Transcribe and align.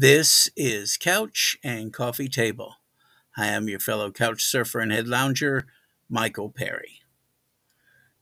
This 0.00 0.48
is 0.56 0.96
Couch 0.96 1.58
and 1.62 1.92
Coffee 1.92 2.30
Table. 2.30 2.76
I 3.36 3.48
am 3.48 3.68
your 3.68 3.80
fellow 3.80 4.10
couch 4.10 4.42
surfer 4.42 4.80
and 4.80 4.90
head 4.90 5.06
lounger, 5.06 5.66
Michael 6.08 6.48
Perry. 6.48 7.00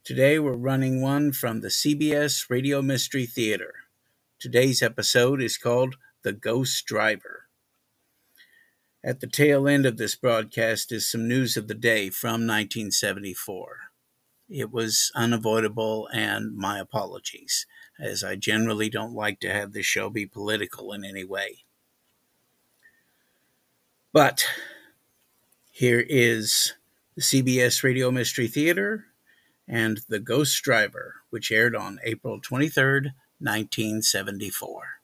Today 0.02 0.40
we're 0.40 0.56
running 0.56 1.00
one 1.00 1.30
from 1.30 1.60
the 1.60 1.68
CBS 1.68 2.50
Radio 2.50 2.82
Mystery 2.82 3.26
Theater. 3.26 3.74
Today's 4.40 4.82
episode 4.82 5.40
is 5.40 5.56
called 5.56 5.94
The 6.24 6.32
Ghost 6.32 6.84
Driver. 6.84 7.44
At 9.04 9.20
the 9.20 9.28
tail 9.28 9.68
end 9.68 9.86
of 9.86 9.98
this 9.98 10.16
broadcast 10.16 10.90
is 10.90 11.08
some 11.08 11.28
news 11.28 11.56
of 11.56 11.68
the 11.68 11.74
day 11.74 12.10
from 12.10 12.44
1974. 12.44 13.76
It 14.48 14.72
was 14.72 15.12
unavoidable, 15.14 16.08
and 16.12 16.56
my 16.56 16.80
apologies, 16.80 17.66
as 18.00 18.24
I 18.24 18.34
generally 18.34 18.90
don't 18.90 19.14
like 19.14 19.38
to 19.40 19.52
have 19.52 19.74
the 19.74 19.82
show 19.82 20.10
be 20.10 20.26
political 20.26 20.92
in 20.92 21.04
any 21.04 21.22
way. 21.22 21.66
But 24.12 24.44
here 25.70 26.04
is 26.08 26.72
the 27.14 27.20
CBS 27.20 27.82
Radio 27.82 28.10
Mystery 28.10 28.48
Theater 28.48 29.04
and 29.68 30.00
The 30.08 30.18
Ghost 30.18 30.62
Driver, 30.62 31.16
which 31.28 31.52
aired 31.52 31.76
on 31.76 31.98
April 32.02 32.40
23rd, 32.40 33.12
1974. 33.38 34.97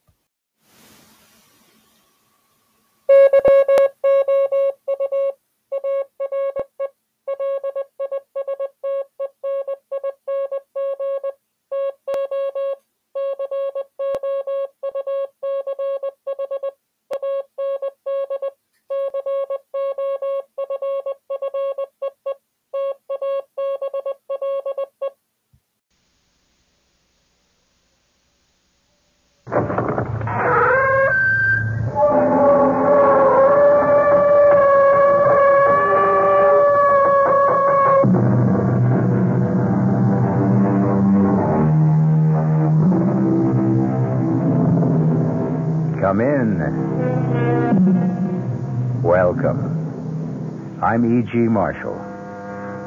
I'm 51.35 51.53
Marshall. 51.53 51.99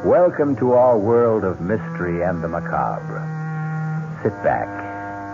Welcome 0.10 0.56
to 0.60 0.72
our 0.72 0.98
world 0.98 1.44
of 1.44 1.60
mystery 1.60 2.24
and 2.24 2.42
the 2.42 2.48
macabre. 2.48 3.20
Sit 4.24 4.32
back 4.42 4.70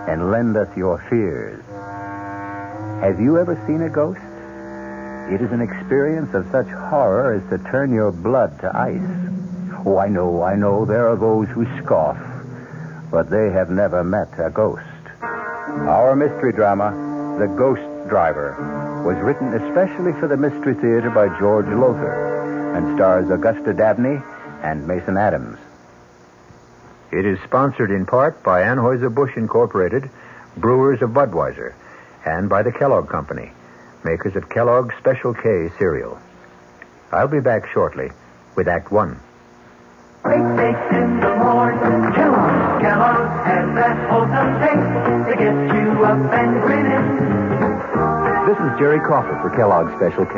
and 0.08 0.32
lend 0.32 0.56
us 0.56 0.76
your 0.76 0.98
fears. 1.08 1.62
Have 3.04 3.20
you 3.20 3.38
ever 3.38 3.54
seen 3.68 3.82
a 3.82 3.88
ghost? 3.88 4.18
It 5.32 5.40
is 5.46 5.52
an 5.52 5.60
experience 5.60 6.34
of 6.34 6.50
such 6.50 6.66
horror 6.66 7.34
as 7.34 7.48
to 7.50 7.70
turn 7.70 7.94
your 7.94 8.10
blood 8.10 8.58
to 8.62 8.76
ice. 8.76 9.86
Oh, 9.86 9.96
I 9.96 10.08
know, 10.08 10.42
I 10.42 10.56
know, 10.56 10.84
there 10.84 11.06
are 11.06 11.16
those 11.16 11.46
who 11.50 11.66
scoff, 11.84 12.18
but 13.12 13.30
they 13.30 13.52
have 13.52 13.70
never 13.70 14.02
met 14.02 14.34
a 14.40 14.50
ghost. 14.50 14.82
Our 15.22 16.16
mystery 16.16 16.52
drama, 16.52 16.90
The 17.38 17.46
Ghost 17.46 18.08
Driver, 18.08 19.04
was 19.06 19.16
written 19.18 19.54
especially 19.54 20.18
for 20.18 20.26
the 20.26 20.36
Mystery 20.36 20.74
Theater 20.74 21.10
by 21.10 21.28
George 21.38 21.66
Lowther 21.66 22.33
and 22.74 22.96
stars 22.96 23.30
Augusta 23.30 23.72
Dabney 23.72 24.20
and 24.62 24.86
Mason 24.86 25.16
Adams. 25.16 25.58
It 27.12 27.24
is 27.24 27.38
sponsored 27.44 27.90
in 27.90 28.04
part 28.04 28.42
by 28.42 28.62
Anheuser-Busch 28.62 29.36
Incorporated, 29.36 30.10
brewers 30.56 31.00
of 31.00 31.10
Budweiser, 31.10 31.74
and 32.26 32.48
by 32.48 32.62
the 32.62 32.72
Kellogg 32.72 33.08
Company, 33.08 33.52
makers 34.04 34.34
of 34.34 34.48
Kellogg's 34.50 34.94
Special 34.98 35.32
K 35.32 35.70
cereal. 35.78 36.18
I'll 37.12 37.28
be 37.28 37.40
back 37.40 37.68
shortly 37.72 38.10
with 38.56 38.66
Act 38.66 38.90
One. 38.90 39.20
Great 40.24 40.56
bakes 40.56 40.96
in 40.96 41.20
the 41.20 41.36
morning. 41.36 41.78
Kellogg's, 42.14 42.82
Kellogg's 42.82 43.46
has 43.46 43.74
that 43.76 44.10
wholesome 44.10 44.52
taste 44.58 45.30
to 45.30 45.34
get 45.38 45.54
you 45.78 46.04
up 46.04 46.18
and 46.32 46.60
grinning. 46.62 47.06
This 48.48 48.58
is 48.58 48.78
Jerry 48.80 48.98
Crawford 48.98 49.40
for 49.42 49.54
Kellogg's 49.54 49.94
Special 49.96 50.26
K. 50.26 50.34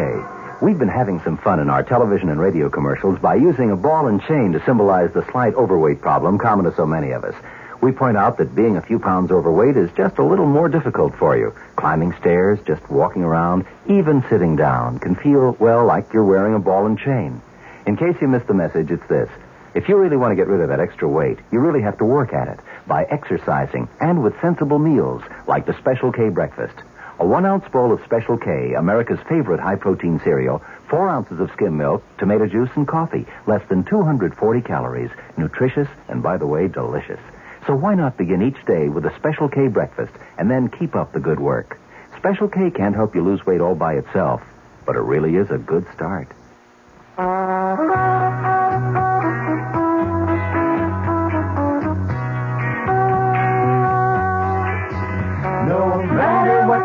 We've 0.62 0.78
been 0.78 0.88
having 0.88 1.20
some 1.20 1.36
fun 1.36 1.60
in 1.60 1.68
our 1.68 1.82
television 1.82 2.30
and 2.30 2.40
radio 2.40 2.70
commercials 2.70 3.18
by 3.18 3.34
using 3.34 3.70
a 3.70 3.76
ball 3.76 4.08
and 4.08 4.22
chain 4.22 4.52
to 4.52 4.64
symbolize 4.64 5.12
the 5.12 5.30
slight 5.30 5.54
overweight 5.54 6.00
problem 6.00 6.38
common 6.38 6.64
to 6.64 6.74
so 6.74 6.86
many 6.86 7.10
of 7.10 7.24
us. 7.24 7.34
We 7.82 7.92
point 7.92 8.16
out 8.16 8.38
that 8.38 8.54
being 8.54 8.78
a 8.78 8.82
few 8.82 8.98
pounds 8.98 9.30
overweight 9.30 9.76
is 9.76 9.90
just 9.98 10.16
a 10.16 10.24
little 10.24 10.46
more 10.46 10.70
difficult 10.70 11.14
for 11.14 11.36
you. 11.36 11.52
Climbing 11.76 12.14
stairs, 12.14 12.58
just 12.66 12.88
walking 12.90 13.22
around, 13.22 13.66
even 13.86 14.24
sitting 14.30 14.56
down 14.56 14.98
can 14.98 15.14
feel, 15.14 15.54
well, 15.60 15.84
like 15.84 16.14
you're 16.14 16.24
wearing 16.24 16.54
a 16.54 16.58
ball 16.58 16.86
and 16.86 16.98
chain. 16.98 17.42
In 17.86 17.98
case 17.98 18.16
you 18.22 18.26
missed 18.26 18.46
the 18.46 18.54
message, 18.54 18.90
it's 18.90 19.06
this. 19.08 19.28
If 19.74 19.90
you 19.90 19.98
really 19.98 20.16
want 20.16 20.32
to 20.32 20.36
get 20.36 20.48
rid 20.48 20.62
of 20.62 20.70
that 20.70 20.80
extra 20.80 21.06
weight, 21.06 21.38
you 21.52 21.60
really 21.60 21.82
have 21.82 21.98
to 21.98 22.06
work 22.06 22.32
at 22.32 22.48
it 22.48 22.60
by 22.86 23.04
exercising 23.04 23.88
and 24.00 24.22
with 24.22 24.40
sensible 24.40 24.78
meals 24.78 25.22
like 25.46 25.66
the 25.66 25.76
Special 25.76 26.12
K 26.12 26.30
breakfast. 26.30 26.76
A 27.18 27.24
one 27.24 27.46
ounce 27.46 27.66
bowl 27.68 27.92
of 27.92 28.04
Special 28.04 28.36
K, 28.36 28.74
America's 28.74 29.18
favorite 29.26 29.58
high 29.58 29.76
protein 29.76 30.20
cereal, 30.22 30.62
four 30.90 31.08
ounces 31.08 31.40
of 31.40 31.50
skim 31.52 31.76
milk, 31.78 32.04
tomato 32.18 32.46
juice, 32.46 32.68
and 32.76 32.86
coffee. 32.86 33.26
Less 33.46 33.66
than 33.70 33.84
240 33.84 34.60
calories. 34.60 35.10
Nutritious 35.38 35.88
and, 36.08 36.22
by 36.22 36.36
the 36.36 36.46
way, 36.46 36.68
delicious. 36.68 37.20
So 37.66 37.74
why 37.74 37.94
not 37.94 38.18
begin 38.18 38.42
each 38.42 38.62
day 38.66 38.88
with 38.90 39.06
a 39.06 39.16
Special 39.16 39.48
K 39.48 39.68
breakfast 39.68 40.12
and 40.36 40.50
then 40.50 40.68
keep 40.68 40.94
up 40.94 41.12
the 41.12 41.20
good 41.20 41.40
work? 41.40 41.78
Special 42.18 42.48
K 42.48 42.70
can't 42.70 42.94
help 42.94 43.14
you 43.14 43.22
lose 43.24 43.46
weight 43.46 43.62
all 43.62 43.74
by 43.74 43.94
itself, 43.94 44.42
but 44.84 44.94
it 44.94 45.00
really 45.00 45.36
is 45.36 45.50
a 45.50 45.58
good 45.58 45.86
start. 45.94 46.28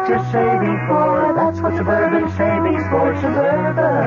What 0.01 0.09
you're 0.09 0.31
saving 0.31 0.77
for, 0.87 1.33
that's 1.35 1.61
what 1.61 1.77
Suburban 1.77 2.29
Savings 2.31 2.83
for 2.89 3.15
Suburban. 3.21 3.99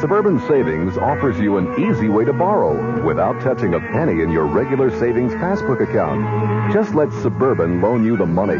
Suburban 0.00 0.40
Savings 0.46 0.98
offers 0.98 1.38
you 1.38 1.56
an 1.56 1.72
easy 1.80 2.08
way 2.08 2.24
to 2.24 2.32
borrow 2.32 3.02
without 3.02 3.40
touching 3.40 3.74
a 3.74 3.80
penny 3.80 4.20
in 4.20 4.30
your 4.30 4.44
regular 4.44 4.90
savings 4.98 5.32
passbook 5.34 5.80
account. 5.80 6.72
Just 6.72 6.94
let 6.94 7.10
Suburban 7.22 7.80
loan 7.80 8.04
you 8.04 8.16
the 8.16 8.26
money. 8.26 8.58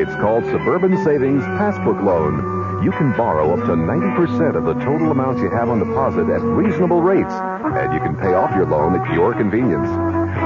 It's 0.00 0.14
called 0.16 0.44
Suburban 0.46 1.02
Savings 1.04 1.44
Passbook 1.44 2.02
Loan. 2.02 2.84
You 2.84 2.90
can 2.90 3.16
borrow 3.16 3.54
up 3.54 3.60
to 3.66 3.72
90% 3.72 4.56
of 4.56 4.64
the 4.64 4.74
total 4.84 5.10
amount 5.10 5.38
you 5.38 5.48
have 5.50 5.70
on 5.70 5.78
deposit 5.78 6.28
at 6.28 6.42
reasonable 6.42 7.00
rates, 7.00 7.32
and 7.32 7.94
you 7.94 8.00
can 8.00 8.16
pay 8.16 8.34
off 8.34 8.54
your 8.54 8.66
loan 8.66 8.98
at 9.00 9.14
your 9.14 9.32
convenience. 9.32 9.88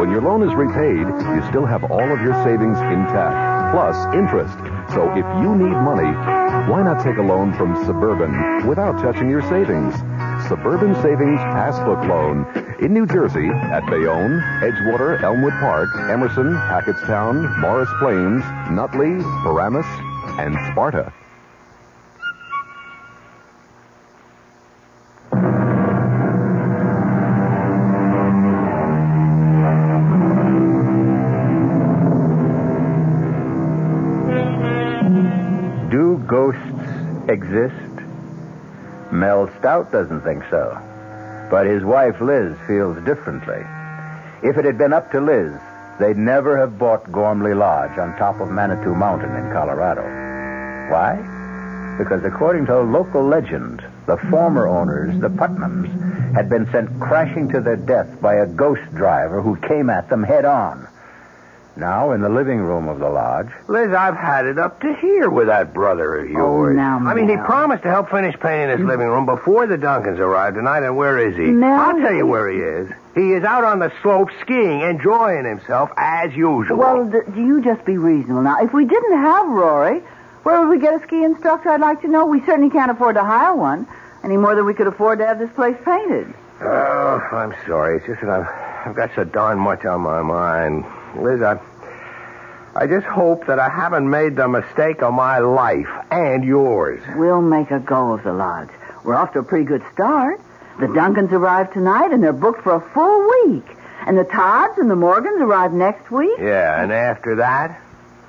When 0.01 0.11
your 0.11 0.23
loan 0.23 0.43
is 0.43 0.55
repaid, 0.55 1.07
you 1.07 1.43
still 1.49 1.65
have 1.67 1.85
all 1.85 2.13
of 2.13 2.21
your 2.21 2.35
savings 2.45 2.79
intact, 2.79 3.73
plus 3.73 3.97
interest. 4.15 4.59
So 4.93 5.11
if 5.13 5.25
you 5.41 5.55
need 5.55 5.77
money, 5.87 6.11
why 6.71 6.83
not 6.83 7.03
take 7.03 7.17
a 7.17 7.23
loan 7.23 7.55
from 7.55 7.77
Suburban 7.87 8.67
without 8.67 8.99
touching 8.99 9.31
your 9.31 9.43
savings? 9.43 9.95
Suburban 10.49 10.95
Savings 11.01 11.41
Passbook 11.55 12.05
Loan 12.07 12.45
in 12.81 12.93
New 12.93 13.07
Jersey 13.07 13.49
at 13.49 13.87
Bayonne, 13.87 14.41
Edgewater, 14.61 15.23
Elmwood 15.23 15.55
Park, 15.55 15.89
Emerson, 16.11 16.53
Hackettstown, 16.53 17.59
Morris 17.61 17.89
Plains, 17.99 18.45
Nutley, 18.71 19.23
Paramus, 19.43 19.87
and 20.39 20.55
Sparta. 20.73 21.13
Exist? 37.35 37.95
Mel 39.13 39.51
Stout 39.59 39.93
doesn't 39.93 40.23
think 40.23 40.43
so. 40.49 40.79
But 41.51 41.67
his 41.67 41.85
wife 41.85 42.21
Liz 42.21 42.57
feels 42.67 42.97
differently. 43.05 43.63
If 44.43 44.57
it 44.57 44.65
had 44.65 44.79
been 44.79 44.93
up 44.93 45.11
to 45.13 45.21
Liz, 45.21 45.53
they'd 46.01 46.17
never 46.17 46.57
have 46.59 46.79
bought 46.79 47.13
Gormley 47.13 47.55
Lodge 47.55 47.99
on 47.99 48.17
top 48.17 48.41
of 48.41 48.51
Manitou 48.51 48.95
Mountain 48.95 49.35
in 49.37 49.53
Colorado. 49.53 50.03
Why? 50.91 51.17
Because 51.99 52.25
according 52.25 52.67
to 52.67 52.81
local 52.81 53.23
legend, 53.23 53.85
the 54.07 54.17
former 54.31 54.67
owners, 54.67 55.19
the 55.21 55.29
Putnams, 55.29 55.89
had 56.35 56.49
been 56.49 56.71
sent 56.73 56.99
crashing 56.99 57.49
to 57.51 57.61
their 57.61 57.77
death 57.77 58.21
by 58.21 58.35
a 58.35 58.47
ghost 58.47 58.83
driver 58.95 59.41
who 59.41 59.57
came 59.57 59.89
at 59.91 60.09
them 60.09 60.23
head 60.23 60.45
on. 60.45 60.89
Now, 61.77 62.13
in 62.13 62.21
the 62.21 62.29
living 62.29 62.61
room 62.61 62.89
of 62.89 63.01
the 63.01 63.09
lodge, 63.09 63.49
Liz, 63.67 63.93
I've 63.93 64.15
had 64.15 64.47
it 64.47 64.59
up 64.61 64.81
to 64.83 64.95
here 64.95 65.29
with 65.29 65.49
that 65.49 65.75
brother 65.75 66.19
of 66.19 66.27
oh, 66.27 66.29
yours. 66.29 66.73
Oh, 66.73 66.77
now, 66.77 66.99
I 66.99 67.15
mean, 67.15 67.29
he 67.29 67.35
Mel. 67.35 67.45
promised 67.45 67.83
to 67.83 67.91
help 67.91 68.11
finish 68.11 68.39
painting 68.39 68.79
his 68.79 68.81
mm. 68.81 68.89
living 68.89 69.09
room 69.09 69.27
before 69.27 69.67
the 69.67 69.77
Duncans 69.77 70.21
arrived 70.21 70.55
tonight, 70.55 70.85
and 70.85 70.97
where 70.97 71.19
is 71.19 71.37
he? 71.37 71.47
Mel, 71.47 71.81
I'll 71.81 71.99
tell 71.99 72.15
you 72.15 72.27
where 72.27 72.49
he 72.49 72.59
is. 72.59 72.93
He 73.17 73.33
is 73.33 73.43
out 73.43 73.65
on 73.65 73.81
the 73.81 73.93
slope 74.03 74.31
skiing, 74.41 74.83
enjoying 74.83 75.45
himself 75.45 75.91
as 75.97 76.33
usual. 76.35 76.77
Well, 76.77 77.05
d- 77.07 77.19
do 77.35 77.41
you 77.41 77.61
just 77.61 77.85
be 77.85 77.99
reasonable 77.99 78.43
now? 78.43 78.63
If 78.63 78.73
we 78.73 78.85
didn't 78.85 79.19
have 79.19 79.49
Rory, 79.49 80.01
where 80.45 80.61
would 80.61 80.69
we 80.69 80.79
get 80.79 80.95
a 80.95 81.05
ski 81.05 81.25
instructor? 81.25 81.71
I'd 81.71 81.81
like 81.81 82.03
to 82.03 82.09
know. 82.09 82.27
We 82.27 82.41
certainly 82.47 82.71
can't 82.71 82.91
afford 82.93 83.17
to 83.17 83.25
hire 83.25 83.55
one 83.55 83.89
any 84.23 84.37
more 84.37 84.55
than 84.55 84.65
we 84.65 84.75
could 84.75 84.87
afford 84.87 85.19
to 85.19 85.27
have 85.27 85.41
this 85.41 85.51
place 85.55 85.77
painted. 85.85 86.33
Oh, 86.61 87.21
I'm 87.33 87.53
sorry. 87.67 87.97
It's 87.97 88.07
just 88.07 88.21
that 88.21 88.31
I've, 88.31 88.89
I've 88.89 88.97
got 88.97 89.11
so 89.17 89.25
darn 89.25 89.59
much 89.59 89.85
on 89.85 90.03
my 90.03 90.23
mind. 90.23 90.85
Liz, 91.17 91.43
I, 91.43 91.59
I 92.75 92.87
just 92.87 93.07
hope 93.07 93.47
that 93.47 93.59
I 93.59 93.69
haven't 93.69 94.09
made 94.09 94.37
the 94.37 94.49
mistake 94.49 95.03
of 95.03 95.15
my 95.15 95.39
life 95.39 95.89
and 96.11 96.45
yours. 96.45 97.03
We'll 97.17 97.43
make 97.43 97.71
a 97.71 97.81
go 97.81 98.13
of 98.13 98.23
the 98.25 98.33
lodge. 98.33 98.71
We're 99.05 99.15
off 99.15 99.33
to 99.35 99.41
a 99.41 99.43
pretty 99.45 99.65
good 99.65 99.83
start. 99.93 100.41
The 100.81 100.87
Duncans 100.87 101.31
arrive 101.31 101.73
tonight, 101.73 102.11
and 102.13 102.23
they're 102.23 102.33
booked 102.33 102.63
for 102.63 102.75
a 102.75 102.91
full 102.93 103.53
week. 103.53 103.65
And 104.07 104.19
the 104.19 104.25
Todds 104.25 104.79
and 104.79 104.91
the 104.91 104.97
Morgans 104.97 105.41
arrive 105.41 105.73
next 105.73 106.11
week. 106.11 106.39
Yeah, 106.39 106.83
and 106.83 106.93
after 106.93 107.37
that? 107.37 107.81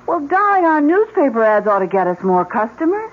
Well, 0.06 0.20
darling, 0.20 0.64
our 0.64 0.80
newspaper 0.80 1.42
ads 1.42 1.66
ought 1.66 1.80
to 1.80 1.88
get 1.88 2.06
us 2.06 2.22
more 2.22 2.44
customers. 2.44 3.10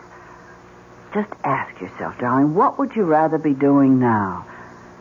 Just 1.14 1.32
ask 1.44 1.82
yourself, 1.82 2.18
darling, 2.20 2.54
what 2.54 2.78
would 2.78 2.96
you 2.96 3.04
rather 3.04 3.38
be 3.38 3.54
doing 3.54 4.00
now? 4.00 4.46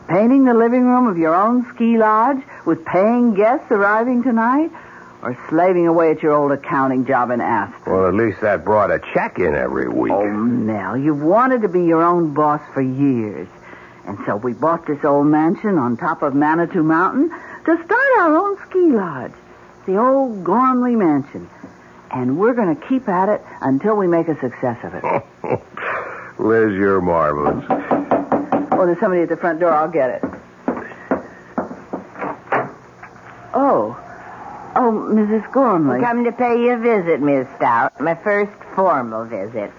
Painting 0.07 0.43
the 0.43 0.53
living 0.53 0.83
room 0.83 1.07
of 1.07 1.17
your 1.17 1.33
own 1.33 1.65
ski 1.73 1.97
lodge 1.97 2.41
with 2.65 2.83
paying 2.85 3.33
guests 3.33 3.67
arriving 3.71 4.23
tonight? 4.23 4.69
Or 5.21 5.37
slaving 5.49 5.87
away 5.87 6.11
at 6.11 6.21
your 6.21 6.33
old 6.33 6.51
accounting 6.51 7.05
job 7.05 7.31
in 7.31 7.39
Aspen? 7.39 7.93
Well, 7.93 8.07
at 8.07 8.13
least 8.13 8.41
that 8.41 8.65
brought 8.65 8.91
a 8.91 8.99
check 9.13 9.39
in 9.39 9.55
every 9.55 9.87
week. 9.87 10.11
Oh, 10.11 10.25
Mel, 10.25 10.97
you've 10.97 11.21
wanted 11.21 11.61
to 11.61 11.69
be 11.69 11.85
your 11.85 12.03
own 12.03 12.33
boss 12.33 12.61
for 12.73 12.81
years. 12.81 13.47
And 14.05 14.17
so 14.25 14.35
we 14.35 14.51
bought 14.51 14.85
this 14.85 15.01
old 15.05 15.27
mansion 15.27 15.77
on 15.77 15.95
top 15.95 16.21
of 16.21 16.35
Manitou 16.35 16.83
Mountain 16.83 17.29
to 17.29 17.85
start 17.85 18.07
our 18.19 18.35
own 18.35 18.57
ski 18.67 18.91
lodge. 18.91 19.31
The 19.85 19.97
old 19.97 20.43
Gormley 20.43 20.97
Mansion. 20.97 21.49
And 22.11 22.37
we're 22.37 22.53
going 22.53 22.75
to 22.75 22.87
keep 22.87 23.07
at 23.07 23.29
it 23.29 23.41
until 23.61 23.95
we 23.95 24.07
make 24.07 24.27
a 24.27 24.37
success 24.41 24.77
of 24.83 24.93
it. 24.93 25.23
Liz, 26.37 26.73
you're 26.73 26.99
marvelous. 26.99 27.63
Oh, 28.79 28.85
there's 28.85 28.99
somebody 28.99 29.21
at 29.21 29.29
the 29.29 29.37
front 29.37 29.59
door. 29.59 29.71
I'll 29.71 29.89
get 29.89 30.09
it. 30.09 30.23
Oh. 33.53 33.97
Oh, 34.75 34.91
Mrs. 34.91 35.51
Gormley. 35.51 36.01
Come 36.01 36.23
to 36.23 36.31
pay 36.31 36.63
you 36.63 36.73
a 36.73 36.77
visit, 36.77 37.21
Miss 37.21 37.47
Stout. 37.57 37.99
My 38.01 38.15
first 38.15 38.51
formal 38.75 39.25
visit. 39.25 39.71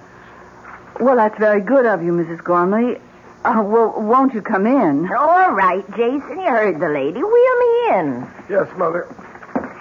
Well, 1.01 1.17
that's 1.17 1.37
very 1.39 1.61
good 1.61 1.85
of 1.85 2.03
you, 2.03 2.13
Mrs. 2.13 2.43
Gormley. 2.45 3.01
Uh, 3.45 3.63
well, 3.63 4.01
won't 4.01 4.33
you 4.33 4.41
come 4.41 4.67
in? 4.67 5.13
All 5.13 5.53
right, 5.53 5.85
Jason. 5.91 6.41
You 6.41 6.49
heard 6.49 6.81
the 6.81 6.89
lady. 6.89 7.23
Wheel 7.23 7.59
me 7.59 7.99
in. 7.99 8.31
Yes, 8.49 8.69
Mother. 8.79 9.07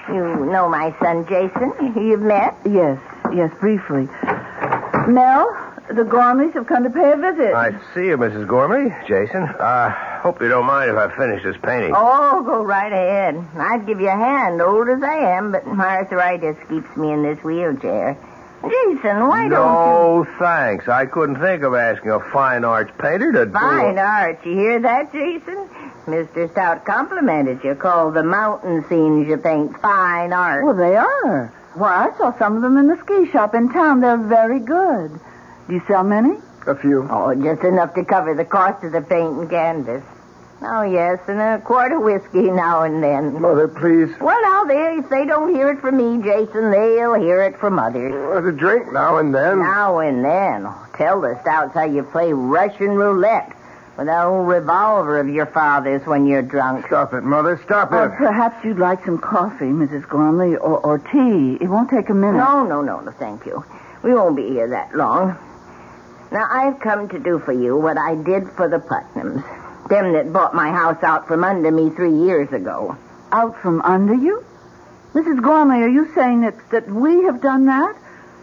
You 0.09 0.45
know 0.47 0.67
my 0.67 0.93
son, 0.99 1.25
Jason. 1.27 1.71
You've 1.95 2.21
met? 2.21 2.57
Yes, 2.65 2.99
yes, 3.33 3.51
briefly. 3.59 4.09
Mel, 5.07 5.47
the 5.87 6.03
Gormleys 6.03 6.53
have 6.53 6.67
come 6.67 6.83
to 6.83 6.89
pay 6.89 7.11
a 7.11 7.17
visit. 7.17 7.53
I 7.53 7.71
see 7.93 8.05
you, 8.07 8.17
Mrs. 8.17 8.47
Gormley. 8.47 8.89
Jason. 9.07 9.43
Uh, 9.43 9.89
hope 10.21 10.41
you 10.41 10.47
don't 10.47 10.65
mind 10.65 10.89
if 10.91 10.97
I 10.97 11.15
finish 11.15 11.43
this 11.43 11.57
painting. 11.61 11.93
Oh, 11.95 12.41
go 12.43 12.63
right 12.63 12.91
ahead. 12.91 13.35
I'd 13.57 13.85
give 13.85 13.99
you 13.99 14.07
a 14.07 14.11
hand, 14.15 14.61
old 14.61 14.87
as 14.89 15.03
I 15.03 15.15
am, 15.37 15.51
but 15.51 15.65
my 15.67 15.97
arthritis 15.97 16.57
keeps 16.69 16.95
me 16.95 17.11
in 17.11 17.23
this 17.23 17.43
wheelchair. 17.43 18.17
Jason, 18.63 19.27
why 19.27 19.49
don't 19.49 19.51
you... 19.51 19.57
no, 19.57 20.27
thanks. 20.39 20.87
I 20.87 21.05
couldn't 21.05 21.41
think 21.41 21.63
of 21.63 21.75
asking 21.75 22.11
a 22.11 22.19
fine 22.31 22.63
arts 22.63 22.91
painter 22.97 23.33
to 23.33 23.39
you... 23.39 23.45
do 23.45 23.51
Fine 23.51 23.99
art. 23.99 24.39
You 24.45 24.53
hear 24.53 24.79
that, 24.79 25.11
Jason? 25.11 25.67
Mr. 26.05 26.49
Stout 26.51 26.85
complimented 26.85 27.61
you. 27.63 27.75
Called 27.75 28.13
the 28.13 28.23
mountain 28.23 28.85
scenes 28.87 29.27
you 29.27 29.35
paint 29.37 29.77
fine 29.81 30.31
art. 30.31 30.63
Well, 30.63 30.75
they 30.75 30.95
are. 30.95 31.53
Why, 31.73 32.07
I 32.07 32.17
saw 32.17 32.37
some 32.37 32.55
of 32.55 32.61
them 32.61 32.77
in 32.77 32.87
the 32.87 32.97
ski 32.97 33.29
shop 33.31 33.53
in 33.53 33.69
town. 33.69 33.99
They're 33.99 34.17
very 34.17 34.59
good. 34.59 35.19
Do 35.67 35.73
you 35.73 35.81
sell 35.87 36.03
many? 36.03 36.37
a 36.67 36.75
few. 36.75 37.07
Oh, 37.09 37.33
just 37.35 37.63
enough 37.63 37.93
to 37.95 38.05
cover 38.05 38.33
the 38.33 38.45
cost 38.45 38.83
of 38.83 38.91
the 38.91 39.01
paint 39.01 39.37
and 39.37 39.49
canvas. 39.49 40.03
Oh, 40.61 40.83
yes, 40.83 41.19
and 41.27 41.41
a 41.41 41.59
quart 41.59 41.91
of 41.91 42.01
whiskey 42.01 42.49
now 42.49 42.83
and 42.83 43.03
then. 43.03 43.41
Mother, 43.41 43.67
please. 43.67 44.09
Well, 44.21 44.41
now, 44.41 44.63
they, 44.63 44.97
if 44.99 45.09
they 45.09 45.25
don't 45.25 45.53
hear 45.53 45.71
it 45.71 45.81
from 45.81 45.97
me, 45.97 46.23
Jason, 46.23 46.71
they'll 46.71 47.15
hear 47.15 47.41
it 47.41 47.59
from 47.59 47.79
others. 47.79 48.13
Uh, 48.13 48.47
a 48.47 48.51
drink 48.51 48.91
now 48.93 49.17
and 49.17 49.35
then. 49.35 49.59
Now 49.59 49.99
and 49.99 50.23
then. 50.23 50.67
Tell 50.95 51.19
the 51.19 51.37
stouts 51.41 51.73
how 51.73 51.83
you 51.83 52.03
play 52.03 52.31
Russian 52.31 52.91
roulette 52.91 53.51
with 53.97 54.07
that 54.07 54.23
old 54.23 54.47
revolver 54.47 55.19
of 55.19 55.27
your 55.27 55.47
father's 55.47 56.05
when 56.07 56.25
you're 56.25 56.41
drunk. 56.41 56.87
Stop 56.87 57.13
it, 57.13 57.23
Mother. 57.23 57.59
Stop 57.65 57.91
Or 57.91 58.09
perhaps 58.09 58.63
you'd 58.63 58.79
like 58.79 59.03
some 59.03 59.17
coffee, 59.17 59.65
Mrs. 59.65 60.07
Gormley, 60.07 60.55
or, 60.55 60.79
or 60.79 60.97
tea. 60.97 61.57
It 61.61 61.67
won't 61.67 61.89
take 61.89 62.09
a 62.09 62.13
minute. 62.13 62.37
No, 62.37 62.63
no, 62.63 62.81
no, 62.81 63.01
no, 63.01 63.11
thank 63.11 63.45
you. 63.45 63.65
We 64.01 64.13
won't 64.13 64.37
be 64.37 64.47
here 64.47 64.69
that 64.69 64.95
long. 64.95 65.37
Now, 66.33 66.47
I've 66.49 66.79
come 66.79 67.07
to 67.09 67.19
do 67.19 67.37
for 67.37 67.53
you 67.53 67.77
what 67.77 67.95
I 67.95 68.15
did 68.15 68.49
for 68.57 68.67
the 68.67 68.79
Putnams. 68.79 69.43
Them 69.87 70.13
that 70.13 70.33
bought 70.33 70.55
my 70.55 70.71
house 70.71 71.03
out 71.03 71.27
from 71.27 71.43
under 71.43 71.69
me 71.69 71.91
three 71.91 72.15
years 72.25 72.51
ago. 72.51 72.97
Out 73.31 73.61
from 73.61 73.81
under 73.81 74.15
you? 74.15 74.43
Mrs. 75.13 75.43
Gormley, 75.43 75.83
are 75.83 75.87
you 75.87 76.11
saying 76.15 76.41
that, 76.41 76.55
that 76.71 76.89
we 76.89 77.23
have 77.25 77.39
done 77.39 77.67
that? 77.67 77.95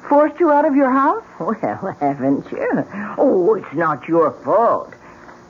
Forced 0.09 0.39
you 0.39 0.53
out 0.53 0.65
of 0.65 0.77
your 0.77 0.93
house? 0.93 1.25
Well, 1.41 1.53
haven't 2.01 2.51
you? 2.53 2.87
Oh, 3.19 3.55
it's 3.55 3.75
not 3.75 4.07
your 4.07 4.31
fault. 4.45 4.95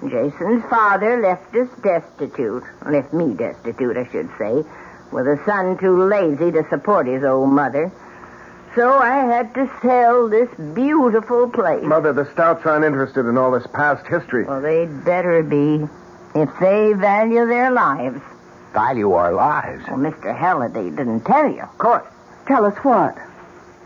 Jason's 0.09 0.65
father 0.71 1.21
left 1.21 1.55
us 1.55 1.69
destitute. 1.83 2.63
Left 2.87 3.13
me 3.13 3.35
destitute, 3.35 3.99
I 3.99 4.11
should 4.11 4.31
say. 4.39 4.65
With 5.13 5.27
a 5.27 5.39
son 5.45 5.77
too 5.77 6.05
lazy 6.05 6.51
to 6.53 6.67
support 6.71 7.07
his 7.07 7.23
old 7.23 7.51
mother. 7.51 7.93
So 8.75 8.99
I 8.99 9.17
had 9.25 9.53
to 9.55 9.69
sell 9.83 10.29
this 10.29 10.49
beautiful 10.75 11.49
place. 11.51 11.83
Mother, 11.83 12.13
the 12.13 12.31
Stouts 12.33 12.65
aren't 12.65 12.85
interested 12.85 13.27
in 13.27 13.37
all 13.37 13.51
this 13.51 13.67
past 13.73 14.07
history. 14.07 14.45
Well, 14.45 14.61
they'd 14.61 15.05
better 15.05 15.43
be. 15.43 15.87
If 16.35 16.49
they 16.61 16.93
value 16.93 17.47
their 17.47 17.73
lives. 17.73 18.21
Value 18.73 19.13
our 19.13 19.33
lives. 19.33 19.83
Well, 19.89 19.99
Mr. 19.99 20.37
Halliday 20.37 20.91
didn't 20.91 21.25
tell 21.25 21.51
you, 21.51 21.63
of 21.63 21.77
course, 21.79 22.07
Tell 22.47 22.65
us 22.65 22.77
what? 22.85 23.17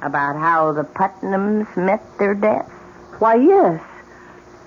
about 0.02 0.36
how 0.36 0.72
the 0.72 0.82
Putnams 0.84 1.74
met 1.78 2.02
their 2.18 2.34
death. 2.34 2.68
Why, 3.20 3.36
yes. 3.36 3.80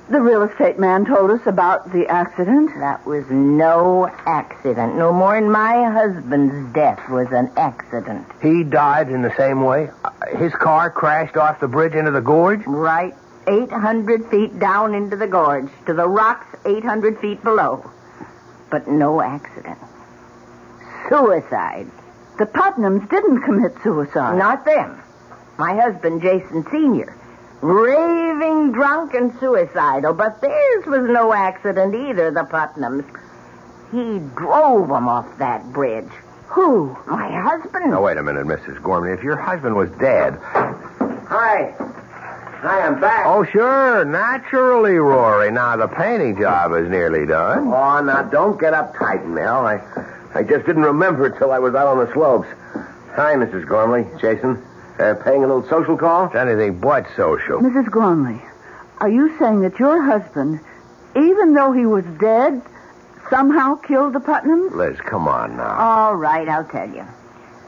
The 0.09 0.21
real 0.21 0.43
estate 0.43 0.79
man 0.79 1.03
told 1.05 1.31
us 1.31 1.45
about 1.45 1.91
the 1.91 2.07
accident. 2.07 2.71
That 2.79 3.05
was 3.05 3.25
no 3.29 4.07
accident. 4.25 4.95
No 4.95 5.11
more 5.11 5.35
than 5.39 5.51
my 5.51 5.83
husband's 5.83 6.73
death 6.73 7.09
was 7.09 7.27
an 7.31 7.51
accident. 7.57 8.25
He 8.41 8.63
died 8.63 9.09
in 9.09 9.21
the 9.21 9.35
same 9.35 9.61
way. 9.61 9.89
Uh, 10.05 10.11
His 10.37 10.53
car 10.53 10.89
crashed 10.89 11.35
off 11.35 11.59
the 11.59 11.67
bridge 11.67 11.93
into 11.93 12.11
the 12.11 12.21
gorge. 12.21 12.61
Right 12.65 13.13
800 13.49 14.29
feet 14.29 14.59
down 14.59 14.93
into 14.93 15.15
the 15.17 15.27
gorge, 15.27 15.69
to 15.87 15.93
the 15.93 16.07
rocks 16.07 16.47
800 16.65 17.19
feet 17.19 17.43
below. 17.43 17.89
But 18.69 18.87
no 18.87 19.21
accident. 19.21 19.77
Suicide. 21.09 21.87
The 22.37 22.45
Putnams 22.45 23.09
didn't 23.09 23.41
commit 23.43 23.73
suicide. 23.83 24.37
Not 24.37 24.63
them. 24.65 25.01
My 25.57 25.75
husband, 25.75 26.21
Jason 26.21 26.63
Sr. 26.69 27.16
Raving 27.61 28.71
drunk 28.71 29.13
and 29.13 29.33
suicidal, 29.39 30.13
but 30.13 30.41
theirs 30.41 30.85
was 30.85 31.09
no 31.09 31.33
accident 31.33 31.95
either, 31.95 32.29
the 32.31 32.43
Putnams. 32.43 33.05
He 33.91 34.19
drove 34.35 34.91
'em 34.91 35.07
off 35.07 35.25
that 35.39 35.71
bridge. 35.73 36.11
Who? 36.49 36.95
My 37.07 37.29
husband. 37.31 37.91
Now, 37.91 38.01
wait 38.03 38.17
a 38.17 38.23
minute, 38.23 38.45
Mrs. 38.45 38.81
Gormley. 38.81 39.11
If 39.11 39.23
your 39.23 39.35
husband 39.35 39.75
was 39.75 39.89
dead. 39.91 40.37
Hi. 41.29 41.73
Hi, 42.61 42.81
I'm 42.81 42.99
back. 42.99 43.25
Oh, 43.25 43.43
sure. 43.43 44.03
Naturally, 44.05 44.97
Rory. 44.97 45.51
Now, 45.51 45.75
the 45.77 45.87
painting 45.87 46.37
job 46.37 46.73
is 46.73 46.89
nearly 46.89 47.25
done. 47.25 47.67
Oh, 47.67 48.01
now 48.01 48.23
don't 48.23 48.59
get 48.59 48.73
uptight, 48.73 49.25
Mel. 49.25 49.65
I, 49.65 49.81
I 50.33 50.43
just 50.43 50.65
didn't 50.65 50.83
remember 50.83 51.29
till 51.29 51.51
I 51.51 51.59
was 51.59 51.75
out 51.75 51.87
on 51.87 51.99
the 51.99 52.11
slopes. 52.13 52.47
Hi, 53.15 53.35
Mrs. 53.35 53.67
Gormley. 53.67 54.05
Jason. 54.19 54.61
Uh, 54.99 55.13
paying 55.23 55.43
a 55.43 55.47
little 55.47 55.67
social 55.69 55.95
call? 55.97 56.25
It's 56.25 56.35
anything 56.35 56.79
but 56.79 57.05
social. 57.15 57.59
Mrs. 57.59 57.91
Gormley, 57.91 58.41
are 58.99 59.09
you 59.09 59.37
saying 59.37 59.61
that 59.61 59.77
your 59.79 60.01
husband, 60.01 60.59
even 61.15 61.53
though 61.53 61.71
he 61.71 61.85
was 61.85 62.03
dead, 62.19 62.61
somehow 63.29 63.75
killed 63.75 64.13
the 64.13 64.19
Putnams? 64.19 64.71
Liz, 64.73 64.97
come 65.01 65.27
on 65.27 65.57
now. 65.57 65.75
All 65.77 66.15
right, 66.15 66.47
I'll 66.49 66.65
tell 66.65 66.89
you. 66.89 67.05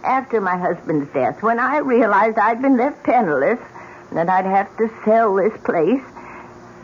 After 0.03 0.41
my 0.41 0.57
husband's 0.57 1.11
death, 1.13 1.43
when 1.43 1.59
I 1.59 1.77
realized 1.79 2.39
I'd 2.39 2.61
been 2.61 2.77
left 2.77 3.03
penniless, 3.03 3.59
and 4.09 4.17
that 4.17 4.29
I'd 4.29 4.45
have 4.45 4.75
to 4.77 4.89
sell 5.05 5.35
this 5.35 5.53
place, 5.63 6.01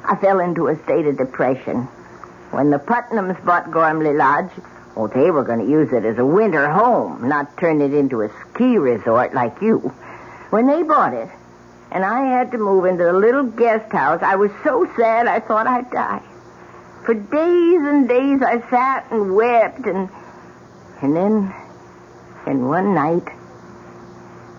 I 0.03 0.15
fell 0.21 0.39
into 0.39 0.67
a 0.67 0.81
state 0.83 1.07
of 1.07 1.17
depression. 1.17 1.83
When 2.51 2.69
the 2.69 2.77
Putnams 2.77 3.43
bought 3.43 3.71
Gormley 3.71 4.13
Lodge, 4.13 4.51
Oh, 4.97 5.07
they 5.07 5.29
were 5.29 5.43
going 5.43 5.59
to 5.59 5.69
use 5.69 5.91
it 5.91 6.05
as 6.05 6.17
a 6.19 6.25
winter 6.25 6.69
home, 6.69 7.27
not 7.27 7.57
turn 7.57 7.81
it 7.81 7.93
into 7.93 8.21
a 8.21 8.29
ski 8.29 8.77
resort 8.77 9.33
like 9.33 9.61
you. 9.61 9.93
When 10.49 10.67
they 10.67 10.83
bought 10.83 11.13
it, 11.13 11.29
and 11.91 12.03
I 12.05 12.25
had 12.25 12.51
to 12.51 12.57
move 12.57 12.85
into 12.85 13.03
the 13.03 13.13
little 13.13 13.43
guest 13.43 13.91
house, 13.91 14.21
I 14.21 14.35
was 14.35 14.51
so 14.63 14.87
sad 14.95 15.27
I 15.27 15.39
thought 15.39 15.67
I'd 15.67 15.89
die. 15.91 16.21
For 17.05 17.13
days 17.13 17.81
and 17.81 18.07
days 18.07 18.41
I 18.41 18.61
sat 18.69 19.05
and 19.11 19.35
wept, 19.35 19.85
and 19.85 20.09
and 21.01 21.15
then, 21.15 21.53
and 22.47 22.67
one 22.69 22.93
night, 22.95 23.27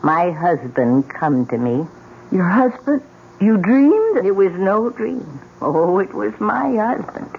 my 0.03 0.31
husband 0.31 1.09
come 1.09 1.47
to 1.47 1.59
me. 1.59 1.87
Your 2.31 2.45
husband? 2.49 3.03
You 3.41 3.57
dreamed? 3.59 4.25
It 4.25 4.33
was 4.37 4.53
no 4.53 4.91
dream. 4.91 5.41
Oh, 5.61 5.99
it 5.99 6.13
was 6.15 6.33
my 6.39 6.77
husband. 6.77 7.31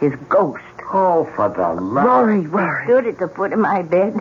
His 0.00 0.14
ghost. 0.28 0.62
Oh, 0.92 1.24
for 1.36 1.48
the 1.48 1.80
love. 1.80 2.04
Rory, 2.04 2.40
He 2.42 2.46
Rory. 2.46 2.84
stood 2.86 3.06
at 3.06 3.18
the 3.18 3.28
foot 3.28 3.52
of 3.52 3.58
my 3.58 3.82
bed, 3.82 4.14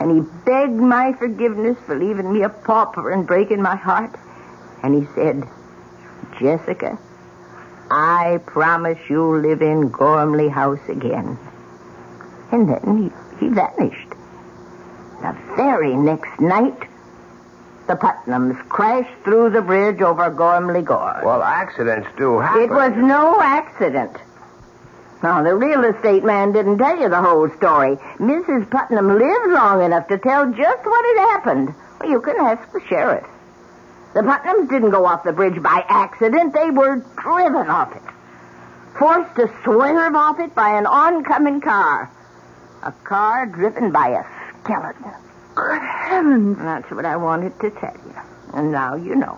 and 0.00 0.10
he 0.12 0.30
begged 0.44 0.80
my 0.80 1.12
forgiveness 1.12 1.76
for 1.86 1.98
leaving 1.98 2.32
me 2.32 2.42
a 2.42 2.48
pauper 2.48 3.10
and 3.10 3.26
breaking 3.26 3.62
my 3.62 3.76
heart. 3.76 4.14
And 4.82 4.94
he 4.94 5.08
said, 5.14 5.42
Jessica, 6.40 6.98
I 7.90 8.38
promise 8.46 8.98
you'll 9.08 9.40
live 9.40 9.62
in 9.62 9.88
Gormley 9.88 10.48
House 10.48 10.88
again. 10.88 11.38
And 12.52 12.68
then 12.68 13.10
he, 13.38 13.44
he 13.44 13.52
vanished. 13.52 14.08
The 15.20 15.36
very 15.56 15.96
next 15.96 16.40
night, 16.40 16.88
the 17.88 17.94
Putnams 17.94 18.56
crashed 18.68 19.24
through 19.24 19.50
the 19.50 19.62
bridge 19.62 20.00
over 20.00 20.30
Gormley 20.30 20.82
Gorge. 20.82 21.24
Well, 21.24 21.42
accidents 21.42 22.08
do 22.16 22.38
happen. 22.38 22.62
It 22.62 22.70
was 22.70 22.92
no 22.96 23.40
accident. 23.40 24.16
No, 25.22 25.42
the 25.42 25.54
real 25.54 25.84
estate 25.84 26.22
man 26.22 26.52
didn't 26.52 26.78
tell 26.78 26.96
you 26.96 27.08
the 27.08 27.20
whole 27.20 27.48
story. 27.56 27.96
Mrs. 28.18 28.70
Putnam 28.70 29.08
lived 29.08 29.52
long 29.52 29.82
enough 29.82 30.06
to 30.08 30.18
tell 30.18 30.46
just 30.52 30.84
what 30.84 31.18
had 31.18 31.28
happened. 31.30 31.74
Well, 32.00 32.10
you 32.10 32.20
can 32.20 32.36
ask 32.36 32.70
the 32.72 32.80
sheriff. 32.88 33.26
The 34.14 34.20
Putnams 34.20 34.70
didn't 34.70 34.90
go 34.90 35.06
off 35.06 35.24
the 35.24 35.32
bridge 35.32 35.60
by 35.62 35.84
accident. 35.88 36.54
They 36.54 36.70
were 36.70 37.04
driven 37.20 37.68
off 37.68 37.94
it. 37.94 38.02
Forced 38.98 39.34
to 39.36 39.52
swerve 39.64 40.14
off 40.14 40.38
it 40.38 40.54
by 40.54 40.78
an 40.78 40.86
oncoming 40.86 41.60
car. 41.60 42.10
A 42.84 42.92
car 42.92 43.46
driven 43.46 43.90
by 43.90 44.10
a 44.10 44.24
skeleton. 44.62 45.12
Good 45.54 45.82
heavens. 45.82 46.58
That's 46.58 46.90
what 46.92 47.04
I 47.04 47.16
wanted 47.16 47.58
to 47.60 47.70
tell 47.70 47.94
you. 47.94 48.14
And 48.54 48.70
now 48.70 48.94
you 48.94 49.16
know. 49.16 49.36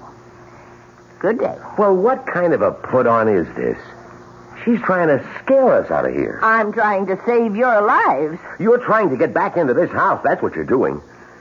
Good 1.19 1.39
day. 1.39 1.57
Well, 1.79 1.97
what 1.97 2.27
kind 2.27 2.53
of 2.53 2.63
a 2.63 2.71
put 2.71 3.07
on 3.07 3.29
is 3.29 3.47
this? 3.55 3.79
She's 4.65 4.81
trying 4.83 5.09
to 5.09 5.25
scare 5.43 5.73
us 5.75 5.91
out 5.91 6.05
of 6.07 6.13
here. 6.15 6.39
I'm 6.43 6.73
trying 6.73 7.07
to 7.07 7.19
save 7.25 7.57
your 7.57 7.81
lives. 7.83 8.39
You're 8.59 8.79
trying 8.79 9.11
to 9.11 9.17
get 9.17 9.33
back 9.33 9.57
into 9.57 9.75
this 9.75 9.91
house. 9.91 10.21
That's 10.23 10.43
what 10.43 10.55
you're 10.55 10.65
doing. 10.65 11.01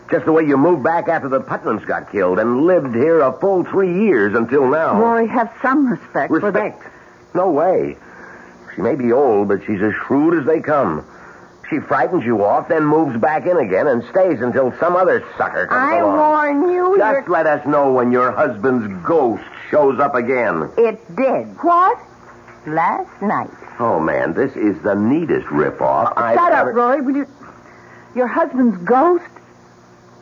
Just 0.09 0.25
the 0.25 0.31
way 0.31 0.43
you 0.45 0.57
moved 0.57 0.83
back 0.83 1.07
after 1.07 1.29
the 1.29 1.41
Putnams 1.41 1.85
got 1.85 2.11
killed 2.11 2.39
and 2.39 2.63
lived 2.65 2.95
here 2.95 3.19
a 3.21 3.37
full 3.39 3.63
three 3.63 4.05
years 4.05 4.33
until 4.35 4.67
now. 4.67 4.99
Rory, 4.99 5.27
have 5.27 5.53
some 5.61 5.87
respect, 5.87 6.29
for. 6.29 6.39
Respect? 6.39 6.81
No 7.35 7.51
way. 7.51 7.95
She 8.75 8.81
may 8.81 8.95
be 8.95 9.11
old, 9.11 9.49
but 9.49 9.59
she's 9.67 9.81
as 9.81 9.93
shrewd 10.07 10.39
as 10.39 10.45
they 10.47 10.61
come. 10.61 11.05
She 11.69 11.79
frightens 11.79 12.25
you 12.25 12.43
off, 12.43 12.67
then 12.69 12.83
moves 12.85 13.19
back 13.19 13.45
in 13.45 13.57
again 13.57 13.85
and 13.85 14.03
stays 14.09 14.41
until 14.41 14.73
some 14.79 14.95
other 14.95 15.23
sucker 15.37 15.67
comes 15.67 15.79
I 15.93 15.97
along. 15.97 16.17
warn 16.17 16.71
you, 16.73 16.97
Just 16.97 17.27
let 17.29 17.45
us 17.45 17.63
know 17.67 17.93
when 17.93 18.11
your 18.11 18.31
husband's 18.31 19.05
ghost 19.05 19.43
shows 19.69 19.99
up 19.99 20.15
again. 20.15 20.71
It 20.77 21.15
did. 21.15 21.45
What? 21.61 21.99
Last 22.69 23.21
night. 23.21 23.49
Oh, 23.79 23.99
man, 23.99 24.33
this 24.33 24.55
is 24.55 24.79
the 24.83 24.93
neatest 24.93 25.47
ripoff 25.47 26.13
oh, 26.15 26.21
I've 26.21 26.35
Shut 26.35 26.51
up, 26.51 26.59
ever... 26.59 26.73
Rory. 26.73 27.01
Will 27.01 27.15
you... 27.15 27.27
Your 28.15 28.27
husband's 28.27 28.77
ghost? 28.83 29.25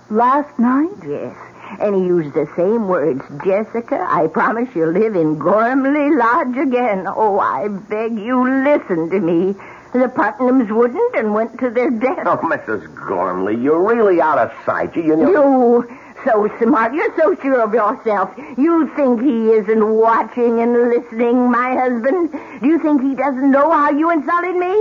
Last 0.10 0.58
night? 0.58 0.96
Yes. 1.06 1.36
And 1.82 1.96
he 1.96 2.01
used 2.01 2.34
the 2.34 2.48
same 2.56 2.88
words. 2.88 3.22
Jessica, 3.44 4.06
I 4.10 4.27
promise 4.27 4.70
you'll 4.74 4.94
live 4.94 5.16
in 5.16 5.38
Gormley 5.38 6.16
Lodge 6.16 6.56
again. 6.56 7.06
Oh, 7.08 7.39
I 7.39 7.68
beg 7.68 8.18
you, 8.18 8.42
listen 8.63 9.10
to 9.10 9.20
me. 9.20 9.54
The 9.92 10.08
Putnams 10.08 10.74
wouldn't 10.74 11.16
and 11.16 11.34
went 11.34 11.60
to 11.60 11.70
their 11.70 11.89
death. 11.89 12.25
Oh, 12.25 12.38
Mrs. 12.38 12.94
Gormley, 13.08 13.58
you're 13.58 13.84
really 13.84 14.22
out 14.22 14.38
of 14.38 14.54
sight. 14.66 14.96
You, 14.96 15.04
you 15.04 15.16
know... 15.18 15.84
You, 15.84 15.98
so 16.27 16.50
smart. 16.60 16.93
You're 16.93 17.15
so 17.17 17.36
sure 17.41 17.62
of 17.62 17.74
yourself. 17.74 18.31
You 18.57 18.91
think 18.96 19.22
he 19.22 19.51
isn't 19.51 19.96
watching 19.96 20.60
and 20.60 20.74
listening, 20.89 21.50
my 21.50 21.74
husband? 21.74 22.31
Do 22.62 22.67
you 22.67 22.79
think 22.79 23.01
he 23.01 23.15
doesn't 23.15 23.50
know 23.50 23.72
how 23.72 23.91
you 23.91 24.12
insulted 24.12 24.55
me? 24.55 24.75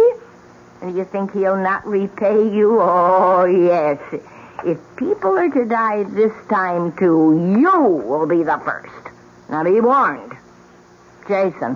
And 0.82 0.92
do 0.92 0.98
you 0.98 1.04
think 1.04 1.32
he'll 1.32 1.56
not 1.56 1.86
repay 1.86 2.48
you? 2.48 2.80
Oh, 2.80 3.44
yes. 3.44 3.98
If 4.64 4.78
people 4.96 5.38
are 5.38 5.48
to 5.48 5.64
die 5.64 6.02
this 6.04 6.32
time, 6.48 6.96
too, 6.96 7.56
you 7.58 7.80
will 7.80 8.26
be 8.26 8.42
the 8.42 8.60
first. 8.64 8.92
Now 9.48 9.62
be 9.62 9.80
warned. 9.80 10.32
Jason, 11.28 11.74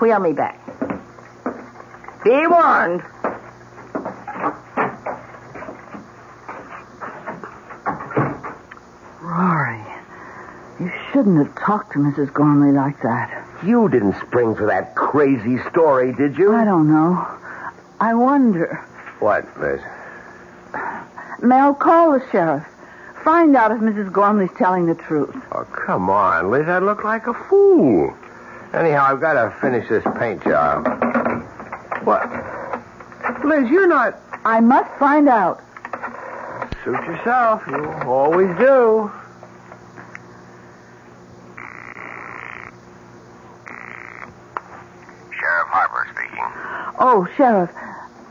wheel 0.00 0.18
me 0.20 0.32
back. 0.32 0.58
Be 2.24 2.46
warned. 2.46 3.02
Rory, 9.20 9.82
you 10.80 10.90
shouldn't 11.18 11.44
have 11.44 11.66
talked 11.66 11.94
to 11.94 11.98
Mrs. 11.98 12.32
Gormley 12.32 12.70
like 12.70 13.02
that. 13.02 13.44
You 13.66 13.88
didn't 13.88 14.14
spring 14.20 14.54
for 14.54 14.66
that 14.66 14.94
crazy 14.94 15.58
story, 15.68 16.12
did 16.12 16.38
you? 16.38 16.54
I 16.54 16.64
don't 16.64 16.86
know. 16.88 17.26
I 17.98 18.14
wonder. 18.14 18.76
What, 19.18 19.44
Liz? 19.58 19.80
Mel, 21.42 21.74
call 21.74 22.12
the 22.12 22.24
sheriff. 22.30 22.62
Find 23.24 23.56
out 23.56 23.72
if 23.72 23.78
Mrs. 23.78 24.12
Gormley's 24.12 24.56
telling 24.56 24.86
the 24.86 24.94
truth. 24.94 25.34
Oh, 25.50 25.64
come 25.64 26.08
on, 26.08 26.52
Liz. 26.52 26.68
I 26.68 26.78
look 26.78 27.02
like 27.02 27.26
a 27.26 27.34
fool. 27.34 28.14
Anyhow, 28.72 29.06
I've 29.08 29.20
got 29.20 29.32
to 29.42 29.50
finish 29.60 29.88
this 29.88 30.04
paint 30.20 30.44
job. 30.44 30.86
What? 32.04 32.22
Liz, 33.44 33.68
you're 33.68 33.88
not... 33.88 34.20
I 34.44 34.60
must 34.60 34.96
find 35.00 35.28
out. 35.28 35.60
Suit 36.84 36.94
yourself. 37.06 37.64
You 37.66 37.86
always 38.06 38.56
do. 38.56 39.10
Sheriff 45.48 45.68
Harper 45.68 46.06
speaking. 46.12 46.87
Oh, 47.00 47.28
Sheriff, 47.36 47.70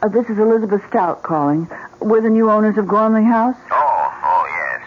uh, 0.01 0.09
this 0.09 0.29
is 0.29 0.37
Elizabeth 0.37 0.81
Stout 0.89 1.23
calling. 1.23 1.69
We're 2.01 2.19
the 2.21 2.29
new 2.29 2.49
owners 2.51 2.77
of 2.77 2.85
Gormley 2.85 3.23
House. 3.23 3.55
Oh, 3.71 3.75
oh, 4.23 4.45
yes. 4.45 4.81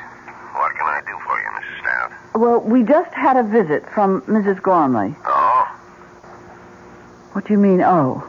What 0.53 0.77
can 0.77 0.87
I 0.87 1.01
do 1.07 1.17
for 1.25 1.41
you, 1.41 1.49
Mrs. 1.57 1.81
Stout? 1.81 2.41
Well, 2.41 2.61
we 2.61 2.83
just 2.83 3.11
had 3.15 3.39
a 3.39 3.43
visit 3.43 3.89
from 3.95 4.21
Mrs. 4.23 4.61
Gormley. 4.63 5.15
Oh? 5.25 5.65
What 7.33 7.47
do 7.47 7.55
you 7.55 7.59
mean, 7.59 7.81
oh? 7.81 8.23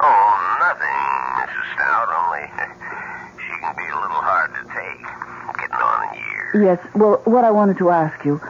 Oh, 0.00 0.56
nothing, 0.60 1.52
Mrs. 1.52 1.66
Stout, 1.74 2.08
only 2.24 2.48
she 3.44 3.52
can 3.60 3.76
be 3.76 3.84
a 3.84 4.00
little 4.00 4.22
hard 4.24 4.54
to 4.54 4.62
take. 4.72 5.04
Getting 5.60 5.76
on 5.76 6.16
in 6.16 6.24
years. 6.24 6.80
Yes, 6.80 6.94
well, 6.94 7.20
what 7.24 7.44
I 7.44 7.50
wanted 7.50 7.76
to 7.78 7.90
ask 7.90 8.24
you. 8.24 8.40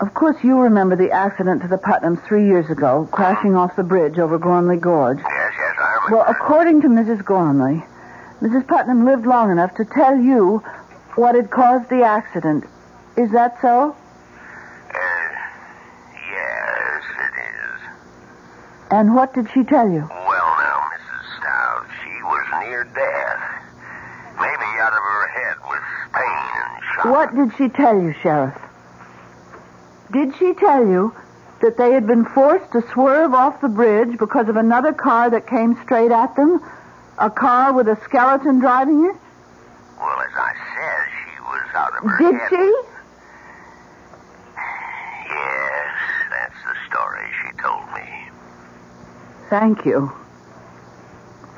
Of 0.00 0.14
course, 0.14 0.36
you 0.42 0.58
remember 0.58 0.96
the 0.96 1.12
accident 1.12 1.62
to 1.62 1.68
the 1.68 1.76
Putnams 1.76 2.26
three 2.26 2.46
years 2.46 2.68
ago, 2.70 3.08
crashing 3.12 3.54
off 3.54 3.76
the 3.76 3.84
bridge 3.84 4.18
over 4.18 4.38
Gormley 4.38 4.78
Gorge. 4.78 5.18
Yes, 5.18 5.28
yes, 5.28 5.28
I 5.28 5.36
remember. 5.36 5.41
Well, 6.10 6.24
according 6.26 6.82
to 6.82 6.88
Mrs. 6.88 7.24
Gormley, 7.24 7.82
Mrs. 8.40 8.66
Putnam 8.66 9.04
lived 9.04 9.24
long 9.24 9.52
enough 9.52 9.74
to 9.76 9.84
tell 9.84 10.16
you 10.16 10.58
what 11.14 11.36
had 11.36 11.50
caused 11.50 11.88
the 11.90 12.02
accident. 12.02 12.64
Is 13.16 13.30
that 13.30 13.60
so? 13.62 13.94
Uh, 14.90 14.98
yes, 16.14 17.02
it 17.18 17.34
is. 17.38 17.80
And 18.90 19.14
what 19.14 19.32
did 19.32 19.48
she 19.54 19.62
tell 19.62 19.88
you? 19.88 20.08
Well, 20.10 20.56
now, 20.58 20.90
Mrs. 20.90 21.38
Stout, 21.38 21.86
she 22.02 22.22
was 22.24 22.46
near 22.66 22.84
death. 22.84 23.42
Maybe 24.40 24.68
out 24.80 24.92
of 24.92 25.02
her 25.02 25.28
head 25.28 25.56
with 25.70 25.82
pain 26.14 26.50
and 26.64 26.84
shock. 26.94 27.04
What 27.04 27.34
did 27.36 27.56
she 27.56 27.68
tell 27.68 28.00
you, 28.00 28.12
Sheriff? 28.22 28.58
Did 30.10 30.34
she 30.36 30.52
tell 30.54 30.84
you 30.84 31.14
that 31.62 31.76
they 31.78 31.92
had 31.92 32.06
been 32.06 32.24
forced 32.24 32.70
to 32.72 32.82
swerve 32.92 33.32
off 33.34 33.60
the 33.60 33.68
bridge 33.68 34.18
because 34.18 34.48
of 34.48 34.56
another 34.56 34.92
car 34.92 35.30
that 35.30 35.46
came 35.46 35.76
straight 35.84 36.10
at 36.12 36.34
them? 36.36 36.60
A 37.18 37.30
car 37.30 37.72
with 37.72 37.88
a 37.88 37.96
skeleton 38.04 38.58
driving 38.60 39.04
it? 39.06 39.16
Well, 39.98 40.20
as 40.20 40.34
I 40.34 40.52
said, 40.74 41.06
she 41.24 41.40
was 41.40 41.62
out 41.74 41.92
of 41.98 42.10
her 42.10 42.18
Did 42.18 42.34
head. 42.40 42.48
she? 42.50 42.74
Yes, 45.30 45.94
that's 46.30 46.60
the 46.64 46.74
story 46.90 47.26
she 47.40 47.62
told 47.62 47.84
me. 47.94 48.28
Thank 49.50 49.84
you. 49.86 50.12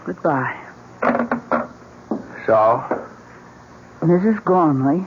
Goodbye. 0.04 0.60
So? 2.46 2.82
Mrs. 4.00 4.44
Gormley 4.44 5.06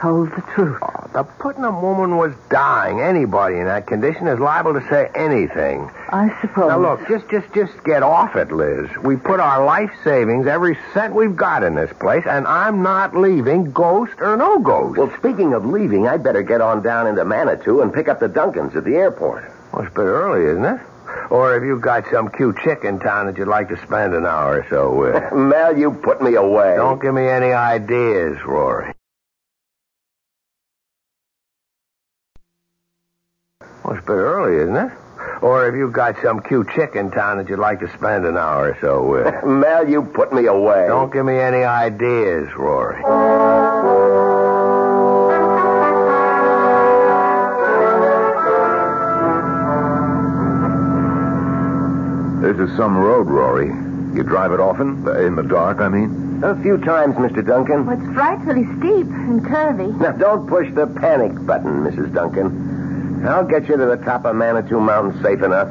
told 0.00 0.30
the 0.30 0.42
truth. 0.54 0.80
The 1.16 1.24
Putnam 1.24 1.80
woman 1.80 2.18
was 2.18 2.34
dying. 2.50 3.00
Anybody 3.00 3.56
in 3.56 3.64
that 3.64 3.86
condition 3.86 4.28
is 4.28 4.38
liable 4.38 4.74
to 4.74 4.86
say 4.86 5.10
anything. 5.14 5.90
I 6.10 6.28
suppose. 6.42 6.68
Now 6.68 6.78
look, 6.78 7.08
just 7.08 7.26
just 7.30 7.50
just 7.54 7.72
get 7.84 8.02
off 8.02 8.36
it, 8.36 8.52
Liz. 8.52 8.90
We 9.02 9.16
put 9.16 9.40
our 9.40 9.64
life 9.64 9.90
savings, 10.04 10.46
every 10.46 10.76
cent 10.92 11.14
we've 11.14 11.34
got 11.34 11.62
in 11.62 11.74
this 11.74 11.90
place, 12.00 12.24
and 12.28 12.46
I'm 12.46 12.82
not 12.82 13.16
leaving, 13.16 13.72
ghost 13.72 14.12
or 14.20 14.36
no 14.36 14.58
ghost. 14.58 14.98
Well, 14.98 15.10
speaking 15.16 15.54
of 15.54 15.64
leaving, 15.64 16.06
I'd 16.06 16.22
better 16.22 16.42
get 16.42 16.60
on 16.60 16.82
down 16.82 17.06
into 17.06 17.24
Manitou 17.24 17.80
and 17.80 17.94
pick 17.94 18.08
up 18.08 18.20
the 18.20 18.28
Duncans 18.28 18.76
at 18.76 18.84
the 18.84 18.96
airport. 18.96 19.50
Well, 19.72 19.86
it's 19.86 19.92
a 19.92 19.94
bit 19.94 20.04
early, 20.04 20.44
isn't 20.50 20.66
it? 20.66 20.80
Or 21.30 21.54
have 21.54 21.64
you 21.64 21.78
got 21.78 22.04
some 22.12 22.28
cute 22.28 22.58
chick 22.62 22.84
in 22.84 22.98
town 22.98 23.24
that 23.24 23.38
you'd 23.38 23.48
like 23.48 23.70
to 23.70 23.78
spend 23.86 24.12
an 24.12 24.26
hour 24.26 24.60
or 24.60 24.66
so 24.68 24.94
with? 24.94 25.32
Mel, 25.32 25.78
you 25.78 25.92
put 25.92 26.20
me 26.20 26.34
away. 26.34 26.76
Don't 26.76 27.00
give 27.00 27.14
me 27.14 27.26
any 27.26 27.52
ideas, 27.52 28.36
Rory. 28.44 28.92
Well, 33.86 33.94
it's 33.96 34.02
a 34.02 34.06
bit 34.10 34.14
early, 34.14 34.56
isn't 34.62 34.74
it? 34.76 34.92
Or 35.42 35.64
have 35.64 35.76
you 35.76 35.88
got 35.88 36.16
some 36.20 36.40
cute 36.42 36.68
chick 36.74 36.96
in 36.96 37.12
town 37.12 37.36
that 37.38 37.48
you'd 37.48 37.60
like 37.60 37.78
to 37.80 37.88
spend 37.96 38.26
an 38.26 38.36
hour 38.36 38.70
or 38.70 38.78
so 38.80 39.06
with? 39.06 39.44
Mel, 39.46 39.88
you 39.88 40.02
put 40.02 40.32
me 40.32 40.46
away. 40.46 40.86
Don't 40.88 41.12
give 41.12 41.24
me 41.24 41.38
any 41.38 41.62
ideas, 41.62 42.48
Rory. 42.56 43.00
This 52.42 52.58
is 52.70 52.76
some 52.76 52.96
road, 52.96 53.26
Rory. 53.26 53.68
You 54.16 54.22
drive 54.22 54.52
it 54.52 54.60
often? 54.60 55.06
Uh, 55.06 55.18
In 55.26 55.34
the 55.34 55.42
dark, 55.42 55.80
I 55.80 55.88
mean? 55.88 56.40
A 56.44 56.54
few 56.62 56.76
times, 56.78 57.16
Mr. 57.16 57.44
Duncan. 57.44 57.86
Well, 57.86 57.98
it's 58.00 58.12
frightfully 58.14 58.64
steep 58.78 59.06
and 59.10 59.42
curvy. 59.44 59.98
Now, 59.98 60.12
don't 60.12 60.46
push 60.46 60.72
the 60.74 60.86
panic 60.86 61.32
button, 61.46 61.82
Mrs. 61.82 62.12
Duncan. 62.14 62.75
I'll 63.24 63.46
get 63.46 63.68
you 63.68 63.76
to 63.76 63.86
the 63.86 63.96
top 63.96 64.24
of 64.24 64.36
Manitou 64.36 64.80
Mountain 64.80 65.22
safe 65.22 65.42
enough. 65.42 65.68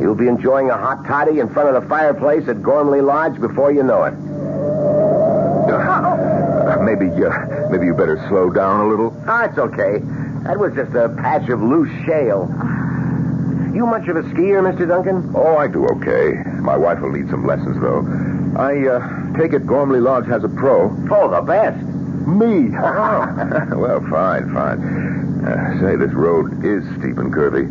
You'll 0.00 0.14
be 0.14 0.28
enjoying 0.28 0.70
a 0.70 0.76
hot 0.76 1.06
toddy 1.06 1.40
in 1.40 1.48
front 1.52 1.74
of 1.74 1.82
the 1.82 1.88
fireplace 1.88 2.48
at 2.48 2.62
Gormley 2.62 3.00
Lodge 3.00 3.40
before 3.40 3.72
you 3.72 3.82
know 3.82 4.04
it. 4.04 4.14
Uh, 5.70 6.78
maybe, 6.82 7.06
uh, 7.24 7.68
maybe 7.70 7.86
you 7.86 7.94
better 7.94 8.22
slow 8.28 8.50
down 8.50 8.80
a 8.80 8.88
little. 8.88 9.14
Ah, 9.26 9.44
it's 9.44 9.58
okay. 9.58 9.98
That 10.44 10.58
was 10.58 10.74
just 10.74 10.94
a 10.94 11.08
patch 11.08 11.48
of 11.48 11.62
loose 11.62 11.90
shale. 12.04 12.48
You 13.74 13.86
much 13.86 14.08
of 14.08 14.16
a 14.16 14.22
skier, 14.22 14.62
Mr. 14.62 14.86
Duncan? 14.86 15.32
Oh, 15.34 15.56
I 15.56 15.68
do 15.68 15.86
okay. 15.86 16.42
My 16.60 16.76
wife 16.76 17.00
will 17.00 17.12
need 17.12 17.28
some 17.30 17.46
lessons, 17.46 17.80
though. 17.80 18.06
I 18.56 18.86
uh, 18.86 19.38
take 19.38 19.52
it 19.52 19.66
Gormley 19.66 20.00
Lodge 20.00 20.26
has 20.26 20.44
a 20.44 20.48
pro. 20.48 20.90
Oh, 21.10 21.30
the 21.30 21.40
best. 21.42 21.93
Me? 22.26 22.70
well, 23.76 24.00
fine, 24.10 24.52
fine. 24.52 25.44
Uh, 25.44 25.80
say, 25.80 25.96
this 25.96 26.12
road 26.12 26.64
is 26.64 26.84
steep 26.98 27.18
and 27.18 27.32
curvy. 27.32 27.68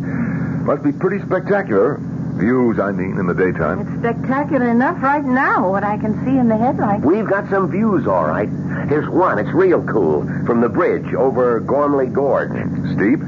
Must 0.64 0.82
be 0.82 0.92
pretty 0.92 1.24
spectacular. 1.24 1.98
Views, 2.34 2.80
I 2.80 2.90
mean, 2.90 3.18
in 3.18 3.26
the 3.26 3.34
daytime. 3.34 3.80
It's 3.80 3.98
spectacular 4.00 4.68
enough 4.68 5.00
right 5.02 5.24
now, 5.24 5.70
what 5.70 5.84
I 5.84 5.96
can 5.98 6.24
see 6.24 6.36
in 6.36 6.48
the 6.48 6.56
headlights. 6.56 7.04
We've 7.04 7.26
got 7.26 7.48
some 7.48 7.70
views, 7.70 8.06
all 8.06 8.24
right. 8.24 8.48
Here's 8.88 9.08
one. 9.08 9.38
It's 9.38 9.52
real 9.54 9.84
cool. 9.84 10.24
From 10.44 10.60
the 10.60 10.68
bridge 10.68 11.14
over 11.14 11.60
Gormley 11.60 12.06
Gorge. 12.06 12.50
Steep? 12.94 13.20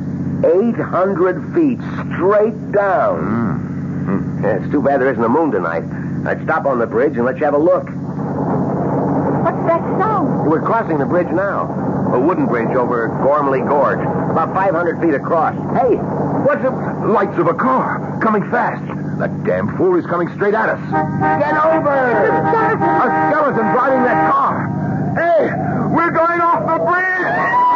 800 0.44 1.54
feet 1.54 1.78
straight 2.14 2.72
down. 2.72 4.40
Yeah, 4.42 4.56
it's 4.58 4.70
too 4.70 4.82
bad 4.82 5.00
there 5.00 5.10
isn't 5.10 5.22
a 5.22 5.28
moon 5.28 5.50
tonight. 5.50 5.84
I'd 6.26 6.42
stop 6.44 6.66
on 6.66 6.78
the 6.78 6.86
bridge 6.86 7.16
and 7.16 7.24
let 7.24 7.38
you 7.38 7.44
have 7.44 7.54
a 7.54 7.58
look. 7.58 7.88
We're 10.46 10.62
crossing 10.62 10.98
the 10.98 11.06
bridge 11.06 11.28
now. 11.28 11.66
A 12.12 12.20
wooden 12.20 12.46
bridge 12.46 12.74
over 12.76 13.08
Gormley 13.08 13.60
Gorge. 13.60 13.98
About 13.98 14.54
500 14.54 15.00
feet 15.00 15.14
across. 15.14 15.54
Hey, 15.76 15.96
what's 16.46 16.62
the... 16.62 16.70
Lights 17.06 17.38
of 17.38 17.46
a 17.46 17.54
car. 17.54 18.18
Coming 18.20 18.42
fast. 18.50 18.84
That 19.18 19.44
damn 19.44 19.76
fool 19.76 19.96
is 19.96 20.06
coming 20.06 20.28
straight 20.34 20.54
at 20.54 20.68
us. 20.68 20.80
Get 21.40 21.56
over! 21.64 21.88
A 21.88 23.30
skeleton 23.30 23.72
driving 23.72 24.02
that 24.04 24.30
car. 24.30 24.68
Hey, 25.16 25.50
we're 25.94 26.10
going 26.10 26.40
off 26.40 26.66
the 26.66 26.78
bridge! 26.84 27.66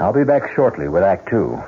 I'll 0.00 0.12
be 0.12 0.24
back 0.24 0.54
shortly 0.54 0.88
with 0.88 1.02
Act 1.02 1.28
Two. 1.28 1.62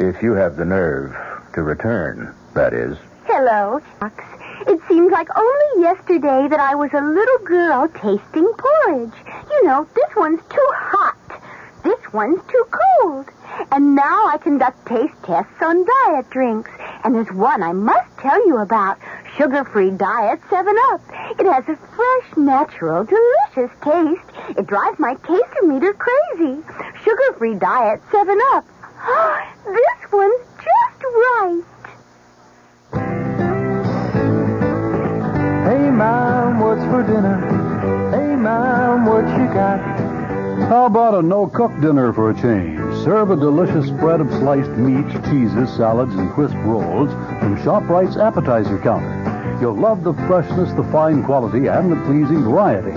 If 0.00 0.22
you 0.22 0.34
have 0.34 0.56
the 0.56 0.64
nerve 0.64 1.12
to 1.54 1.62
return, 1.62 2.32
that 2.54 2.72
is. 2.72 2.96
Hello, 3.24 3.80
Fox. 3.98 4.24
It 4.68 4.80
seems 4.86 5.10
like 5.10 5.28
only 5.36 5.82
yesterday 5.82 6.46
that 6.46 6.60
I 6.60 6.76
was 6.76 6.90
a 6.92 7.00
little 7.00 7.38
girl 7.38 7.88
tasting 7.88 8.48
porridge. 8.56 9.12
You 9.50 9.64
know, 9.64 9.88
this 9.96 10.14
one's 10.14 10.40
too 10.48 10.68
hot. 10.72 11.42
This 11.82 11.98
one's 12.12 12.40
too 12.48 12.64
cold. 12.70 13.26
And 13.72 13.96
now 13.96 14.28
I 14.28 14.38
conduct 14.38 14.86
taste 14.86 15.20
tests 15.24 15.60
on 15.60 15.84
diet 15.84 16.30
drinks. 16.30 16.70
And 17.02 17.12
there's 17.12 17.32
one 17.32 17.64
I 17.64 17.72
must 17.72 18.16
tell 18.18 18.46
you 18.46 18.58
about. 18.58 18.98
Sugar-free 19.36 19.90
diet 19.92 20.40
7-Up. 20.42 21.00
It 21.40 21.46
has 21.46 21.64
a 21.68 21.76
fresh, 21.76 22.36
natural, 22.36 23.04
delicious 23.04 23.76
taste. 23.82 24.58
It 24.58 24.66
drives 24.68 24.98
my 25.00 25.14
taster 25.14 25.62
meter 25.64 25.92
crazy. 25.92 26.62
Sugar-free 27.02 27.56
diet 27.56 28.00
7-Up. 28.12 28.64
this 29.64 30.12
one's 30.12 30.44
just 30.56 31.04
right. 31.04 31.62
Hey, 35.64 35.90
Mom, 35.90 36.58
what's 36.58 36.82
for 36.84 37.02
dinner? 37.02 37.38
Hey, 38.10 38.34
Mom, 38.34 39.06
what 39.06 39.24
you 39.38 39.46
got? 39.54 39.78
How 40.68 40.86
about 40.86 41.14
a 41.14 41.22
no-cook 41.22 41.70
dinner 41.80 42.12
for 42.12 42.30
a 42.30 42.34
change? 42.34 42.78
Serve 43.04 43.30
a 43.30 43.36
delicious 43.36 43.86
spread 43.86 44.20
of 44.20 44.30
sliced 44.32 44.70
meats, 44.70 45.12
cheeses, 45.28 45.74
salads, 45.76 46.14
and 46.14 46.32
crisp 46.32 46.56
rolls 46.64 47.10
from 47.38 47.56
ShopRite's 47.58 48.16
appetizer 48.16 48.78
counter. 48.78 49.58
You'll 49.60 49.76
love 49.76 50.02
the 50.02 50.14
freshness, 50.26 50.72
the 50.72 50.82
fine 50.90 51.22
quality, 51.22 51.68
and 51.68 51.92
the 51.92 51.96
pleasing 52.04 52.42
variety. 52.42 52.92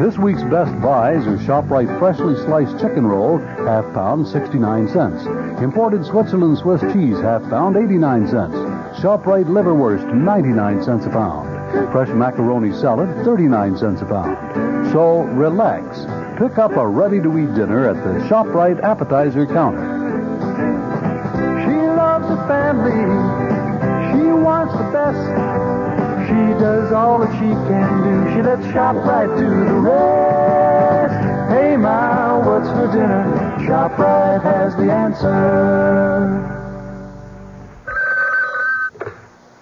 This 0.00 0.18
week's 0.18 0.42
best 0.42 0.72
buys 0.82 1.24
are 1.24 1.38
ShopRite 1.38 2.00
freshly 2.00 2.34
sliced 2.44 2.80
chicken 2.80 3.06
roll, 3.06 3.38
half 3.38 3.84
pound, 3.94 4.26
69 4.26 4.88
cents. 4.88 5.24
Imported 5.62 6.04
Switzerland 6.04 6.58
Swiss 6.58 6.80
cheese, 6.92 7.16
half 7.20 7.48
pound, 7.48 7.76
89 7.76 8.26
cents. 8.26 8.54
ShopRite 9.00 9.46
liverwurst, 9.46 10.12
99 10.12 10.82
cents 10.82 11.06
a 11.06 11.10
pound. 11.10 11.92
Fresh 11.92 12.08
macaroni 12.08 12.72
salad, 12.72 13.08
39 13.24 13.78
cents 13.78 14.02
a 14.02 14.04
pound. 14.06 14.90
So 14.90 15.22
relax. 15.22 16.00
Pick 16.40 16.58
up 16.58 16.72
a 16.72 16.86
ready-to-eat 16.86 17.54
dinner 17.54 17.88
at 17.88 17.96
the 18.02 18.18
ShopRite 18.26 18.82
appetizer 18.82 19.46
counter. 19.46 19.86
She 21.62 21.76
loves 21.76 22.28
the 22.28 22.36
family. 22.48 22.98
She 24.10 24.26
wants 24.26 24.72
the 24.74 24.90
best. 24.90 25.63
She 26.34 26.50
does 26.58 26.90
all 26.90 27.20
that 27.20 27.30
she 27.34 27.46
can 27.70 28.02
do. 28.02 28.34
She 28.34 28.42
lets 28.42 28.66
ShopRite 28.74 29.38
do 29.38 29.48
the 29.48 29.74
rest. 29.86 31.14
Hey, 31.52 31.76
Ma, 31.76 32.38
what's 32.38 32.68
for 32.70 32.88
dinner? 32.90 33.22
ShopRite 33.60 34.42
has 34.42 34.74
the 34.74 34.90
answer. 34.90 36.64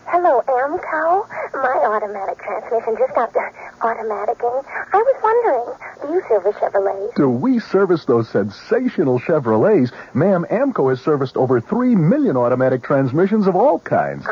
Hello, 0.07 0.41
AAMCO. 0.49 1.29
My 1.53 1.77
automatic 1.85 2.39
transmission 2.39 2.97
just 2.99 3.15
got 3.15 3.37
uh, 3.37 3.41
automaticing. 3.83 4.63
I 4.93 4.97
was 4.97 5.17
wondering, 5.23 5.77
do 6.01 6.15
you 6.15 6.23
service 6.27 6.57
Chevrolet? 6.57 7.15
Do 7.17 7.29
we 7.29 7.59
service 7.59 8.07
those 8.07 8.31
sensational 8.31 9.21
Chevrolets? 9.21 9.93
Ma'am, 10.15 10.47
AAMCO 10.51 10.89
has 10.89 11.03
serviced 11.03 11.37
over 11.37 11.61
3 11.61 11.97
million 11.97 12.39
automatic 12.39 12.83
transmissions 12.83 13.47
of 13.47 13.57
all 13.57 13.79
kinds. 13.79 14.25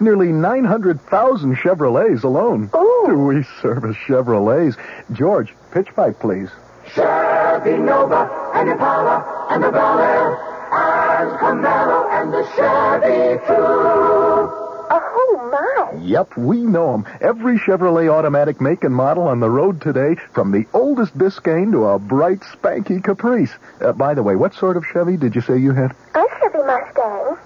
Nearly 0.00 0.32
900,000 0.32 1.56
Chevrolets 1.56 2.24
alone. 2.24 2.70
Ooh. 2.74 3.04
Do 3.06 3.18
we 3.18 3.42
service 3.62 3.96
Chevrolets? 4.06 4.76
George, 5.12 5.54
pitch 5.72 5.88
pipe, 5.94 6.18
please. 6.20 6.50
Chevy 6.94 7.76
Nova 7.78 8.28
and 8.54 8.68
Impala 8.68 9.46
and 9.50 9.62
the 9.62 9.70
Bel 9.70 9.98
Air 9.98 10.36
and 10.72 11.30
Camaro 11.38 12.10
and 12.12 12.32
the 12.32 12.44
Chevy 12.54 13.44
True. 13.46 14.60
Oh, 14.90 15.48
my. 15.50 15.98
Yep, 16.02 16.36
we 16.36 16.58
know 16.58 16.70
know 16.74 16.94
'em. 16.94 17.06
Every 17.20 17.58
Chevrolet 17.58 18.08
automatic 18.10 18.60
make 18.60 18.84
and 18.84 18.94
model 18.94 19.28
on 19.28 19.40
the 19.40 19.48
road 19.48 19.80
today, 19.80 20.16
from 20.32 20.50
the 20.50 20.66
oldest 20.74 21.16
Biscayne 21.16 21.72
to 21.72 21.86
a 21.86 21.98
bright, 21.98 22.40
spanky 22.40 23.02
Caprice. 23.02 23.54
Uh, 23.80 23.92
by 23.92 24.12
the 24.14 24.22
way, 24.22 24.34
what 24.36 24.54
sort 24.54 24.76
of 24.76 24.84
Chevy 24.92 25.16
did 25.16 25.34
you 25.34 25.40
say 25.40 25.56
you 25.56 25.72
had? 25.72 25.92
A 26.14 26.24
Chevy 26.40 26.58
Mustang. 26.66 27.36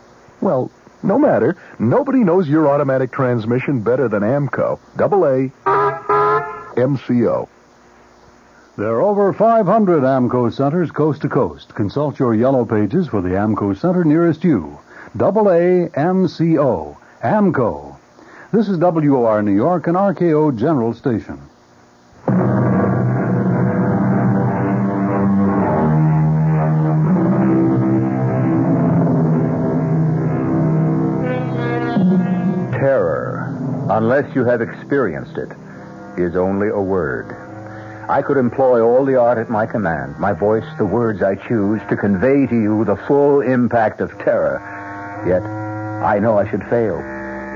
Well, 0.40 0.70
no 1.02 1.18
matter. 1.18 1.56
Nobody 1.78 2.24
knows 2.24 2.48
your 2.48 2.68
automatic 2.68 3.12
transmission 3.12 3.80
better 3.80 4.08
than 4.08 4.22
AAMCO. 4.22 4.78
Double 4.96 5.24
A, 5.24 5.50
MCO. 6.76 7.48
There 8.76 8.94
are 8.94 9.02
over 9.02 9.32
500 9.32 10.02
AAMCO 10.02 10.52
centers 10.52 10.90
coast 10.92 11.22
to 11.22 11.28
coast. 11.28 11.74
Consult 11.74 12.18
your 12.18 12.34
yellow 12.34 12.64
pages 12.64 13.08
for 13.08 13.20
the 13.20 13.30
AAMCO 13.30 13.76
center 13.76 14.04
nearest 14.04 14.44
you. 14.44 14.78
Double 15.16 15.50
A 15.50 15.88
M 15.94 16.28
C 16.28 16.58
O. 16.58 16.96
AAMCO. 17.22 17.96
This 18.52 18.68
is 18.68 18.78
WOR 18.78 19.42
New 19.42 19.54
York 19.54 19.88
and 19.88 19.96
RKO 19.96 20.56
General 20.56 20.94
Station. 20.94 21.47
Unless 34.18 34.34
you 34.34 34.44
have 34.44 34.60
experienced 34.60 35.36
it, 35.36 35.48
is 36.20 36.34
only 36.34 36.68
a 36.68 36.80
word. 36.80 37.30
I 38.10 38.20
could 38.22 38.36
employ 38.36 38.80
all 38.80 39.04
the 39.04 39.14
art 39.14 39.38
at 39.38 39.48
my 39.48 39.64
command, 39.64 40.18
my 40.18 40.32
voice, 40.32 40.64
the 40.76 40.84
words 40.84 41.22
I 41.22 41.36
choose, 41.36 41.80
to 41.88 41.96
convey 41.96 42.46
to 42.46 42.54
you 42.54 42.84
the 42.84 42.96
full 43.06 43.42
impact 43.42 44.00
of 44.00 44.10
terror. 44.18 44.58
Yet, 45.26 45.42
I 45.42 46.18
know 46.18 46.36
I 46.36 46.50
should 46.50 46.64
fail, 46.64 46.98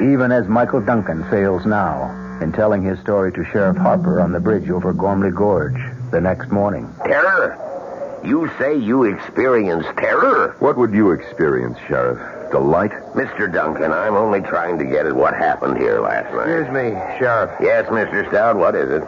even 0.03 0.31
as 0.31 0.47
Michael 0.47 0.81
Duncan 0.81 1.29
fails 1.31 1.67
now 1.67 2.39
in 2.41 2.53
telling 2.53 2.83
his 2.85 3.01
story 3.01 3.33
to 3.33 3.45
Sheriff 3.45 3.77
Harper 3.77 4.21
on 4.21 4.31
the 4.31 4.41
bridge 4.41 4.71
over 4.71 4.93
Gormley 4.93 5.31
Gorge 5.31 5.81
the 6.13 6.21
next 6.21 6.53
morning. 6.53 6.89
Terror? 7.05 7.59
You 8.25 8.49
say 8.57 8.77
you 8.77 9.03
experience 9.05 9.87
terror? 9.97 10.55
What 10.61 10.77
would 10.77 10.93
you 10.93 11.11
experience, 11.11 11.79
Sheriff? 11.89 12.42
Delight? 12.53 12.93
Mr. 13.15 13.51
Duncan, 13.53 13.93
I'm 13.93 14.15
only 14.15 14.41
trying 14.43 14.79
to 14.79 14.85
get 14.85 15.07
at 15.07 15.15
what 15.17 15.35
happened 15.35 15.79
here 15.79 16.01
last 16.01 16.33
night. 16.35 16.49
Excuse 16.49 16.69
me, 16.69 16.91
Sheriff. 17.19 17.51
Yes, 17.61 17.87
Mr. 17.87 18.29
Stout, 18.29 18.57
what 18.57 18.75
is 18.75 18.91
it? 18.91 19.03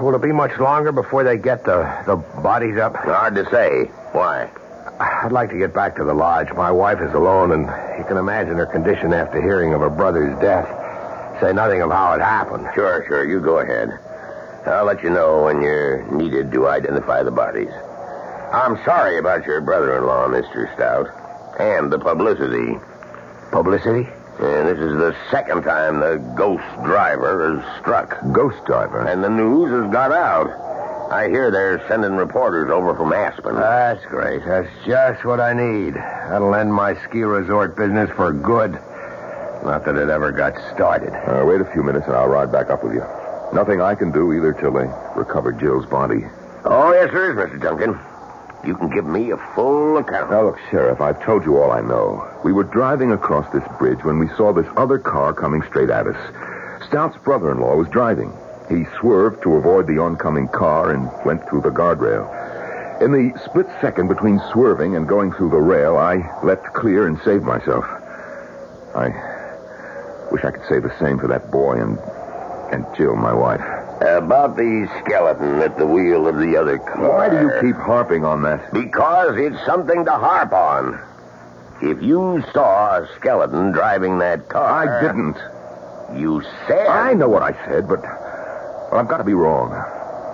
Will 0.00 0.14
it 0.14 0.22
be 0.22 0.30
much 0.30 0.56
longer 0.60 0.92
before 0.92 1.24
they 1.24 1.38
get 1.38 1.64
the, 1.64 1.82
the 2.06 2.16
bodies 2.16 2.76
up? 2.76 2.94
Hard 2.94 3.34
to 3.34 3.48
say. 3.50 3.84
Why? 4.12 4.50
I'd 5.00 5.32
like 5.32 5.50
to 5.50 5.58
get 5.58 5.74
back 5.74 5.96
to 5.96 6.04
the 6.04 6.14
lodge. 6.14 6.52
My 6.54 6.70
wife 6.70 7.00
is 7.00 7.12
alone, 7.14 7.52
and 7.52 7.62
you 7.98 8.04
can 8.04 8.18
imagine 8.18 8.56
her 8.56 8.66
condition 8.66 9.12
after 9.12 9.40
hearing 9.40 9.74
of 9.74 9.80
her 9.80 9.90
brother's 9.90 10.38
death. 10.40 10.68
Say 11.40 11.52
nothing 11.52 11.82
of 11.82 11.90
how 11.90 12.12
it 12.12 12.20
happened. 12.20 12.68
Sure, 12.74 13.04
sure, 13.08 13.24
you 13.24 13.40
go 13.40 13.58
ahead. 13.58 13.90
I'll 14.66 14.84
let 14.84 15.02
you 15.02 15.10
know 15.10 15.44
when 15.44 15.62
you're 15.62 16.02
needed 16.12 16.52
to 16.52 16.68
identify 16.68 17.22
the 17.22 17.30
bodies. 17.30 17.70
I'm 18.52 18.76
sorry 18.84 19.18
about 19.18 19.44
your 19.44 19.60
brother-in-law, 19.60 20.28
Mr. 20.28 20.72
Stout, 20.74 21.08
and 21.58 21.90
the 21.92 21.98
publicity. 21.98 22.78
Publicity? 23.50 24.08
And 24.38 24.68
this 24.68 24.78
is 24.78 24.92
the 24.98 25.16
second 25.30 25.62
time 25.62 26.00
the 26.00 26.16
ghost 26.36 26.64
driver 26.84 27.56
has 27.56 27.80
struck. 27.80 28.18
Ghost 28.32 28.58
driver? 28.66 29.00
And 29.06 29.24
the 29.24 29.30
news 29.30 29.70
has 29.70 29.90
got 29.90 30.12
out. 30.12 30.50
I 31.10 31.28
hear 31.28 31.50
they're 31.50 31.86
sending 31.88 32.16
reporters 32.16 32.70
over 32.70 32.94
from 32.94 33.12
Aspen. 33.12 33.54
That's 33.54 34.04
great. 34.06 34.44
That's 34.44 34.68
just 34.84 35.24
what 35.24 35.40
I 35.40 35.52
need. 35.54 35.94
That'll 35.94 36.54
end 36.54 36.74
my 36.74 37.00
ski 37.04 37.22
resort 37.22 37.76
business 37.76 38.10
for 38.16 38.32
good. 38.32 38.72
Not 39.64 39.84
that 39.86 39.96
it 39.96 40.10
ever 40.10 40.32
got 40.32 40.54
started. 40.74 41.14
Uh, 41.14 41.44
wait 41.46 41.60
a 41.60 41.64
few 41.72 41.82
minutes 41.82 42.06
and 42.06 42.16
I'll 42.16 42.28
ride 42.28 42.52
back 42.52 42.70
up 42.70 42.84
with 42.84 42.92
you. 42.92 43.04
Nothing 43.54 43.80
I 43.80 43.94
can 43.94 44.12
do 44.12 44.32
either 44.32 44.52
till 44.52 44.72
they 44.72 44.90
recover 45.14 45.52
Jill's 45.52 45.86
body. 45.86 46.26
Oh, 46.64 46.92
yes, 46.92 47.10
there 47.12 47.30
is, 47.30 47.36
Mr. 47.36 47.62
Duncan. 47.62 47.98
You 48.64 48.76
can 48.76 48.88
give 48.88 49.04
me 49.04 49.30
a 49.30 49.36
full 49.54 49.98
account. 49.98 50.30
Now, 50.30 50.46
look, 50.46 50.58
Sheriff, 50.70 51.00
I've 51.00 51.22
told 51.22 51.44
you 51.44 51.58
all 51.58 51.70
I 51.70 51.80
know. 51.80 52.28
We 52.44 52.52
were 52.52 52.64
driving 52.64 53.12
across 53.12 53.50
this 53.52 53.62
bridge 53.78 54.02
when 54.02 54.18
we 54.18 54.28
saw 54.36 54.52
this 54.52 54.66
other 54.76 54.98
car 54.98 55.32
coming 55.32 55.62
straight 55.62 55.90
at 55.90 56.06
us. 56.06 56.16
Stout's 56.86 57.16
brother-in-law 57.18 57.76
was 57.76 57.88
driving. 57.88 58.32
He 58.68 58.84
swerved 58.98 59.42
to 59.42 59.54
avoid 59.54 59.86
the 59.86 59.98
oncoming 59.98 60.48
car 60.48 60.90
and 60.90 61.10
went 61.24 61.48
through 61.48 61.60
the 61.60 61.70
guardrail. 61.70 62.26
In 63.00 63.12
the 63.12 63.38
split 63.44 63.66
second 63.80 64.08
between 64.08 64.40
swerving 64.52 64.96
and 64.96 65.06
going 65.06 65.32
through 65.32 65.50
the 65.50 65.60
rail, 65.60 65.96
I 65.96 66.28
leapt 66.42 66.72
clear 66.74 67.06
and 67.06 67.20
saved 67.22 67.44
myself. 67.44 67.84
I 68.94 69.10
wish 70.32 70.44
I 70.44 70.50
could 70.50 70.66
say 70.68 70.80
the 70.80 70.96
same 70.98 71.18
for 71.18 71.28
that 71.28 71.50
boy 71.50 71.80
and 71.80 71.98
and 72.72 72.84
Jill, 72.96 73.14
my 73.14 73.32
wife. 73.32 73.75
About 74.00 74.56
the 74.56 74.88
skeleton 75.00 75.60
at 75.62 75.78
the 75.78 75.86
wheel 75.86 76.28
of 76.28 76.36
the 76.36 76.56
other 76.56 76.78
car. 76.78 77.08
Why 77.08 77.28
do 77.30 77.40
you 77.40 77.50
keep 77.60 77.80
harping 77.80 78.24
on 78.24 78.42
that? 78.42 78.72
Because 78.72 79.36
it's 79.38 79.64
something 79.64 80.04
to 80.04 80.12
harp 80.12 80.52
on. 80.52 81.00
If 81.82 82.02
you 82.02 82.42
saw 82.52 82.98
a 82.98 83.08
skeleton 83.16 83.72
driving 83.72 84.18
that 84.18 84.48
car. 84.48 84.64
I 84.64 85.00
didn't. 85.00 85.36
You 86.20 86.42
said. 86.66 86.86
I 86.86 87.14
know 87.14 87.28
what 87.28 87.42
I 87.42 87.52
said, 87.66 87.88
but 87.88 88.02
well, 88.02 89.00
I've 89.00 89.08
got 89.08 89.18
to 89.18 89.24
be 89.24 89.34
wrong. 89.34 89.72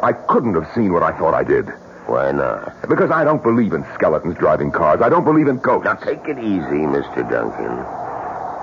I 0.03 0.13
couldn't 0.13 0.55
have 0.55 0.69
seen 0.75 0.93
what 0.93 1.03
I 1.03 1.17
thought 1.17 1.35
I 1.35 1.45
did. 1.45 1.69
Why 2.07 2.33
not? 2.33 2.89
Because 2.89 3.11
I 3.11 3.23
don't 3.23 3.43
believe 3.43 3.73
in 3.73 3.85
skeletons 3.95 4.37
driving 4.39 4.73
cars. 4.73 5.01
I 5.01 5.09
don't 5.09 5.25
believe 5.25 5.47
in 5.47 5.59
ghosts. 5.59 5.85
Now 5.85 5.95
take 5.95 6.27
it 6.27 6.39
easy, 6.39 6.83
Mr. 6.83 7.29
Duncan. 7.31 7.79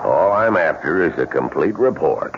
All 0.04 0.34
I'm 0.34 0.58
after 0.58 1.04
is 1.04 1.18
a 1.18 1.26
complete 1.26 1.78
report. 1.80 2.36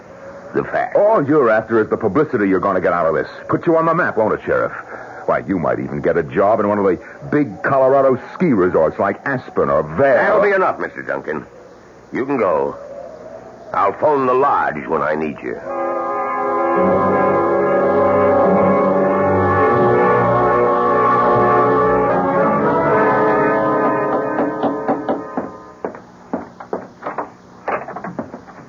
The 0.53 0.63
facts. 0.65 0.97
All 0.97 1.25
you're 1.25 1.49
after 1.49 1.81
is 1.81 1.89
the 1.89 1.97
publicity 1.97 2.49
you're 2.49 2.59
going 2.59 2.75
to 2.75 2.81
get 2.81 2.91
out 2.91 3.05
of 3.05 3.15
this. 3.15 3.29
Put 3.47 3.65
you 3.65 3.77
on 3.77 3.85
the 3.85 3.93
map, 3.93 4.17
won't 4.17 4.33
it, 4.33 4.43
Sheriff? 4.45 4.73
Why, 5.27 5.39
you 5.39 5.57
might 5.57 5.79
even 5.79 6.01
get 6.01 6.17
a 6.17 6.23
job 6.23 6.59
in 6.59 6.67
one 6.67 6.77
of 6.77 6.83
the 6.83 6.99
big 7.31 7.63
Colorado 7.63 8.21
ski 8.33 8.47
resorts 8.47 8.99
like 8.99 9.21
Aspen 9.25 9.69
or 9.69 9.83
Vail. 9.83 10.15
That'll 10.15 10.41
be 10.41 10.51
enough, 10.51 10.77
Mr. 10.77 11.05
Duncan. 11.07 11.45
You 12.11 12.25
can 12.25 12.37
go. 12.37 12.75
I'll 13.73 13.93
phone 13.93 14.25
the 14.25 14.33
lodge 14.33 14.85
when 14.87 15.01
I 15.01 15.15
need 15.15 15.37
you. 15.41 15.55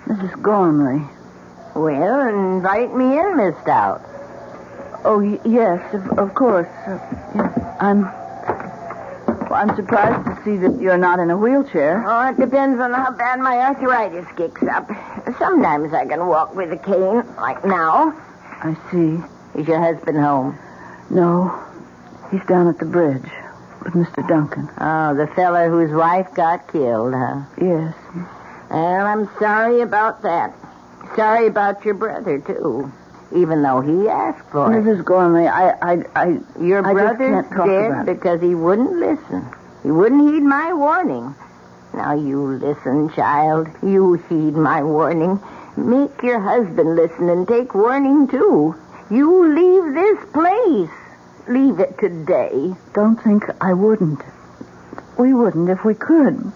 Mrs. 0.07 0.43
Gormley. 0.43 1.22
Well, 1.75 2.29
invite 2.29 2.95
me 2.95 3.19
in, 3.19 3.37
Miss 3.37 3.55
Stout. 3.63 4.03
Oh, 5.05 5.21
y- 5.21 5.41
yes, 5.45 5.95
of, 5.95 6.19
of 6.19 6.35
course. 6.35 6.69
Uh, 6.87 6.99
yes, 7.35 7.77
I'm. 7.81 8.03
Well, 9.49 9.55
I'm 9.55 9.75
surprised 9.77 10.25
to 10.27 10.45
see 10.45 10.57
that 10.59 10.81
you're 10.81 10.99
not 10.99 11.19
in 11.19 11.31
a 11.31 11.37
wheelchair. 11.37 12.05
Oh, 12.07 12.29
it 12.31 12.37
depends 12.39 12.81
on 12.81 12.93
how 12.93 13.11
bad 13.13 13.41
my 13.41 13.59
arthritis 13.59 14.27
kicks 14.37 14.63
up. 14.65 14.89
Sometimes 15.39 15.93
I 15.93 16.07
can 16.07 16.27
walk 16.27 16.55
with 16.55 16.73
a 16.73 16.77
cane, 16.77 17.23
like 17.37 17.65
now. 17.65 18.13
I 18.63 18.77
see. 18.91 19.19
Is 19.59 19.67
your 19.67 19.81
husband 19.81 20.19
home? 20.19 20.59
No, 21.11 21.59
he's 22.31 22.45
down 22.47 22.69
at 22.69 22.79
the 22.79 22.87
bridge 22.87 23.23
with 23.85 23.95
Mr. 23.95 24.27
Duncan. 24.29 24.69
Oh, 24.79 25.15
the 25.15 25.27
fellow 25.35 25.69
whose 25.69 25.93
wife 25.93 26.33
got 26.35 26.71
killed, 26.73 27.13
huh? 27.15 27.43
Yes. 27.61 27.95
Well, 28.71 29.07
I'm 29.07 29.29
sorry 29.39 29.81
about 29.81 30.23
that. 30.23 30.55
Sorry 31.17 31.47
about 31.47 31.85
your 31.85 31.95
brother, 31.95 32.39
too. 32.39 32.91
Even 33.35 33.63
though 33.63 33.81
he 33.81 34.09
asked 34.09 34.47
for 34.51 34.73
it. 34.73 34.83
Mrs. 34.85 35.05
Gormley, 35.05 35.47
I, 35.49 35.71
I, 35.71 36.05
I, 36.15 36.27
Your 36.61 36.87
I 36.87 36.93
just 36.93 37.19
brother's 37.19 37.31
can't 37.47 37.51
talk 37.53 37.67
dead 37.67 37.91
about 37.91 38.09
it. 38.09 38.15
because 38.15 38.41
he 38.43 38.55
wouldn't 38.55 38.93
listen. 38.97 39.47
He 39.83 39.91
wouldn't 39.91 40.31
heed 40.33 40.43
my 40.43 40.73
warning. 40.75 41.35
Now 41.95 42.15
you 42.15 42.43
listen, 42.43 43.11
child. 43.15 43.69
You 43.83 44.15
heed 44.29 44.55
my 44.55 44.83
warning. 44.83 45.41
Make 45.77 46.23
your 46.23 46.41
husband 46.41 46.95
listen 46.97 47.29
and 47.31 47.49
take 47.49 47.75
warning 47.75 48.29
too. 48.29 48.75
You 49.11 49.49
leave 49.55 49.95
this 49.95 50.19
place. 50.33 50.91
Leave 51.49 51.81
it 51.81 51.99
today. 51.99 52.75
Don't 52.95 53.17
think 53.17 53.45
I 53.63 53.73
wouldn't. 53.73 54.21
We 55.19 55.33
wouldn't 55.35 55.69
if 55.71 55.85
we 55.85 55.95
could. 55.95 56.53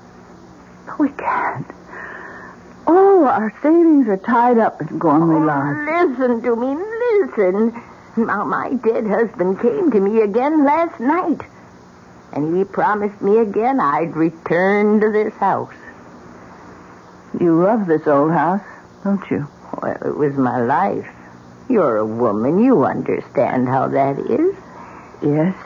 But 0.86 0.98
we 0.98 1.08
can't. 1.10 1.66
All 2.86 3.24
our 3.24 3.52
savings 3.62 4.06
are 4.08 4.16
tied 4.16 4.58
up 4.58 4.80
in 4.80 4.98
Gormley 4.98 5.44
Lodge. 5.44 5.88
Oh, 5.88 6.06
listen 6.06 6.42
to 6.42 6.56
me, 6.56 6.76
listen. 7.20 7.82
Now, 8.16 8.44
my 8.44 8.74
dead 8.74 9.06
husband 9.06 9.60
came 9.60 9.90
to 9.90 10.00
me 10.00 10.20
again 10.20 10.64
last 10.64 11.00
night. 11.00 11.40
And 12.32 12.56
he 12.56 12.64
promised 12.64 13.20
me 13.20 13.38
again 13.38 13.80
I'd 13.80 14.14
return 14.14 15.00
to 15.00 15.10
this 15.10 15.34
house. 15.34 15.74
You 17.40 17.62
love 17.62 17.86
this 17.86 18.06
old 18.06 18.32
house, 18.32 18.62
don't 19.04 19.30
you? 19.30 19.48
Well, 19.82 19.96
it 20.04 20.16
was 20.16 20.34
my 20.34 20.60
life. 20.60 21.08
You're 21.68 21.96
a 21.96 22.06
woman. 22.06 22.62
You 22.62 22.84
understand 22.84 23.68
how 23.68 23.88
that 23.88 24.18
is. 24.18 24.54
Yes. 25.22 25.56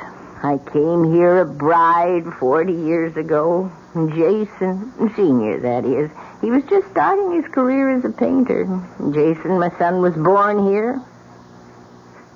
I 0.42 0.58
came 0.72 1.12
here 1.12 1.42
a 1.42 1.44
bride 1.44 2.24
40 2.38 2.72
years 2.72 3.16
ago. 3.16 3.70
Jason, 3.94 5.12
Senior, 5.14 5.60
that 5.60 5.84
is. 5.84 6.10
He 6.40 6.50
was 6.50 6.62
just 6.64 6.88
starting 6.90 7.32
his 7.32 7.50
career 7.52 7.90
as 7.96 8.04
a 8.04 8.10
painter. 8.10 8.64
Jason, 9.12 9.58
my 9.58 9.70
son, 9.78 10.00
was 10.00 10.14
born 10.14 10.66
here. 10.68 11.00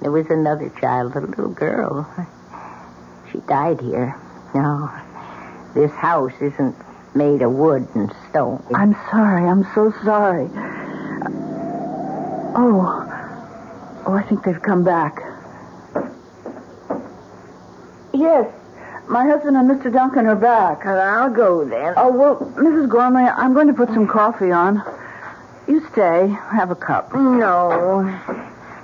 There 0.03 0.11
was 0.11 0.27
another 0.29 0.69
child, 0.81 1.17
a 1.17 1.21
little 1.21 1.49
girl. 1.49 2.07
She 3.33 3.39
died 3.41 3.81
here. 3.81 4.15
No, 4.55 4.91
this 5.75 5.91
house 5.93 6.35
isn't 6.41 6.77
made 7.15 7.43
of 7.43 7.53
wood 7.53 7.89
and 7.95 8.13
stone. 8.29 8.63
I'm 8.75 8.95
sorry. 9.11 9.49
I'm 9.49 9.65
so 9.75 9.93
sorry. 10.05 10.51
Oh. 12.57 13.11
Oh, 14.07 14.13
I 14.13 14.23
think 14.23 14.45
they've 14.45 14.61
come 14.61 14.85
back. 14.85 15.23
Yes. 18.13 18.53
My 19.09 19.27
husband 19.27 19.57
and 19.57 19.71
Mr. 19.71 19.93
Duncan 19.93 20.27
are 20.27 20.37
back. 20.37 20.87
I'll 20.87 21.31
go 21.31 21.65
then. 21.65 21.95
Oh, 21.97 22.11
well, 22.11 22.37
Mrs. 22.57 22.89
Gormley, 22.89 23.25
I'm 23.25 23.53
going 23.53 23.69
to 23.69 23.75
put 23.75 23.89
some 23.91 24.07
coffee 24.07 24.51
on. 24.51 24.83
You 25.69 25.87
stay. 25.93 26.29
Have 26.29 26.71
a 26.71 26.75
cup. 26.75 27.15
No. 27.15 28.03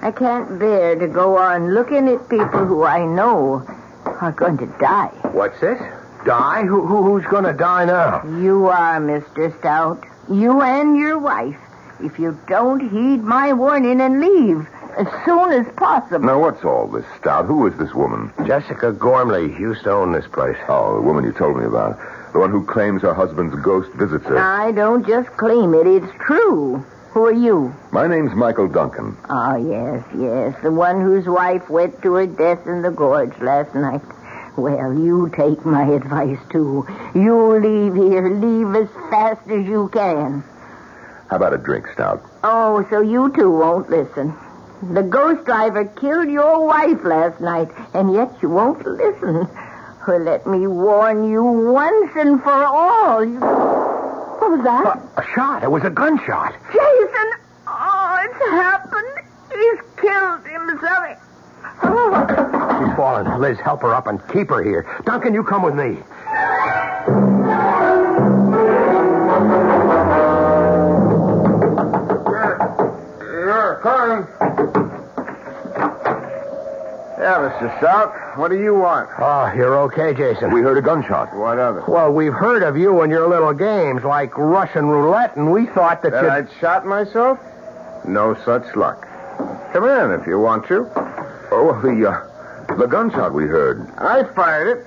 I 0.02 0.10
can't 0.10 0.58
bear 0.58 0.96
to 0.96 1.06
go 1.08 1.36
on 1.36 1.74
looking 1.74 2.08
at 2.08 2.28
people 2.28 2.66
who 2.66 2.84
I 2.84 3.04
know 3.04 3.64
are 4.04 4.32
going 4.32 4.58
to 4.58 4.66
die. 4.78 5.10
What's 5.32 5.58
this? 5.60 5.80
Die? 6.24 6.62
Who, 6.64 6.86
who 6.86 7.02
who's 7.02 7.24
going 7.26 7.44
to 7.44 7.52
die 7.52 7.86
now? 7.86 8.22
You 8.24 8.66
are, 8.66 9.00
Mr. 9.00 9.58
Stout. 9.58 10.04
You 10.30 10.60
and 10.60 10.96
your 10.96 11.18
wife. 11.18 11.56
If 12.00 12.18
you 12.18 12.38
don't 12.46 12.80
heed 12.80 13.22
my 13.22 13.52
warning 13.52 14.00
and 14.00 14.20
leave 14.20 14.68
as 15.00 15.24
soon 15.24 15.52
as 15.52 15.66
possible. 15.76 16.20
Now, 16.20 16.38
what's 16.40 16.62
all 16.62 16.86
this, 16.86 17.06
Stout? 17.18 17.46
Who 17.46 17.66
is 17.66 17.76
this 17.78 17.94
woman? 17.94 18.32
Jessica 18.46 18.92
Gormley 18.92 19.46
used 19.58 19.84
to 19.84 19.92
own 19.92 20.12
this 20.12 20.26
place. 20.26 20.58
Oh, 20.68 20.96
the 20.96 21.02
woman 21.02 21.24
you 21.24 21.32
told 21.32 21.56
me 21.56 21.64
about. 21.64 21.98
The 22.32 22.38
one 22.38 22.50
who 22.50 22.64
claims 22.66 23.02
her 23.02 23.14
husband's 23.14 23.56
ghost 23.62 23.90
visits 23.94 24.24
her. 24.26 24.38
I 24.38 24.72
don't 24.72 25.06
just 25.06 25.28
claim 25.38 25.72
it, 25.74 25.86
it's 25.86 26.12
true. 26.20 26.84
Who 27.12 27.24
are 27.24 27.32
you? 27.32 27.74
My 27.92 28.06
name's 28.06 28.34
Michael 28.34 28.68
Duncan. 28.68 29.16
Oh, 29.28 29.56
yes, 29.56 30.04
yes. 30.16 30.62
The 30.62 30.70
one 30.70 31.00
whose 31.00 31.26
wife 31.26 31.68
went 31.70 32.02
to 32.02 32.14
her 32.14 32.26
death 32.26 32.66
in 32.66 32.82
the 32.82 32.90
gorge 32.90 33.36
last 33.40 33.74
night. 33.74 34.02
Well, 34.56 34.92
you 34.92 35.32
take 35.34 35.64
my 35.64 35.86
advice, 35.86 36.38
too. 36.50 36.86
You 37.14 37.58
leave 37.58 37.94
here. 37.94 38.28
Leave 38.28 38.76
as 38.76 38.88
fast 39.10 39.48
as 39.48 39.66
you 39.66 39.88
can. 39.92 40.44
How 41.30 41.36
about 41.36 41.54
a 41.54 41.58
drink, 41.58 41.86
Stout? 41.94 42.22
Oh, 42.44 42.86
so 42.90 43.00
you 43.00 43.32
two 43.32 43.50
won't 43.50 43.88
listen. 43.88 44.36
The 44.82 45.02
ghost 45.02 45.44
driver 45.44 45.84
killed 45.84 46.30
your 46.30 46.64
wife 46.66 47.04
last 47.04 47.38
night, 47.40 47.68
and 47.92 48.14
yet 48.14 48.32
you 48.40 48.48
won't 48.48 48.84
listen. 48.86 49.46
Well, 50.08 50.20
let 50.20 50.46
me 50.46 50.66
warn 50.66 51.28
you 51.30 51.44
once 51.44 52.12
and 52.16 52.42
for 52.42 52.50
all. 52.50 53.22
You... 53.22 53.38
What 53.38 54.50
was 54.50 54.64
that? 54.64 54.98
A 55.18 55.34
shot. 55.34 55.62
It 55.62 55.70
was 55.70 55.84
a 55.84 55.90
gunshot. 55.90 56.54
Jason! 56.72 57.30
Oh, 57.68 58.18
it's 58.24 58.38
happened. 58.50 59.20
He's 59.52 59.80
killed 60.00 60.46
himself. 60.46 61.18
Oh. 61.82 62.80
She's 62.80 62.96
fallen. 62.96 63.38
Liz, 63.38 63.58
help 63.60 63.82
her 63.82 63.94
up 63.94 64.06
and 64.06 64.18
keep 64.32 64.48
her 64.48 64.62
here. 64.62 64.86
Duncan, 65.04 65.34
you 65.34 65.44
come 65.44 65.62
with 65.62 65.74
me. 65.74 65.98
Yeah, 73.46 73.76
coming. 73.82 74.39
Yeah, 77.18 77.50
Mr. 77.50 77.78
Stout. 77.78 78.38
What 78.38 78.48
do 78.50 78.58
you 78.58 78.74
want? 78.74 79.08
Oh, 79.18 79.52
you're 79.54 79.78
okay, 79.82 80.14
Jason. 80.14 80.52
We 80.52 80.62
heard 80.62 80.78
a 80.78 80.82
gunshot. 80.82 81.36
What 81.36 81.58
of 81.58 81.76
it? 81.76 81.88
Well, 81.88 82.10
we've 82.12 82.32
heard 82.32 82.62
of 82.62 82.76
you 82.78 83.02
and 83.02 83.12
your 83.12 83.28
little 83.28 83.52
games 83.52 84.04
like 84.04 84.36
Russian 84.38 84.86
roulette, 84.86 85.36
and 85.36 85.52
we 85.52 85.66
thought 85.66 86.02
that, 86.02 86.12
That 86.12 86.22
you. 86.24 86.30
I'd 86.30 86.48
shot 86.60 86.86
myself? 86.86 87.38
No 88.06 88.34
such 88.44 88.74
luck. 88.74 89.06
Come 89.72 89.84
in 89.84 90.18
if 90.18 90.26
you 90.26 90.38
want 90.38 90.66
to. 90.68 90.86
Oh, 91.52 91.78
the, 91.82 92.08
uh, 92.08 92.76
the 92.76 92.86
gunshot 92.86 93.34
we 93.34 93.44
heard. 93.44 93.86
I 93.98 94.24
fired 94.34 94.78
it. 94.78 94.86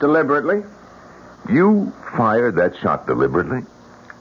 Deliberately. 0.00 0.64
You 1.48 1.92
fired 2.16 2.56
that 2.56 2.76
shot 2.82 3.06
deliberately? 3.06 3.60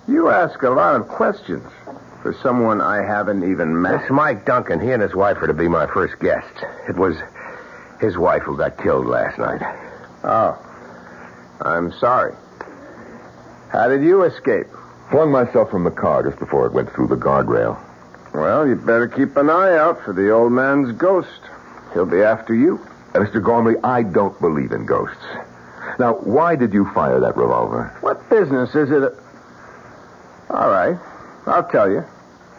You 0.08 0.30
ask 0.30 0.62
a 0.62 0.70
lot 0.70 0.96
of 0.98 1.08
questions 1.08 1.66
for 2.24 2.34
someone 2.42 2.80
I 2.80 3.04
haven't 3.04 3.44
even 3.44 3.80
met. 3.80 4.02
It's 4.02 4.10
Mike 4.10 4.46
Duncan. 4.46 4.80
He 4.80 4.92
and 4.92 5.02
his 5.02 5.14
wife 5.14 5.38
are 5.42 5.48
to 5.48 5.54
be 5.54 5.68
my 5.68 5.86
first 5.88 6.18
guests. 6.20 6.64
It 6.88 6.96
was 6.96 7.18
his 8.00 8.18
wife 8.18 8.44
who 8.44 8.58
got 8.58 8.82
killed 8.82 9.06
last 9.06 9.38
night. 9.38 9.62
Oh. 10.24 10.58
I'm 11.62 11.92
sorry. 12.00 12.34
How 13.72 13.90
did 13.90 14.04
you 14.04 14.24
escape? 14.24 14.68
Flung 15.12 15.32
myself 15.32 15.70
from 15.70 15.84
the 15.84 15.92
car 15.92 16.24
just 16.24 16.40
before 16.40 16.66
it 16.66 16.74
went 16.74 16.92
through 16.94 17.08
the 17.08 17.18
guardrail. 17.18 17.78
Well, 18.34 18.68
you'd 18.68 18.86
better 18.86 19.08
keep 19.08 19.36
an 19.36 19.50
eye 19.50 19.78
out 19.78 20.04
for 20.04 20.14
the 20.14 20.32
old 20.32 20.52
man's 20.52 20.94
ghost. 20.94 21.42
He'll 21.94 22.06
be 22.06 22.22
after 22.22 22.56
you. 22.56 22.80
Uh, 23.14 23.20
Mr. 23.20 23.44
Gormley, 23.44 23.76
I 23.84 24.02
don't 24.02 24.40
believe 24.40 24.72
in 24.72 24.86
ghosts. 24.86 25.22
Now, 26.00 26.14
why 26.16 26.56
did 26.56 26.74
you 26.74 26.90
fire 26.94 27.20
that 27.20 27.36
revolver? 27.36 27.96
What 28.02 28.28
business 28.30 28.74
is 28.74 28.90
it? 28.90 29.14
All 30.50 30.70
right. 30.70 30.98
I'll 31.46 31.70
tell 31.70 31.92
you. 31.92 32.04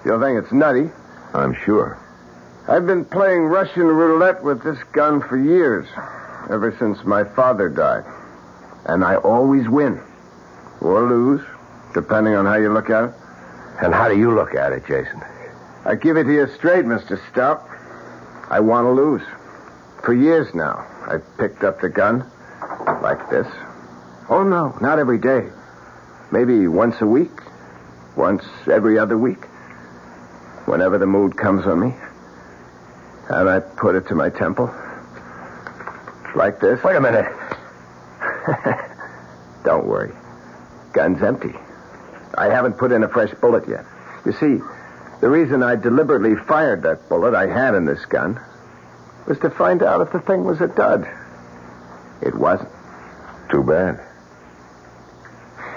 You'll 0.04 0.20
think 0.20 0.42
it's 0.42 0.52
nutty. 0.52 0.90
I'm 1.32 1.54
sure. 1.54 1.98
I've 2.68 2.86
been 2.86 3.04
playing 3.04 3.42
Russian 3.42 3.86
roulette 3.86 4.42
with 4.42 4.62
this 4.62 4.78
gun 4.92 5.20
for 5.20 5.36
years, 5.36 5.86
ever 6.50 6.74
since 6.78 7.04
my 7.04 7.24
father 7.24 7.68
died. 7.68 8.04
And 8.86 9.04
I 9.04 9.16
always 9.16 9.68
win. 9.68 10.00
Or 10.80 11.08
lose, 11.08 11.42
depending 11.94 12.34
on 12.34 12.46
how 12.46 12.56
you 12.56 12.72
look 12.72 12.90
at 12.90 13.04
it. 13.04 13.14
And 13.82 13.94
how 13.94 14.08
do 14.08 14.16
you 14.16 14.34
look 14.34 14.54
at 14.54 14.72
it, 14.72 14.86
Jason? 14.86 15.22
I 15.84 15.94
give 15.94 16.16
it 16.16 16.24
to 16.24 16.32
you 16.32 16.48
straight, 16.54 16.84
Mr. 16.84 17.18
Stout. 17.30 17.66
I 18.48 18.60
want 18.60 18.86
to 18.86 18.90
lose. 18.90 19.22
For 20.04 20.14
years 20.14 20.54
now, 20.54 20.86
I've 21.06 21.24
picked 21.38 21.64
up 21.64 21.80
the 21.80 21.88
gun 21.88 22.24
like 23.02 23.30
this. 23.30 23.46
Oh, 24.28 24.42
no, 24.42 24.76
not 24.80 24.98
every 24.98 25.18
day. 25.18 25.48
Maybe 26.30 26.68
once 26.68 27.00
a 27.00 27.06
week. 27.06 27.32
Once 28.16 28.44
every 28.70 28.98
other 28.98 29.18
week. 29.18 29.44
Whenever 30.66 30.98
the 30.98 31.06
mood 31.06 31.36
comes 31.36 31.66
on 31.66 31.80
me. 31.80 31.94
And 33.28 33.48
I 33.48 33.60
put 33.60 33.94
it 33.94 34.08
to 34.08 34.14
my 34.14 34.30
temple. 34.30 34.74
Like 36.34 36.60
this. 36.60 36.82
Wait 36.82 36.96
a 36.96 37.00
minute. 37.00 37.26
Don't 39.64 39.86
worry. 39.86 40.12
Gun's 40.92 41.22
empty. 41.22 41.54
I 42.36 42.46
haven't 42.46 42.74
put 42.74 42.92
in 42.92 43.02
a 43.02 43.08
fresh 43.08 43.32
bullet 43.40 43.68
yet. 43.68 43.84
You 44.24 44.32
see, 44.32 44.60
the 45.20 45.30
reason 45.30 45.62
I 45.62 45.76
deliberately 45.76 46.34
fired 46.36 46.82
that 46.82 47.08
bullet 47.08 47.34
I 47.34 47.46
had 47.46 47.74
in 47.74 47.84
this 47.84 48.04
gun 48.06 48.40
was 49.26 49.38
to 49.40 49.50
find 49.50 49.82
out 49.82 50.00
if 50.00 50.12
the 50.12 50.20
thing 50.20 50.44
was 50.44 50.60
a 50.60 50.68
dud. 50.68 51.08
It 52.20 52.34
wasn't. 52.34 52.70
Too 53.50 53.62
bad. 53.62 54.00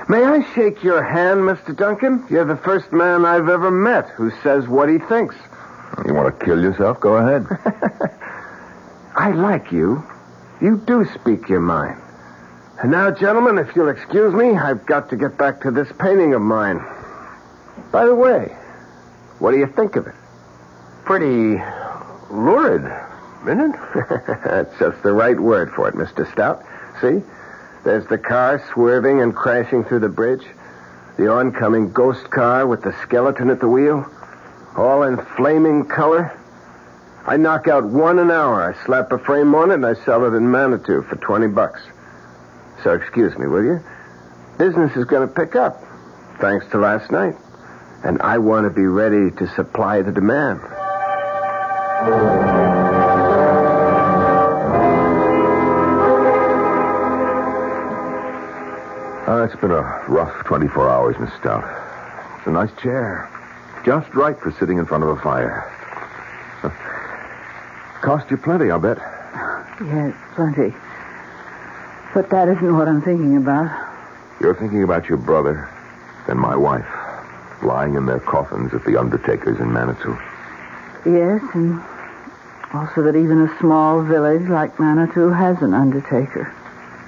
May 0.09 0.23
I 0.23 0.41
shake 0.53 0.83
your 0.83 1.03
hand, 1.03 1.41
Mr. 1.41 1.75
Duncan? 1.75 2.25
You're 2.29 2.45
the 2.45 2.55
first 2.55 2.93
man 2.93 3.25
I've 3.25 3.49
ever 3.49 3.69
met 3.69 4.07
who 4.11 4.31
says 4.41 4.65
what 4.65 4.87
he 4.87 4.99
thinks. 4.99 5.35
You 6.05 6.13
want 6.13 6.39
to 6.39 6.45
kill 6.45 6.61
yourself? 6.61 7.01
Go 7.01 7.17
ahead. 7.17 7.45
I 9.17 9.31
like 9.31 9.69
you. 9.73 10.01
You 10.61 10.77
do 10.77 11.05
speak 11.13 11.49
your 11.49 11.59
mind. 11.59 12.01
And 12.81 12.91
now, 12.91 13.11
gentlemen, 13.11 13.57
if 13.57 13.75
you'll 13.75 13.89
excuse 13.89 14.33
me, 14.33 14.55
I've 14.57 14.85
got 14.85 15.09
to 15.09 15.17
get 15.17 15.37
back 15.37 15.59
to 15.61 15.71
this 15.71 15.89
painting 15.99 16.33
of 16.33 16.41
mine. 16.41 16.77
By 17.91 18.05
the 18.05 18.15
way, 18.15 18.55
what 19.39 19.51
do 19.51 19.57
you 19.57 19.67
think 19.67 19.97
of 19.97 20.07
it? 20.07 20.15
Pretty 21.03 21.61
lurid, 22.29 22.85
isn't 23.43 23.75
it? 23.75 23.79
That's 24.45 24.79
just 24.79 25.03
the 25.03 25.11
right 25.11 25.39
word 25.39 25.73
for 25.73 25.89
it, 25.89 25.95
Mr. 25.95 26.31
Stout. 26.31 26.63
See? 27.01 27.21
There's 27.83 28.05
the 28.07 28.17
car 28.17 28.63
swerving 28.73 29.21
and 29.21 29.35
crashing 29.35 29.83
through 29.83 29.99
the 29.99 30.09
bridge. 30.09 30.45
The 31.17 31.31
oncoming 31.31 31.91
ghost 31.91 32.29
car 32.29 32.67
with 32.67 32.83
the 32.83 32.95
skeleton 33.03 33.49
at 33.49 33.59
the 33.59 33.67
wheel. 33.67 34.05
All 34.75 35.03
in 35.03 35.17
flaming 35.35 35.85
color. 35.85 36.37
I 37.25 37.37
knock 37.37 37.67
out 37.67 37.85
one 37.85 38.19
an 38.19 38.31
hour. 38.31 38.61
I 38.61 38.85
slap 38.85 39.11
a 39.11 39.17
frame 39.17 39.53
on 39.55 39.71
it 39.71 39.75
and 39.75 39.85
I 39.85 39.95
sell 40.05 40.25
it 40.25 40.35
in 40.35 40.49
Manitou 40.49 41.01
for 41.03 41.15
20 41.15 41.47
bucks. 41.47 41.81
So 42.83 42.93
excuse 42.93 43.37
me, 43.37 43.47
will 43.47 43.63
you? 43.63 43.83
Business 44.57 44.95
is 44.95 45.05
going 45.05 45.27
to 45.27 45.33
pick 45.33 45.55
up, 45.55 45.83
thanks 46.39 46.65
to 46.71 46.77
last 46.77 47.11
night. 47.11 47.35
And 48.03 48.21
I 48.21 48.37
want 48.37 48.65
to 48.65 48.69
be 48.69 48.85
ready 48.85 49.31
to 49.37 49.47
supply 49.55 50.01
the 50.01 50.11
demand. 50.11 50.61
It's 59.47 59.61
been 59.61 59.71
a 59.71 60.03
rough 60.09 60.43
24 60.45 60.89
hours, 60.89 61.15
Miss 61.19 61.31
Stout. 61.39 61.63
It's 62.37 62.47
a 62.47 62.51
nice 62.51 62.71
chair. 62.81 63.29
Just 63.85 64.13
right 64.13 64.37
for 64.37 64.51
sitting 64.51 64.77
in 64.77 64.85
front 64.85 65.05
of 65.05 65.09
a 65.09 65.21
fire. 65.21 65.71
Cost 68.01 68.29
you 68.29 68.35
plenty, 68.35 68.69
I'll 68.69 68.79
bet. 68.79 68.97
Yes, 69.79 70.13
plenty. 70.35 70.75
But 72.13 72.29
that 72.29 72.49
isn't 72.49 72.75
what 72.75 72.89
I'm 72.89 73.01
thinking 73.01 73.37
about. 73.37 73.71
You're 74.41 74.55
thinking 74.55 74.83
about 74.83 75.07
your 75.07 75.17
brother 75.17 75.69
and 76.27 76.37
my 76.37 76.57
wife 76.57 76.87
lying 77.63 77.95
in 77.95 78.05
their 78.05 78.19
coffins 78.19 78.73
at 78.73 78.83
the 78.83 78.99
undertaker's 78.99 79.61
in 79.61 79.71
Manitou. 79.71 80.17
Yes, 81.05 81.41
and 81.53 81.81
also 82.73 83.01
that 83.01 83.15
even 83.15 83.43
a 83.43 83.59
small 83.59 84.03
village 84.03 84.49
like 84.49 84.77
Manitou 84.77 85.29
has 85.29 85.61
an 85.61 85.73
undertaker. 85.73 86.53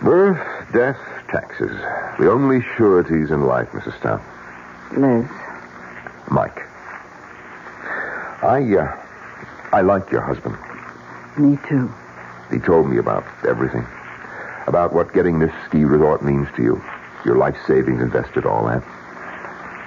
Birth, 0.01 0.71
death, 0.71 1.18
taxes. 1.31 1.71
The 2.19 2.29
only 2.29 2.61
sureties 2.75 3.31
in 3.31 3.45
life, 3.45 3.69
Mrs. 3.71 3.97
Stout. 3.99 4.21
Liz. 4.97 5.25
Mike. 6.31 6.61
I, 8.43 8.75
uh, 8.75 8.95
I 9.71 9.81
like 9.81 10.11
your 10.11 10.21
husband. 10.21 10.57
Me 11.37 11.57
too. 11.67 11.91
He 12.51 12.59
told 12.59 12.89
me 12.89 12.97
about 12.97 13.25
everything. 13.47 13.85
About 14.67 14.93
what 14.93 15.13
getting 15.13 15.39
this 15.39 15.51
ski 15.67 15.83
resort 15.85 16.23
means 16.23 16.47
to 16.55 16.63
you. 16.63 16.83
Your 17.25 17.37
life 17.37 17.57
savings 17.67 18.01
invested, 18.01 18.45
all 18.45 18.65
that. 18.67 18.83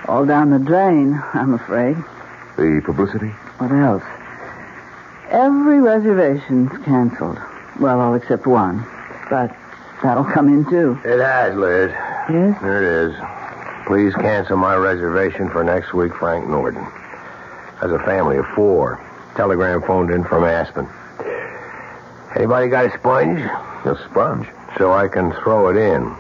All 0.08 0.26
down 0.26 0.50
the 0.50 0.58
drain, 0.58 1.20
I'm 1.34 1.54
afraid. 1.54 1.96
The 2.56 2.82
publicity? 2.84 3.28
What 3.58 3.72
else? 3.72 4.02
Every 5.30 5.80
reservation's 5.80 6.70
canceled. 6.84 7.38
Well, 7.80 8.00
all 8.00 8.14
except 8.14 8.46
one. 8.46 8.84
But 9.30 9.56
that'll 10.02 10.24
come 10.24 10.48
in 10.48 10.64
too. 10.68 10.98
It 11.04 11.20
has, 11.20 11.54
Liz. 11.56 11.90
Yes? 12.30 12.60
Here 12.60 12.82
it 12.82 13.12
is. 13.12 13.86
Please 13.86 14.14
cancel 14.14 14.56
my 14.56 14.76
reservation 14.76 15.50
for 15.50 15.64
next 15.64 15.92
week, 15.92 16.14
Frank 16.14 16.48
Norton. 16.48 16.84
Has 17.80 17.90
a 17.90 17.98
family 18.00 18.36
of 18.36 18.46
four. 18.54 19.00
Telegram 19.36 19.82
phoned 19.82 20.10
in 20.10 20.24
from 20.24 20.44
Aspen. 20.44 20.88
Anybody 22.36 22.68
got 22.68 22.86
a 22.86 22.98
sponge? 22.98 23.40
A 23.40 23.98
sponge? 24.10 24.46
So 24.78 24.92
I 24.92 25.08
can 25.08 25.32
throw 25.42 25.68
it 25.68 25.76
in. 25.76 26.14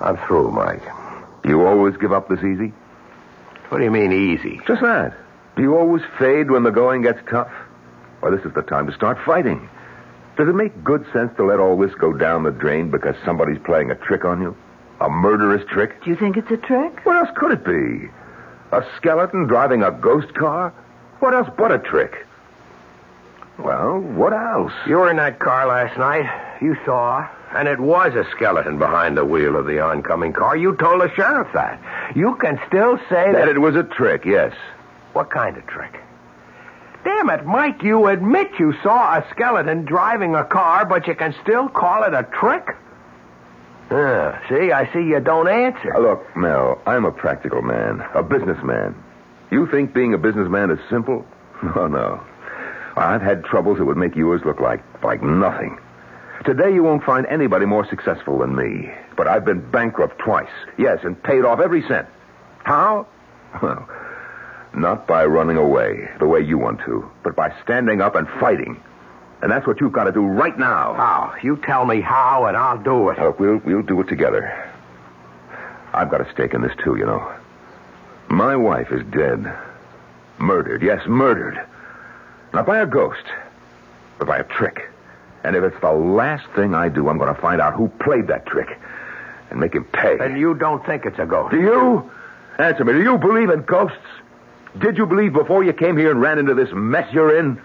I'm 0.00 0.16
through, 0.26 0.50
Mike. 0.50 0.82
You 1.44 1.64
always 1.66 1.96
give 1.96 2.12
up 2.12 2.28
this 2.28 2.40
easy? 2.40 2.72
What 3.68 3.78
do 3.78 3.84
you 3.84 3.90
mean 3.90 4.12
easy? 4.12 4.60
Just 4.66 4.82
that. 4.82 5.16
Do 5.56 5.62
you 5.62 5.76
always 5.76 6.02
fade 6.18 6.50
when 6.50 6.62
the 6.62 6.70
going 6.70 7.02
gets 7.02 7.20
tough? 7.30 7.52
Well, 8.20 8.32
this 8.32 8.44
is 8.44 8.52
the 8.54 8.62
time 8.62 8.86
to 8.86 8.92
start 8.92 9.18
fighting. 9.24 9.68
Does 10.36 10.48
it 10.48 10.54
make 10.54 10.82
good 10.82 11.06
sense 11.12 11.30
to 11.36 11.44
let 11.44 11.60
all 11.60 11.76
this 11.76 11.94
go 11.94 12.12
down 12.12 12.42
the 12.42 12.50
drain 12.50 12.90
because 12.90 13.14
somebody's 13.24 13.58
playing 13.64 13.90
a 13.90 13.94
trick 13.94 14.24
on 14.24 14.40
you? 14.42 14.56
A 15.00 15.08
murderous 15.08 15.64
trick? 15.70 16.02
Do 16.02 16.10
you 16.10 16.16
think 16.16 16.36
it's 16.36 16.50
a 16.50 16.56
trick? 16.56 17.04
What 17.04 17.16
else 17.16 17.36
could 17.36 17.52
it 17.52 17.64
be? 17.64 18.08
A 18.72 18.84
skeleton 18.96 19.46
driving 19.46 19.82
a 19.82 19.92
ghost 19.92 20.34
car? 20.34 20.70
What 21.20 21.34
else 21.34 21.48
but 21.56 21.70
a 21.70 21.78
trick? 21.78 22.26
Well, 23.58 24.00
what 24.00 24.32
else? 24.32 24.72
You 24.86 24.96
were 24.96 25.10
in 25.10 25.16
that 25.18 25.38
car 25.38 25.66
last 25.66 25.96
night. 25.96 26.28
You 26.60 26.76
saw. 26.84 27.28
And 27.54 27.68
it 27.68 27.78
was 27.78 28.14
a 28.16 28.28
skeleton 28.32 28.78
behind 28.78 29.16
the 29.16 29.24
wheel 29.24 29.54
of 29.56 29.66
the 29.66 29.78
oncoming 29.78 30.32
car. 30.32 30.56
You 30.56 30.74
told 30.76 31.00
the 31.00 31.14
sheriff 31.14 31.48
that. 31.54 31.80
You 32.16 32.34
can 32.36 32.58
still 32.66 32.98
say 33.08 33.30
that. 33.30 33.46
That 33.46 33.48
it 33.48 33.60
was 33.60 33.76
a 33.76 33.84
trick, 33.84 34.24
yes. 34.24 34.52
What 35.12 35.30
kind 35.30 35.56
of 35.56 35.64
trick? 35.68 36.00
Damn 37.04 37.30
it, 37.30 37.44
Mike, 37.44 37.82
you 37.82 38.06
admit 38.06 38.48
you 38.58 38.74
saw 38.82 39.18
a 39.18 39.26
skeleton 39.30 39.84
driving 39.84 40.34
a 40.34 40.44
car, 40.44 40.84
but 40.86 41.06
you 41.06 41.14
can 41.14 41.34
still 41.42 41.68
call 41.68 42.02
it 42.04 42.14
a 42.14 42.22
trick? 42.38 42.66
Yeah, 43.90 44.40
see, 44.48 44.72
I 44.72 44.90
see 44.92 45.00
you 45.00 45.20
don't 45.20 45.46
answer. 45.48 45.94
Look, 46.00 46.34
Mel, 46.36 46.80
I'm 46.86 47.04
a 47.04 47.12
practical 47.12 47.60
man, 47.62 48.02
a 48.14 48.22
businessman. 48.22 48.94
You 49.50 49.66
think 49.70 49.92
being 49.92 50.14
a 50.14 50.18
businessman 50.18 50.70
is 50.70 50.78
simple? 50.90 51.24
Oh, 51.76 51.86
no. 51.86 52.20
I've 52.96 53.22
had 53.22 53.44
troubles 53.44 53.78
that 53.78 53.84
would 53.86 53.96
make 53.96 54.14
yours 54.16 54.42
look 54.44 54.60
like, 54.60 54.82
like 55.02 55.22
nothing. 55.22 55.78
Today 56.44 56.74
you 56.74 56.82
won't 56.82 57.02
find 57.04 57.26
anybody 57.26 57.64
more 57.64 57.88
successful 57.88 58.38
than 58.38 58.54
me. 58.54 58.92
But 59.16 59.28
I've 59.28 59.44
been 59.46 59.60
bankrupt 59.70 60.18
twice. 60.18 60.50
Yes, 60.76 60.98
and 61.04 61.20
paid 61.22 61.44
off 61.44 61.60
every 61.60 61.82
cent. 61.88 62.06
How? 62.64 63.06
Well, 63.62 63.88
not 64.74 65.06
by 65.06 65.24
running 65.24 65.56
away, 65.56 66.08
the 66.18 66.26
way 66.26 66.40
you 66.40 66.58
want 66.58 66.80
to, 66.80 67.10
but 67.22 67.36
by 67.36 67.54
standing 67.62 68.00
up 68.00 68.14
and 68.14 68.28
fighting. 68.40 68.80
And 69.42 69.50
that's 69.50 69.66
what 69.66 69.80
you've 69.80 69.92
got 69.92 70.04
to 70.04 70.12
do 70.12 70.24
right 70.24 70.58
now. 70.58 70.94
How? 70.94 71.34
You 71.42 71.56
tell 71.58 71.84
me 71.84 72.00
how, 72.00 72.46
and 72.46 72.56
I'll 72.56 72.82
do 72.82 73.10
it. 73.10 73.18
Look, 73.18 73.38
we'll, 73.38 73.58
we'll 73.58 73.82
do 73.82 74.00
it 74.00 74.08
together. 74.08 74.70
I've 75.92 76.10
got 76.10 76.20
a 76.20 76.32
stake 76.32 76.54
in 76.54 76.62
this, 76.62 76.72
too, 76.82 76.96
you 76.96 77.04
know. 77.04 77.32
My 78.28 78.56
wife 78.56 78.90
is 78.90 79.04
dead. 79.06 79.52
Murdered. 80.38 80.82
Yes, 80.82 81.06
murdered. 81.06 81.60
Not 82.52 82.66
by 82.66 82.80
a 82.80 82.86
ghost, 82.86 83.24
but 84.18 84.26
by 84.26 84.38
a 84.38 84.44
trick. 84.44 84.90
And 85.44 85.54
if 85.54 85.62
it's 85.62 85.80
the 85.80 85.92
last 85.92 86.46
thing 86.56 86.74
I 86.74 86.88
do, 86.88 87.08
I'm 87.08 87.18
going 87.18 87.32
to 87.32 87.40
find 87.40 87.60
out 87.60 87.74
who 87.74 87.88
played 88.00 88.28
that 88.28 88.46
trick 88.46 88.78
and 89.50 89.60
make 89.60 89.74
him 89.74 89.84
pay. 89.84 90.16
And 90.18 90.38
you 90.38 90.54
don't 90.54 90.84
think 90.86 91.04
it's 91.04 91.18
a 91.18 91.26
ghost? 91.26 91.52
Do 91.52 91.60
you? 91.60 92.10
Answer 92.58 92.84
me. 92.84 92.94
Do 92.94 93.02
you 93.02 93.18
believe 93.18 93.50
in 93.50 93.62
ghosts? 93.62 93.98
Did 94.78 94.96
you 94.98 95.06
believe 95.06 95.32
before 95.32 95.62
you 95.62 95.72
came 95.72 95.96
here 95.96 96.10
and 96.10 96.20
ran 96.20 96.38
into 96.38 96.54
this 96.54 96.70
mess 96.72 97.12
you're 97.12 97.38
in? 97.38 97.60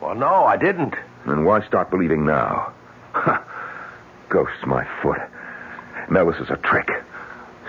Well, 0.00 0.14
no, 0.16 0.44
I 0.44 0.56
didn't. 0.56 0.94
Then 1.26 1.44
why 1.44 1.64
start 1.66 1.90
believing 1.90 2.24
now? 2.26 2.72
Ha! 3.12 3.44
Ghosts, 4.28 4.66
my 4.66 4.84
foot. 5.00 5.20
Mel, 6.10 6.30
this 6.30 6.40
is 6.40 6.50
a 6.50 6.56
trick. 6.56 6.90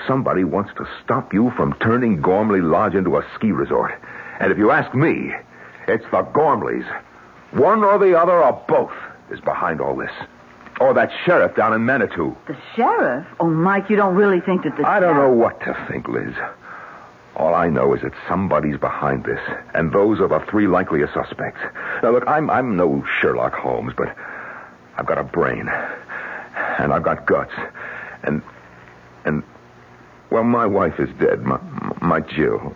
Somebody 0.08 0.44
wants 0.44 0.72
to 0.78 0.88
stop 1.04 1.34
you 1.34 1.52
from 1.52 1.76
turning 1.80 2.22
Gormley 2.22 2.62
Lodge 2.62 2.96
into 2.96 3.18
a 3.18 3.26
ski 3.36 3.52
resort. 3.52 3.94
And 4.40 4.52
if 4.52 4.58
you 4.58 4.72
ask 4.72 4.94
me, 4.96 5.34
it's 5.88 6.06
the 6.06 6.24
Gormleys. 6.24 6.86
One 7.52 7.84
or 7.84 8.00
the 8.00 8.20
other 8.20 8.42
or 8.44 8.64
both 8.68 8.94
is 9.30 9.40
behind 9.40 9.82
all 9.82 9.96
this. 9.96 10.12
Or 10.80 10.94
that 10.96 11.12
sheriff 11.24 11.56
down 11.56 11.74
in 11.74 11.86
Manitou. 11.86 12.36
The 12.48 12.58
sheriff? 12.76 13.28
Oh, 13.40 13.48
Mike, 13.48 13.90
you 13.92 13.96
don't 13.96 14.16
really 14.16 14.42
think 14.42 14.64
that 14.64 14.76
the 14.76 14.88
I 14.88 15.00
don't 15.00 15.16
know 15.16 15.30
what 15.30 15.60
to 15.62 15.86
think, 15.88 16.08
Liz. 16.08 16.34
All 17.36 17.56
I 17.56 17.68
know 17.68 17.94
is 17.96 18.02
that 18.02 18.14
somebody's 18.28 18.78
behind 18.78 19.24
this, 19.24 19.40
and 19.74 19.92
those 19.92 20.20
are 20.20 20.28
the 20.28 20.40
three 20.52 20.68
likeliest 20.68 21.14
suspects. 21.14 21.60
Now, 22.04 22.12
look, 22.12 22.24
I'm 22.28 22.50
I'm 22.50 22.78
no 22.78 23.04
Sherlock 23.20 23.54
Holmes, 23.54 23.94
but 23.98 24.16
I've 24.98 25.08
got 25.08 25.18
a 25.18 25.24
brain, 25.24 25.68
and 26.80 26.94
I've 26.94 27.04
got 27.04 27.26
guts, 27.26 27.54
and 28.24 28.44
and 29.26 29.42
well, 30.30 30.44
my 30.44 30.66
wife 30.68 31.00
is 31.00 31.10
dead, 31.20 31.42
my 31.42 31.60
my 32.02 32.20
Jill. 32.20 32.76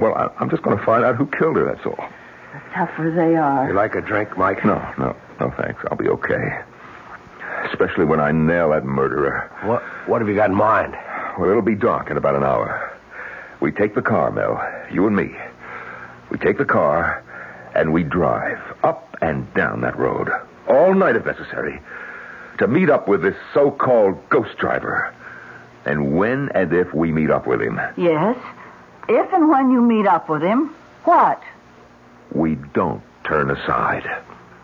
Well, 0.00 0.14
I, 0.14 0.28
I'm 0.40 0.50
just 0.50 0.62
going 0.62 0.76
to 0.76 0.84
find 0.84 1.04
out 1.04 1.14
who 1.16 1.26
killed 1.26 1.56
her. 1.56 1.64
That's 1.64 1.86
all. 1.86 2.08
The 2.52 2.60
tougher 2.74 3.10
they 3.10 3.36
are. 3.36 3.68
You 3.68 3.74
like 3.74 3.94
a 3.94 4.00
drink, 4.00 4.36
Mike? 4.36 4.64
No, 4.64 4.74
no, 4.98 5.16
no, 5.40 5.54
thanks. 5.56 5.82
I'll 5.90 5.96
be 5.96 6.08
okay. 6.08 6.60
Especially 7.70 8.04
when 8.04 8.20
I 8.20 8.32
nail 8.32 8.70
that 8.70 8.84
murderer. 8.84 9.50
What 9.64 9.82
What 10.08 10.20
have 10.20 10.28
you 10.28 10.34
got 10.34 10.50
in 10.50 10.56
mind? 10.56 10.96
Well, 11.38 11.48
it'll 11.48 11.62
be 11.62 11.74
dark 11.74 12.10
in 12.10 12.16
about 12.16 12.34
an 12.34 12.42
hour. 12.44 12.85
We 13.66 13.72
take 13.72 13.96
the 13.96 14.00
car, 14.02 14.30
Mel, 14.30 14.62
you 14.92 15.08
and 15.08 15.16
me. 15.16 15.34
We 16.30 16.38
take 16.38 16.56
the 16.56 16.64
car 16.64 17.24
and 17.74 17.92
we 17.92 18.04
drive 18.04 18.60
up 18.84 19.16
and 19.20 19.52
down 19.54 19.80
that 19.80 19.98
road, 19.98 20.30
all 20.68 20.94
night 20.94 21.16
if 21.16 21.26
necessary, 21.26 21.80
to 22.58 22.68
meet 22.68 22.88
up 22.90 23.08
with 23.08 23.22
this 23.22 23.34
so-called 23.52 24.28
ghost 24.28 24.56
driver. 24.56 25.12
And 25.84 26.16
when 26.16 26.48
and 26.50 26.72
if 26.72 26.94
we 26.94 27.10
meet 27.10 27.28
up 27.28 27.48
with 27.48 27.60
him, 27.60 27.80
Yes. 27.96 28.36
If 29.08 29.32
and 29.32 29.48
when 29.48 29.72
you 29.72 29.82
meet 29.82 30.06
up 30.06 30.28
with 30.28 30.42
him, 30.42 30.72
what? 31.02 31.42
we 32.30 32.54
don't 32.72 33.02
turn 33.24 33.50
aside. 33.50 34.08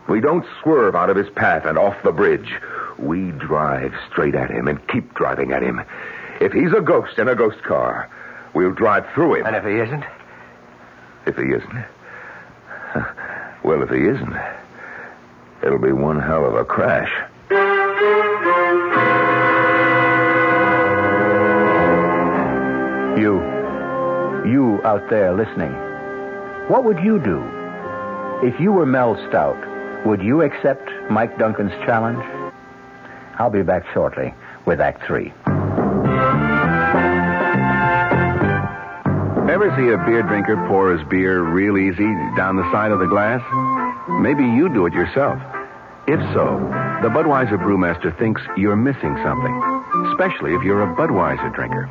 We 0.07 0.21
don't 0.21 0.45
swerve 0.61 0.95
out 0.95 1.09
of 1.09 1.17
his 1.17 1.29
path 1.31 1.65
and 1.65 1.77
off 1.77 2.01
the 2.03 2.13
bridge. 2.13 2.53
We 2.97 3.31
drive 3.31 3.93
straight 4.09 4.35
at 4.35 4.49
him 4.49 4.69
and 4.69 4.87
keep 4.87 5.13
driving 5.13 5.51
at 5.51 5.61
him. 5.61 5.81
If 6.39 6.53
he's 6.53 6.71
a 6.71 6.79
ghost 6.79 7.19
in 7.19 7.27
a 7.27 7.35
ghost 7.35 7.61
car, 7.63 8.09
we'll 8.53 8.71
drive 8.73 9.05
through 9.13 9.35
him. 9.35 9.45
And 9.45 9.55
if 9.55 9.63
he 9.63 9.79
isn't? 9.79 10.03
If 11.25 11.35
he 11.37 11.53
isn't? 11.53 11.85
Well, 13.63 13.81
if 13.81 13.89
he 13.91 13.95
isn't, 14.09 14.35
it'll 15.63 15.79
be 15.79 15.93
one 15.93 16.19
hell 16.19 16.43
of 16.45 16.53
a 16.55 16.65
crash. 16.65 17.09
You, 23.17 23.39
you 24.45 24.81
out 24.83 25.07
there 25.09 25.33
listening, 25.33 25.71
what 26.67 26.83
would 26.83 26.97
you 26.99 27.19
do? 27.19 27.41
If 28.45 28.59
you 28.59 28.71
were 28.73 28.85
Mel 28.87 29.15
Stout, 29.29 29.55
would 30.05 30.21
you 30.21 30.41
accept 30.41 30.89
Mike 31.09 31.37
Duncan's 31.37 31.71
challenge? 31.85 32.23
I'll 33.39 33.51
be 33.51 33.61
back 33.61 33.85
shortly 33.93 34.33
with 34.65 34.81
Act 34.81 35.03
Three. 35.05 35.31
Ever 39.53 39.69
see 39.77 39.93
a 39.93 40.01
beer 40.09 40.23
drinker 40.23 40.57
pour 40.67 40.97
his 40.97 41.07
beer 41.09 41.43
real 41.43 41.77
easy 41.77 42.09
down 42.35 42.55
the 42.55 42.65
side 42.71 42.89
of 42.89 42.97
the 42.97 43.05
glass? 43.05 43.39
Maybe 44.09 44.41
you 44.41 44.67
do 44.67 44.87
it 44.87 44.93
yourself. 44.93 45.37
If 46.07 46.19
so, 46.33 46.57
the 47.03 47.13
Budweiser 47.13 47.61
Brewmaster 47.61 48.17
thinks 48.17 48.41
you're 48.57 48.75
missing 48.75 49.15
something, 49.21 49.53
especially 50.09 50.55
if 50.55 50.63
you're 50.63 50.81
a 50.81 50.95
Budweiser 50.95 51.53
drinker. 51.53 51.85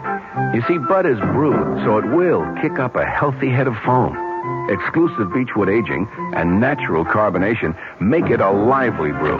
You 0.52 0.62
see, 0.66 0.76
Bud 0.76 1.06
is 1.06 1.20
brewed, 1.20 1.84
so 1.84 1.98
it 1.98 2.06
will 2.10 2.42
kick 2.60 2.80
up 2.80 2.96
a 2.96 3.06
healthy 3.06 3.48
head 3.48 3.68
of 3.68 3.76
foam. 3.86 4.18
Exclusive 4.68 5.32
beechwood 5.32 5.68
aging 5.68 6.10
and 6.34 6.58
natural 6.58 7.04
carbonation 7.04 7.78
make 8.00 8.26
it 8.26 8.40
a 8.40 8.50
lively 8.50 9.12
brew. 9.12 9.38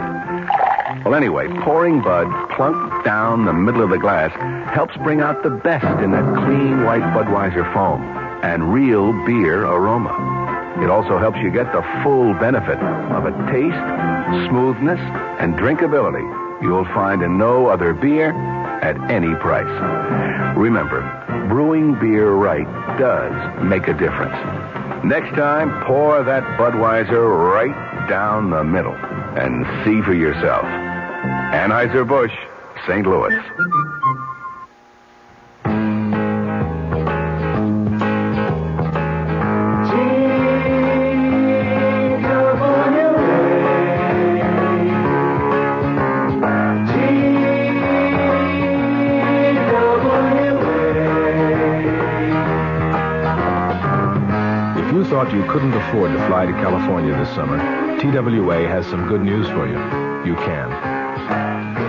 Well, 1.03 1.13
anyway, 1.13 1.49
pouring 1.59 2.01
Bud 2.01 2.31
plunk 2.55 3.03
down 3.03 3.43
the 3.43 3.51
middle 3.51 3.83
of 3.83 3.89
the 3.89 3.99
glass 3.99 4.31
helps 4.73 4.97
bring 4.97 5.21
out 5.21 5.43
the 5.43 5.51
best 5.51 5.85
in 6.03 6.11
that 6.11 6.25
clean 6.45 6.83
white 6.83 7.05
Budweiser 7.13 7.71
foam 7.73 8.01
and 8.41 8.73
real 8.73 9.13
beer 9.25 9.63
aroma. 9.63 10.11
It 10.83 10.89
also 10.89 11.19
helps 11.19 11.37
you 11.37 11.51
get 11.51 11.71
the 11.71 11.85
full 12.01 12.33
benefit 12.33 12.79
of 13.13 13.25
a 13.25 13.31
taste, 13.51 14.49
smoothness, 14.49 14.99
and 15.39 15.53
drinkability 15.53 16.25
you'll 16.63 16.85
find 16.85 17.21
in 17.21 17.37
no 17.37 17.67
other 17.67 17.93
beer 17.93 18.33
at 18.81 18.97
any 19.11 19.35
price. 19.35 20.57
Remember, 20.57 21.01
brewing 21.49 21.99
beer 21.99 22.31
right 22.31 22.67
does 22.97 23.63
make 23.63 23.87
a 23.87 23.93
difference. 23.93 24.35
Next 25.05 25.35
time, 25.35 25.69
pour 25.85 26.23
that 26.23 26.43
Budweiser 26.57 27.53
right 27.53 28.09
down 28.09 28.49
the 28.49 28.63
middle 28.63 28.95
and 28.95 29.65
see 29.85 30.01
for 30.01 30.13
yourself. 30.13 30.63
Anheuser-Busch, 31.53 32.33
St. 32.87 33.05
Louis. 33.05 33.37
You 55.33 55.43
couldn't 55.49 55.73
afford 55.73 56.11
to 56.11 56.27
fly 56.27 56.45
to 56.45 56.51
California 56.53 57.17
this 57.17 57.29
summer, 57.33 57.57
TWA 57.99 58.67
has 58.67 58.85
some 58.85 59.07
good 59.07 59.21
news 59.21 59.47
for 59.47 59.67
you. 59.67 59.79
You 60.29 60.35
can. 60.35 60.69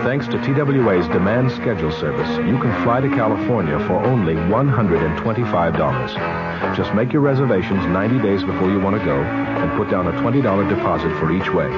Thanks 0.02 0.26
to 0.28 0.38
TWA's 0.38 1.06
demand 1.08 1.50
schedule 1.52 1.92
service, 1.92 2.28
you 2.46 2.58
can 2.58 2.72
fly 2.84 3.00
to 3.00 3.08
California 3.08 3.78
for 3.86 4.02
only 4.04 4.34
$125. 4.34 6.76
Just 6.76 6.94
make 6.94 7.12
your 7.12 7.22
reservations 7.22 7.84
90 7.86 8.22
days 8.22 8.42
before 8.42 8.70
you 8.70 8.80
want 8.80 8.98
to 8.98 9.04
go 9.04 9.22
and 9.22 9.70
put 9.76 9.90
down 9.90 10.06
a 10.06 10.12
$20 10.12 10.68
deposit 10.68 11.10
for 11.18 11.30
each 11.30 11.50
way. 11.52 11.68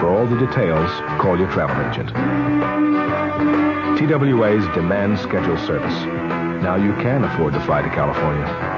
For 0.00 0.08
all 0.08 0.26
the 0.26 0.38
details, 0.38 0.90
call 1.20 1.38
your 1.38 1.50
travel 1.52 1.76
agent. 1.90 2.10
TWA's 3.98 4.66
demand 4.74 5.18
schedule 5.18 5.58
service. 5.58 5.94
Now 6.62 6.76
you 6.76 6.94
can 7.02 7.24
afford 7.24 7.52
to 7.54 7.60
fly 7.60 7.82
to 7.82 7.88
California. 7.90 8.75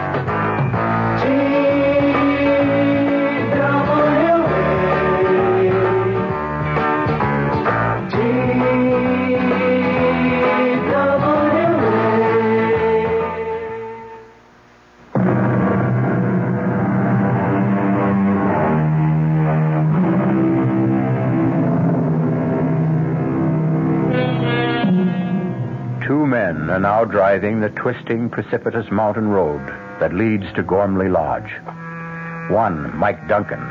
Now 26.98 27.04
driving 27.04 27.60
the 27.60 27.68
twisting, 27.68 28.28
precipitous 28.28 28.90
mountain 28.90 29.28
road 29.28 29.64
that 30.00 30.12
leads 30.12 30.52
to 30.54 30.64
Gormley 30.64 31.08
Lodge. 31.08 31.52
One, 32.50 32.96
Mike 32.96 33.28
Duncan, 33.28 33.62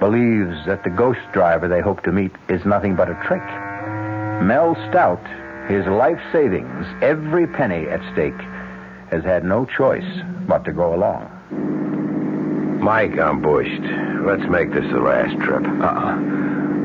believes 0.00 0.66
that 0.66 0.82
the 0.82 0.90
ghost 0.90 1.20
driver 1.32 1.68
they 1.68 1.80
hope 1.80 2.02
to 2.02 2.10
meet 2.10 2.32
is 2.48 2.64
nothing 2.64 2.96
but 2.96 3.08
a 3.08 3.14
trick. 3.24 3.44
Mel 4.42 4.74
Stout, 4.90 5.24
his 5.68 5.86
life 5.86 6.20
savings, 6.32 6.84
every 7.00 7.46
penny 7.46 7.86
at 7.86 8.00
stake, 8.12 8.42
has 9.12 9.22
had 9.22 9.44
no 9.44 9.66
choice 9.66 10.22
but 10.48 10.64
to 10.64 10.72
go 10.72 10.96
along. 10.96 11.30
Mike, 12.82 13.16
I'm 13.20 13.40
bushed. 13.40 13.84
Let's 14.26 14.50
make 14.50 14.72
this 14.72 14.90
the 14.90 14.98
last 14.98 15.38
trip. 15.44 15.62
Uh-uh. 15.62 16.43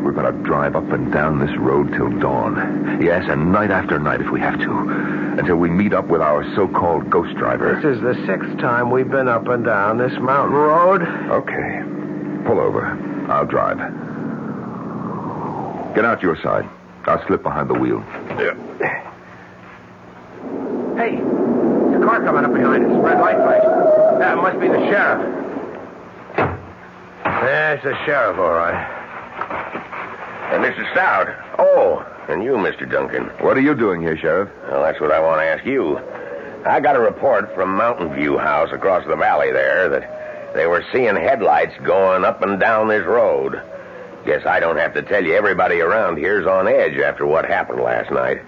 We're 0.10 0.24
going 0.24 0.36
to 0.36 0.44
drive 0.44 0.76
up 0.76 0.90
and 0.92 1.14
down 1.14 1.38
this 1.38 1.56
road 1.60 1.94
till 1.94 2.10
dawn. 2.18 3.00
Yes, 3.00 3.26
and 3.30 3.52
night 3.52 3.70
after 3.70 4.00
night 4.00 4.22
if 4.22 4.32
we 4.32 4.40
have 4.40 4.58
to. 4.58 4.72
Until 5.38 5.58
we 5.58 5.70
meet 5.70 5.94
up 5.94 6.08
with 6.08 6.20
our 6.20 6.44
so-called 6.56 7.12
ghost 7.12 7.36
driver. 7.36 7.76
This 7.76 7.96
is 7.96 8.02
the 8.02 8.16
sixth 8.26 8.58
time 8.58 8.90
we've 8.90 9.08
been 9.08 9.28
up 9.28 9.48
and 9.48 9.64
down 9.64 10.00
this 10.00 10.14
mountain 10.14 10.56
road. 10.56 11.04
Okay. 11.04 11.84
Pull 12.44 12.60
over. 12.60 12.88
I'll 13.30 13.46
drive. 13.46 13.78
Get 15.94 16.06
out 16.06 16.24
your 16.24 16.42
side. 16.42 16.68
I'll 17.06 17.24
slip 17.28 17.44
behind 17.44 17.70
the 17.70 17.76
wheel. 17.76 18.04
Yeah. 18.30 18.56
Hey, 20.98 21.18
there's 21.18 22.02
a 22.02 22.04
car 22.04 22.24
coming 22.24 22.46
up 22.46 22.54
behind 22.56 22.84
us. 22.84 22.92
Red 23.04 23.20
light 23.20 23.36
flash. 23.36 23.62
That 24.18 24.38
must 24.38 24.60
be 24.60 24.70
the 24.70 24.80
sheriff. 24.90 25.46
There's 27.46 27.84
the 27.84 27.96
sheriff, 28.08 28.40
all 28.40 28.54
right. 28.54 28.99
Uh, 30.50 30.56
and 30.56 30.64
Mr. 30.64 30.92
Stout. 30.92 31.28
Oh, 31.60 32.06
and 32.28 32.44
you, 32.44 32.54
Mr. 32.54 32.90
Duncan. 32.90 33.26
What 33.44 33.58
are 33.58 33.62
you 33.62 33.76
doing 33.76 34.02
here, 34.02 34.18
Sheriff? 34.18 34.50
Well, 34.70 34.84
that's 34.84 35.00
what 35.00 35.12
I 35.12 35.20
want 35.20 35.42
to 35.42 35.46
ask 35.46 35.66
you. 35.66 35.98
I 36.66 36.80
got 36.80 36.96
a 36.96 37.00
report 37.00 37.54
from 37.56 37.76
Mountain 37.76 38.14
View 38.16 38.38
House 38.38 38.70
across 38.72 39.06
the 39.08 39.16
valley 39.16 39.52
there 39.52 39.90
that 39.90 40.54
they 40.56 40.68
were 40.68 40.84
seeing 40.92 41.16
headlights 41.16 41.74
going 41.86 42.26
up 42.26 42.42
and 42.42 42.60
down 42.60 42.88
this 42.88 43.06
road. 43.06 43.62
Guess 44.26 44.46
I 44.46 44.60
don't 44.60 44.78
have 44.78 44.94
to 44.96 45.02
tell 45.02 45.24
you 45.24 45.34
everybody 45.34 45.80
around 45.80 46.18
here's 46.18 46.46
on 46.46 46.68
edge 46.68 46.98
after 46.98 47.26
what 47.26 47.46
happened 47.46 47.82
last 47.82 48.12
night. 48.12 48.42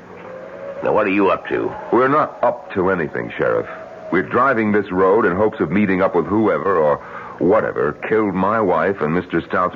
Now, 0.83 0.93
what 0.93 1.07
are 1.07 1.11
you 1.11 1.29
up 1.29 1.47
to? 1.47 1.73
We're 1.93 2.07
not 2.07 2.43
up 2.43 2.73
to 2.73 2.89
anything, 2.89 3.31
Sheriff. 3.37 3.69
We're 4.11 4.23
driving 4.23 4.71
this 4.71 4.91
road 4.91 5.25
in 5.25 5.35
hopes 5.35 5.59
of 5.59 5.71
meeting 5.71 6.01
up 6.01 6.15
with 6.15 6.25
whoever 6.25 6.77
or 6.77 6.97
whatever 7.37 7.93
killed 8.09 8.33
my 8.33 8.59
wife 8.59 8.99
and 8.99 9.15
Mr. 9.15 9.45
Stout's 9.47 9.75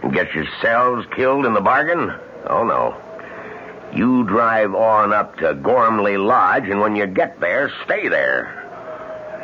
brother-in-law. 0.00 0.24
Get 0.24 0.34
yourselves 0.34 1.06
killed 1.14 1.46
in 1.46 1.54
the 1.54 1.60
bargain? 1.60 2.12
Oh, 2.48 2.64
no. 2.64 2.96
You 3.94 4.24
drive 4.24 4.74
on 4.74 5.12
up 5.12 5.36
to 5.38 5.54
Gormley 5.54 6.16
Lodge, 6.18 6.68
and 6.68 6.80
when 6.80 6.94
you 6.94 7.06
get 7.06 7.40
there, 7.40 7.72
stay 7.84 8.08
there. 8.08 8.54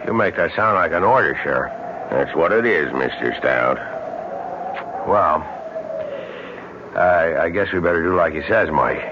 You 0.07 0.13
make 0.13 0.37
that 0.37 0.55
sound 0.55 0.75
like 0.75 0.93
an 0.93 1.03
order, 1.03 1.39
Sheriff. 1.43 1.73
That's 2.11 2.37
what 2.37 2.53
it 2.53 2.67
is, 2.67 2.89
Mr. 2.91 3.37
Stout. 3.39 3.79
Well, 5.09 5.43
I, 6.97 7.45
I 7.45 7.49
guess 7.49 7.73
we 7.73 7.81
better 7.81 8.03
do 8.03 8.15
like 8.15 8.35
he 8.35 8.43
says, 8.43 8.69
Mike. 8.71 9.03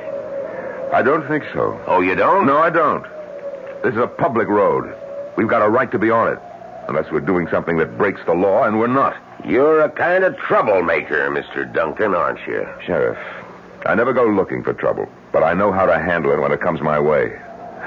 I 0.93 1.03
don't 1.03 1.26
think 1.26 1.45
so. 1.55 1.82
Oh, 1.86 2.01
you 2.03 2.14
don't? 2.14 2.47
No, 2.47 2.59
I 2.59 2.68
don't. 2.68 3.03
This 3.82 3.95
is 3.95 4.01
a 4.01 4.07
public 4.07 4.49
road. 4.49 4.95
We've 5.36 5.49
got 5.49 5.62
a 5.62 5.68
right 5.68 5.90
to 5.90 5.99
be 5.99 6.11
on 6.11 6.32
it. 6.32 6.38
Unless 6.88 7.11
we're 7.11 7.20
doing 7.20 7.49
something 7.51 7.78
that 7.78 7.97
breaks 7.97 8.20
the 8.26 8.34
law, 8.34 8.64
and 8.64 8.78
we're 8.78 8.86
not. 8.86 9.16
You're 9.45 9.80
a 9.80 9.90
kind 9.90 10.24
of 10.24 10.36
troublemaker, 10.36 11.28
Mr. 11.30 11.72
Duncan, 11.72 12.14
aren't 12.14 12.47
you? 12.47 12.66
Sheriff, 12.84 13.18
I 13.84 13.95
never 13.95 14.12
go 14.12 14.24
looking 14.24 14.62
for 14.62 14.72
trouble, 14.72 15.09
but 15.32 15.43
I 15.43 15.53
know 15.55 15.72
how 15.72 15.86
to 15.86 15.99
handle 15.99 16.32
it 16.32 16.40
when 16.40 16.53
it 16.53 16.61
comes 16.61 16.80
my 16.80 17.01
way. 17.01 17.38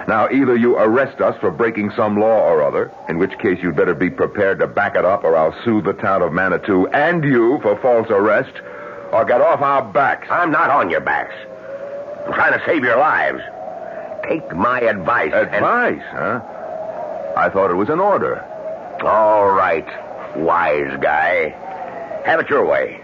Now, 0.08 0.30
either 0.30 0.56
you 0.56 0.78
arrest 0.78 1.22
us 1.22 1.36
for 1.39 1.49
breaking 1.49 1.91
some 1.95 2.20
law 2.20 2.41
or 2.41 2.62
other, 2.62 2.91
in 3.08 3.18
which 3.18 3.32
case 3.39 3.58
you'd 3.64 3.78
better 3.78 3.95
be 3.95 4.10
prepared 4.10 4.60
to 4.60 4.68
back 4.68 4.95
it 4.95 5.06
up, 5.06 5.24
or 5.24 5.36
I'll 5.36 5.56
sue 5.64 5.82
the 5.82 5.93
town 5.93 6.22
of 6.22 6.34
Manitou 6.34 6.88
and 6.88 7.24
you 7.24 7.60
for 7.62 7.78
false 7.82 8.08
arrest, 8.10 8.53
or 9.14 9.24
get 9.26 9.41
off 9.41 9.62
our 9.62 9.82
backs. 9.82 10.28
I'm 10.30 10.51
not 10.51 10.70
on 10.70 10.89
your 10.89 11.01
backs. 11.01 11.34
I'm 12.28 12.34
trying 12.34 12.60
to 12.60 12.66
save 12.66 12.84
your 12.84 12.97
lives. 12.97 13.39
Take 14.28 14.53
my 14.56 14.82
advice. 14.82 15.32
Advice, 15.34 16.01
huh? 16.12 16.41
I 17.38 17.49
thought 17.49 17.72
it 17.72 17.76
was 17.76 17.89
an 17.89 17.99
order. 17.99 18.43
All 19.01 19.51
right, 19.51 19.88
wise 20.38 20.98
guy. 21.02 21.50
Have 22.26 22.40
it 22.40 22.50
your 22.50 22.66
way. 22.66 23.02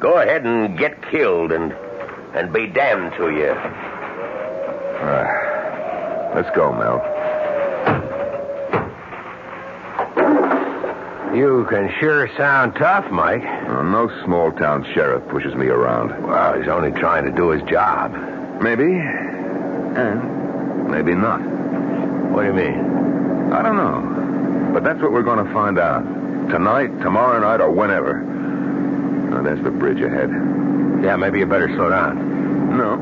Go 0.00 0.18
ahead 0.18 0.44
and 0.44 0.78
get 0.78 1.02
killed 1.10 1.52
and 1.52 1.72
and 2.34 2.52
be 2.52 2.66
damned 2.66 3.12
to 3.12 3.30
you. 3.30 3.54
Uh, 5.04 6.32
let's 6.34 6.50
go, 6.56 6.72
Mel. 6.72 7.00
You 11.34 11.66
can 11.68 11.92
sure 11.98 12.28
sound 12.36 12.76
tough, 12.76 13.10
Mike. 13.10 13.44
Uh, 13.44 13.82
no 13.82 14.08
small 14.24 14.52
town 14.52 14.84
sheriff 14.94 15.26
pushes 15.28 15.54
me 15.54 15.66
around. 15.66 16.26
Well, 16.26 16.58
he's 16.58 16.68
only 16.68 16.92
trying 16.92 17.24
to 17.24 17.32
do 17.32 17.50
his 17.50 17.62
job. 17.68 18.12
Maybe. 18.62 18.84
And 18.84 20.90
maybe 20.90 21.14
not. 21.14 21.40
What 22.30 22.42
do 22.42 22.48
you 22.48 22.54
mean? 22.54 23.52
I 23.52 23.62
don't 23.62 23.76
know. 23.76 24.70
But 24.72 24.84
that's 24.84 25.00
what 25.00 25.12
we're 25.12 25.22
going 25.22 25.44
to 25.44 25.52
find 25.52 25.78
out. 25.78 26.04
Tonight, 26.50 26.88
tomorrow 27.02 27.40
night, 27.40 27.60
or 27.60 27.70
whenever. 27.70 28.22
There's 29.42 29.62
the 29.62 29.70
bridge 29.70 30.00
ahead. 30.00 30.30
Yeah, 31.04 31.16
maybe 31.16 31.38
you 31.40 31.46
better 31.46 31.68
slow 31.74 31.90
down. 31.90 32.78
No. 32.78 32.96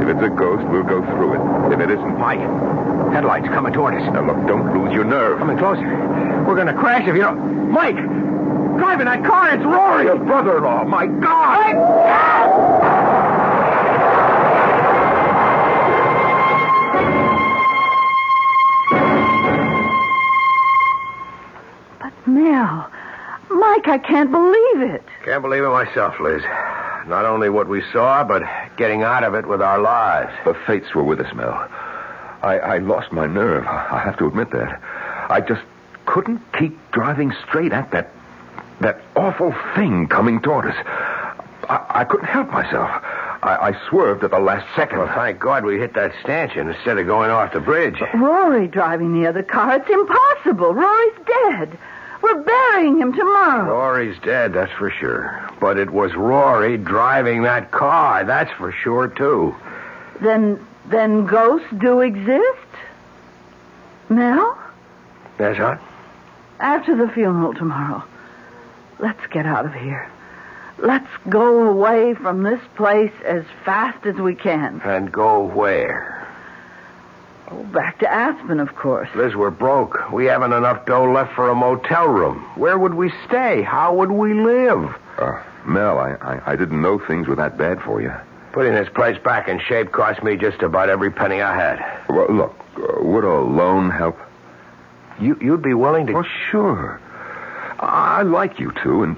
If 0.00 0.08
it's 0.08 0.22
a 0.22 0.30
ghost, 0.30 0.64
we'll 0.68 0.84
go 0.84 1.04
through 1.04 1.34
it. 1.34 1.40
If 1.74 1.80
it 1.80 1.90
isn't, 1.90 2.18
Mike, 2.18 2.40
headlights 3.12 3.48
coming 3.48 3.72
toward 3.72 3.94
us. 3.94 4.02
Now, 4.12 4.24
look, 4.26 4.46
don't 4.46 4.72
lose 4.72 4.94
your 4.94 5.04
nerve. 5.04 5.38
Coming 5.38 5.58
closer. 5.58 5.84
We're 6.46 6.54
going 6.54 6.68
to 6.68 6.74
crash 6.74 7.06
if 7.06 7.14
you 7.14 7.20
don't. 7.22 7.70
Mike! 7.70 7.96
Driving 7.96 9.06
that 9.06 9.24
car, 9.24 9.54
it's 9.54 9.64
Rory! 9.64 10.04
Your 10.04 10.16
brother-in-law, 10.16 10.84
my 10.84 11.06
God! 11.06 11.74
But 11.74 13.25
Mel, 22.56 22.90
Mike, 23.50 23.86
I 23.86 23.98
can't 23.98 24.30
believe 24.30 24.94
it. 24.94 25.04
Can't 25.26 25.42
believe 25.42 25.62
it 25.62 25.68
myself, 25.68 26.18
Liz. 26.18 26.42
Not 27.06 27.26
only 27.26 27.50
what 27.50 27.68
we 27.68 27.82
saw, 27.92 28.24
but 28.24 28.42
getting 28.78 29.02
out 29.02 29.24
of 29.24 29.34
it 29.34 29.46
with 29.46 29.60
our 29.60 29.78
lives. 29.78 30.32
The 30.46 30.54
fates 30.66 30.94
were 30.94 31.04
with 31.04 31.20
us, 31.20 31.32
Mel. 31.34 31.52
I, 31.52 32.58
I 32.58 32.78
lost 32.78 33.12
my 33.12 33.26
nerve. 33.26 33.66
I 33.66 33.98
have 33.98 34.16
to 34.18 34.26
admit 34.26 34.52
that. 34.52 34.80
I 35.28 35.42
just 35.42 35.60
couldn't 36.06 36.40
keep 36.58 36.74
driving 36.92 37.34
straight 37.46 37.72
at 37.72 37.90
that 37.90 38.10
that 38.80 39.00
awful 39.16 39.54
thing 39.74 40.06
coming 40.06 40.40
toward 40.40 40.66
us. 40.66 40.76
I, 41.68 42.00
I 42.00 42.04
couldn't 42.04 42.26
help 42.26 42.50
myself. 42.50 42.90
I, 43.42 43.72
I 43.72 43.88
swerved 43.88 44.22
at 44.24 44.30
the 44.30 44.38
last 44.38 44.66
second. 44.76 44.98
Well, 44.98 45.12
thank 45.14 45.38
God 45.40 45.64
we 45.64 45.78
hit 45.78 45.94
that 45.94 46.12
stanchion 46.22 46.68
instead 46.68 46.98
of 46.98 47.06
going 47.06 47.30
off 47.30 47.52
the 47.52 47.60
bridge. 47.60 48.00
Rory 48.14 48.66
driving 48.66 49.18
the 49.18 49.28
other 49.28 49.42
car. 49.42 49.76
It's 49.76 49.90
impossible. 49.90 50.74
Rory's 50.74 51.18
dead. 51.26 51.78
We're 52.22 52.42
burying 52.42 52.98
him 52.98 53.12
tomorrow. 53.12 53.70
Rory's 53.70 54.18
dead, 54.20 54.52
that's 54.52 54.72
for 54.72 54.90
sure. 54.90 55.48
But 55.60 55.78
it 55.78 55.90
was 55.90 56.14
Rory 56.14 56.76
driving 56.76 57.42
that 57.42 57.70
car, 57.70 58.24
that's 58.24 58.50
for 58.52 58.72
sure, 58.72 59.08
too. 59.08 59.54
Then, 60.20 60.64
then 60.86 61.26
ghosts 61.26 61.68
do 61.78 62.00
exist? 62.00 62.68
Mel? 64.08 64.58
Yes, 65.38 65.56
huh? 65.56 65.76
After 66.60 66.96
the 66.96 67.08
funeral 67.12 67.54
tomorrow. 67.54 68.02
Let's 68.98 69.26
get 69.26 69.44
out 69.44 69.66
of 69.66 69.74
here. 69.74 70.10
Let's 70.78 71.08
go 71.28 71.68
away 71.68 72.14
from 72.14 72.42
this 72.42 72.60
place 72.76 73.12
as 73.24 73.44
fast 73.64 74.06
as 74.06 74.16
we 74.16 74.34
can. 74.34 74.80
And 74.84 75.10
go 75.12 75.42
where? 75.42 76.15
Oh, 77.48 77.62
back 77.64 78.00
to 78.00 78.12
Aspen, 78.12 78.58
of 78.58 78.74
course. 78.74 79.08
Liz, 79.14 79.36
we're 79.36 79.50
broke. 79.50 80.10
We 80.10 80.24
haven't 80.26 80.52
enough 80.52 80.84
dough 80.84 81.10
left 81.12 81.34
for 81.34 81.48
a 81.48 81.54
motel 81.54 82.08
room. 82.08 82.38
Where 82.56 82.78
would 82.78 82.94
we 82.94 83.12
stay? 83.26 83.62
How 83.62 83.94
would 83.94 84.10
we 84.10 84.34
live? 84.34 84.94
Uh, 85.16 85.42
Mel, 85.64 85.98
I, 85.98 86.12
I, 86.14 86.52
I 86.52 86.56
didn't 86.56 86.80
know 86.82 86.98
things 86.98 87.28
were 87.28 87.36
that 87.36 87.56
bad 87.56 87.80
for 87.82 88.00
you. 88.02 88.12
Putting 88.52 88.74
this 88.74 88.88
place 88.88 89.18
back 89.22 89.48
in 89.48 89.60
shape 89.60 89.92
cost 89.92 90.22
me 90.22 90.36
just 90.36 90.62
about 90.62 90.88
every 90.88 91.10
penny 91.10 91.40
I 91.40 91.54
had. 91.54 92.08
Well, 92.08 92.26
look, 92.32 92.54
uh, 92.76 93.02
would 93.02 93.24
a 93.24 93.40
loan 93.40 93.90
help? 93.90 94.18
You, 95.20 95.38
you'd 95.40 95.62
be 95.62 95.74
willing 95.74 96.06
to. 96.08 96.18
Oh, 96.18 96.24
sure. 96.50 97.00
I 97.78 98.22
like 98.22 98.58
you 98.58 98.72
two, 98.82 99.02
and, 99.02 99.16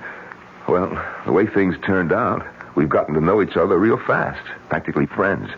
well, 0.68 0.90
the 1.24 1.32
way 1.32 1.46
things 1.46 1.76
turned 1.86 2.12
out, 2.12 2.44
we've 2.74 2.88
gotten 2.88 3.14
to 3.14 3.20
know 3.20 3.40
each 3.40 3.56
other 3.56 3.78
real 3.78 3.98
fast, 3.98 4.44
practically 4.68 5.06
friends. 5.06 5.48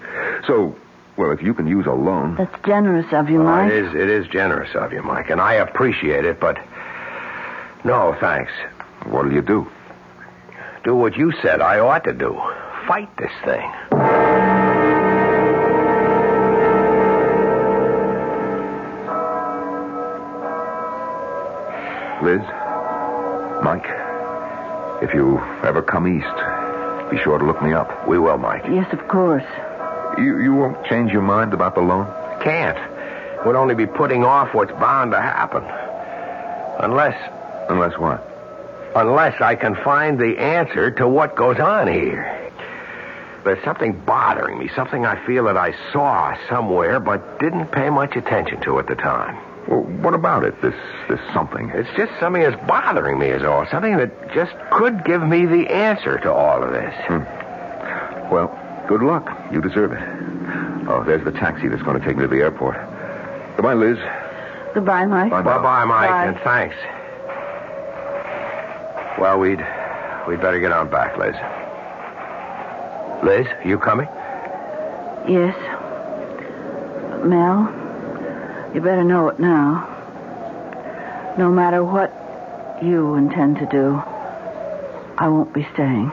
So, 0.47 0.77
well, 1.21 1.33
if 1.33 1.43
you 1.43 1.53
can 1.53 1.67
use 1.67 1.85
a 1.85 1.93
loan. 1.93 2.37
That's 2.37 2.65
generous 2.65 3.13
of 3.13 3.29
you, 3.29 3.43
Mike. 3.43 3.71
it 3.71 3.85
is. 3.85 3.95
It 3.95 4.09
is 4.09 4.27
generous 4.29 4.75
of 4.75 4.91
you, 4.91 5.03
Mike, 5.03 5.29
and 5.29 5.39
I 5.39 5.55
appreciate 5.55 6.25
it. 6.25 6.41
But 6.41 6.57
no, 7.85 8.17
thanks. 8.19 8.51
What'll 9.05 9.31
you 9.31 9.43
do? 9.43 9.69
Do 10.83 10.97
what 10.97 11.19
you 11.19 11.33
said 11.43 11.61
I 11.61 11.79
ought 11.81 12.05
to 12.05 12.15
do. 12.15 12.41
Fight 12.89 13.15
this 13.19 13.31
thing. 13.45 13.71
Liz? 22.23 22.41
Mike? 23.63 23.85
If 25.03 25.13
you 25.13 25.39
ever 25.65 25.83
come 25.83 26.07
east, 26.09 27.11
be 27.11 27.19
sure 27.23 27.39
to 27.39 27.45
look 27.45 27.63
me 27.63 27.75
up. 27.75 28.09
We 28.09 28.19
will, 28.19 28.39
Mike. 28.39 28.65
Yes, 28.71 28.91
of 28.95 29.07
course. 29.09 29.45
You, 30.19 30.41
you 30.41 30.55
won't 30.55 30.85
change 30.87 31.13
your 31.13 31.23
mind 31.23 31.53
about 31.53 31.75
the 31.75 31.81
loan? 31.81 32.07
Can't. 32.43 32.79
Would 33.47 33.57
only 33.57 33.75
be 33.75 33.87
putting 33.87 34.25
off 34.25 34.55
what's 34.55 34.73
bound 34.73 35.13
to 35.13 35.21
happen. 35.21 35.63
Unless. 36.83 37.17
Unless 37.69 37.99
what? 37.99 38.27
Unless 38.95 39.41
I 39.41 39.55
can 39.55 39.77
find 39.77 40.19
the 40.19 40.39
answer 40.39 40.91
to 40.93 41.09
what 41.09 41.37
goes 41.37 41.59
on 41.59 41.87
here. 41.87 42.37
There's 43.45 43.63
something 43.65 43.99
bothering 44.05 44.59
me, 44.59 44.69
something 44.75 45.07
I 45.07 45.25
feel 45.25 45.45
that 45.45 45.57
I 45.57 45.75
saw 45.93 46.37
somewhere 46.49 47.01
but 47.01 47.39
didn't 47.41 47.69
pay 47.69 47.89
much 47.89 48.17
attention 48.17 48.61
to 48.63 48.79
at 48.79 48.87
the 48.87 48.95
time. 48.95 49.39
Well, 49.67 49.83
what 50.03 50.15
about 50.15 50.45
it, 50.45 50.61
this, 50.61 50.75
this 51.09 51.21
something? 51.33 51.71
It's 51.71 51.89
just 51.97 52.13
something 52.19 52.43
that's 52.43 52.61
bothering 52.67 53.19
me, 53.19 53.29
is 53.29 53.43
all. 53.43 53.67
Something 53.71 53.97
that 53.97 54.35
just 54.35 54.53
could 54.73 55.05
give 55.05 55.23
me 55.23 55.47
the 55.47 55.69
answer 55.69 56.19
to 56.19 56.33
all 56.33 56.63
of 56.63 56.73
this. 56.73 56.95
Hmm. 57.07 57.23
Well, 58.31 58.60
good 58.91 59.03
luck. 59.03 59.31
You 59.53 59.61
deserve 59.63 59.93
it. 59.93 60.03
Oh, 60.89 61.05
there's 61.07 61.23
the 61.25 61.31
taxi 61.31 61.69
that's 61.69 61.81
going 61.83 61.97
to 62.01 62.05
take 62.05 62.17
me 62.17 62.23
to 62.23 62.29
the 62.29 62.41
airport. 62.43 62.75
Goodbye, 63.55 63.75
Liz. 63.75 63.99
Goodbye, 64.75 65.07
Mike. 65.07 65.31
Bye, 65.31 65.43
Bye 65.43 65.59
bye, 65.63 65.85
Mike, 65.85 66.11
Bye. 66.11 66.27
and 66.27 66.37
thanks. 66.41 66.75
Well, 69.21 69.39
we'd 69.39 69.65
we'd 70.27 70.41
better 70.41 70.59
get 70.59 70.73
on 70.73 70.91
back, 70.91 71.17
Liz. 71.19 71.37
Liz, 73.23 73.47
you 73.65 73.79
coming? 73.79 74.09
Yes. 75.29 75.55
Mel, 77.25 77.71
you 78.75 78.81
better 78.81 79.05
know 79.05 79.29
it 79.29 79.39
now. 79.39 79.87
No 81.39 81.49
matter 81.53 81.85
what 81.85 82.11
you 82.83 83.15
intend 83.15 83.59
to 83.59 83.67
do, 83.67 84.03
I 85.19 85.29
won't 85.29 85.53
be 85.55 85.65
staying. 85.75 86.11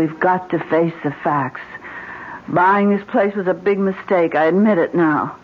We've 0.00 0.18
got 0.18 0.48
to 0.50 0.58
face 0.58 0.94
the 1.04 1.10
facts. 1.22 1.60
Buying 2.48 2.88
this 2.90 3.06
place 3.08 3.34
was 3.34 3.46
a 3.46 3.54
big 3.54 3.78
mistake. 3.78 4.34
I 4.34 4.46
admit 4.46 4.78
it 4.78 4.94
now. 4.94 5.36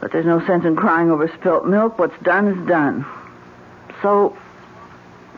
But 0.00 0.12
there's 0.12 0.24
no 0.24 0.44
sense 0.46 0.64
in 0.64 0.76
crying 0.76 1.10
over 1.10 1.28
spilt 1.28 1.66
milk. 1.66 1.98
What's 1.98 2.18
done 2.22 2.48
is 2.48 2.66
done. 2.66 3.04
So, 4.00 4.36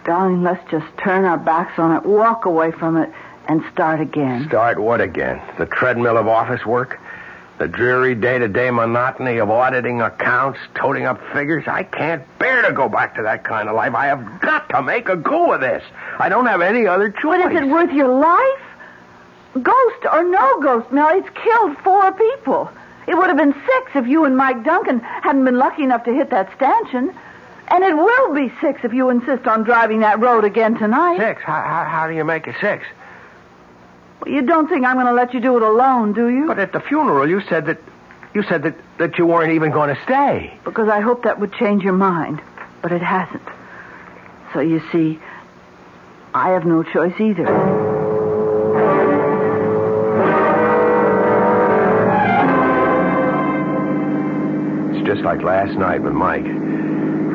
darling, 0.05 0.45
let's 0.45 0.69
just 0.71 0.87
turn 0.99 1.25
our 1.25 1.37
backs 1.37 1.79
on 1.79 1.97
it, 1.97 2.07
walk 2.07 2.45
away 2.45 2.71
from 2.71 2.97
it, 2.97 3.13
and 3.49 3.65
start 3.73 4.01
again. 4.01 4.47
Start 4.49 4.79
what 4.79 5.01
again? 5.01 5.43
The 5.59 5.67
treadmill 5.67 6.17
of 6.17 6.29
office 6.29 6.65
work? 6.65 7.01
The 7.59 7.69
dreary 7.69 8.15
day-to-day 8.15 8.71
monotony 8.71 9.39
of 9.39 9.51
auditing 9.51 10.03
accounts, 10.03 10.59
toting 10.75 11.07
up 11.07 11.19
figures? 11.33 11.65
I 11.67 11.85
can't 11.85 12.23
bear 12.39 12.61
to 12.63 12.73
go 12.73 12.87
back 12.89 13.15
to 13.17 13.23
that 13.23 13.45
kind 13.45 13.69
of 13.71 13.75
life. 13.75 13.95
I 13.95 14.07
have 14.07 14.41
got 14.41 14.69
to 14.71 14.83
make 14.83 15.09
a 15.09 15.17
go 15.17 15.53
of 15.55 15.63
this. 15.63 15.83
I 16.19 16.29
don't 16.29 16.45
have 16.47 16.61
any 16.61 16.87
other 16.87 17.11
choice. 17.11 17.43
But 17.43 17.53
is 17.53 17.63
it 17.63 17.69
worth 17.69 17.91
your 17.93 18.09
life? 18.09 18.61
Ghost 19.63 20.07
or 20.13 20.23
no 20.25 20.61
ghost, 20.61 20.93
Mel, 20.93 21.09
it's 21.19 21.29
killed 21.31 21.79
four 21.79 22.13
people. 22.13 22.71
It 23.07 23.17
would 23.17 23.29
have 23.29 23.39
been 23.39 23.55
six 23.55 23.91
if 23.95 24.07
you 24.07 24.27
and 24.27 24.37
Mike 24.37 24.63
Duncan 24.63 25.01
hadn't 25.01 25.45
been 25.47 25.57
lucky 25.57 25.83
enough 25.83 26.05
to 26.05 26.13
hit 26.13 26.29
that 26.31 26.55
stanchion. 26.57 27.15
And 27.69 27.83
it 27.83 27.97
will 27.97 28.35
be 28.35 28.53
six 28.61 28.81
if 28.85 28.93
you 28.93 29.09
insist 29.09 29.47
on 29.47 29.63
driving 29.63 30.01
that 30.01 30.21
road 30.21 30.45
again 30.45 30.77
tonight. 30.77 31.19
Six? 31.19 31.43
How, 31.43 31.63
how, 31.63 31.85
how 31.85 32.07
do 32.07 32.15
you 32.15 32.25
make 32.25 32.47
it 32.47 32.57
six? 32.61 32.85
You 34.25 34.43
don't 34.43 34.69
think 34.69 34.85
I'm 34.85 34.95
going 34.97 35.07
to 35.07 35.13
let 35.13 35.35
you 35.35 35.41
do 35.41 35.57
it 35.57 35.63
alone, 35.63 36.13
do 36.13 36.29
you? 36.29 36.47
But 36.47 36.59
at 36.59 36.73
the 36.73 36.81
funeral, 36.81 37.29
you 37.29 37.41
said 37.43 37.67
that 37.67 37.79
you 38.37 38.43
said 38.43 38.65
that, 38.65 38.75
that 38.99 39.17
you 39.17 39.25
weren't 39.25 39.53
even 39.53 39.73
going 39.73 39.95
to 39.95 40.03
stay. 40.03 40.59
Because 40.65 40.89
I 40.89 41.01
hoped 41.01 41.25
that 41.25 41.41
would 41.41 41.55
change 41.55 41.83
your 41.83 41.95
mind. 41.95 42.43
But 42.83 42.93
it 42.93 43.01
hasn't. 43.01 43.43
So 44.53 44.61
you 44.61 44.83
see, 44.93 45.19
I 46.35 46.51
have 46.51 46.67
no 46.67 46.83
choice 46.83 47.19
either. 47.19 47.47
It's 54.93 55.07
just 55.07 55.23
like 55.23 55.41
last 55.43 55.73
night 55.79 56.03
with 56.03 56.13
Mike. 56.13 56.45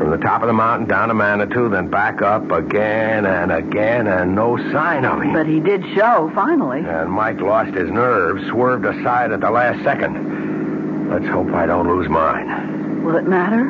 From 0.02 0.10
the 0.10 0.18
top 0.18 0.42
of 0.42 0.48
the 0.48 0.54
mountain 0.54 0.88
down 0.88 1.10
to 1.10 1.14
Manitou, 1.14 1.70
then 1.70 1.88
back 1.88 2.24
up 2.24 2.50
again 2.50 3.28
and 3.28 3.52
again, 3.52 4.08
and 4.08 4.34
no 4.34 4.58
sign 4.72 5.06
of 5.06 5.22
him. 5.22 5.32
But 5.32 5.46
he 5.46 5.60
did 5.60 5.84
show, 5.94 6.32
finally. 6.34 6.80
And 6.80 7.12
Mike 7.12 7.40
lost 7.40 7.76
his 7.76 7.88
nerve, 7.92 8.44
swerved 8.50 8.84
aside 8.84 9.32
at 9.32 9.42
the 9.42 9.52
last 9.52 9.84
second. 9.84 11.12
Let's 11.12 11.28
hope 11.28 11.54
I 11.54 11.68
don't 11.68 11.88
lose 11.88 12.10
mine. 12.10 13.04
Will 13.04 13.16
it 13.16 13.28
matter? 13.28 13.66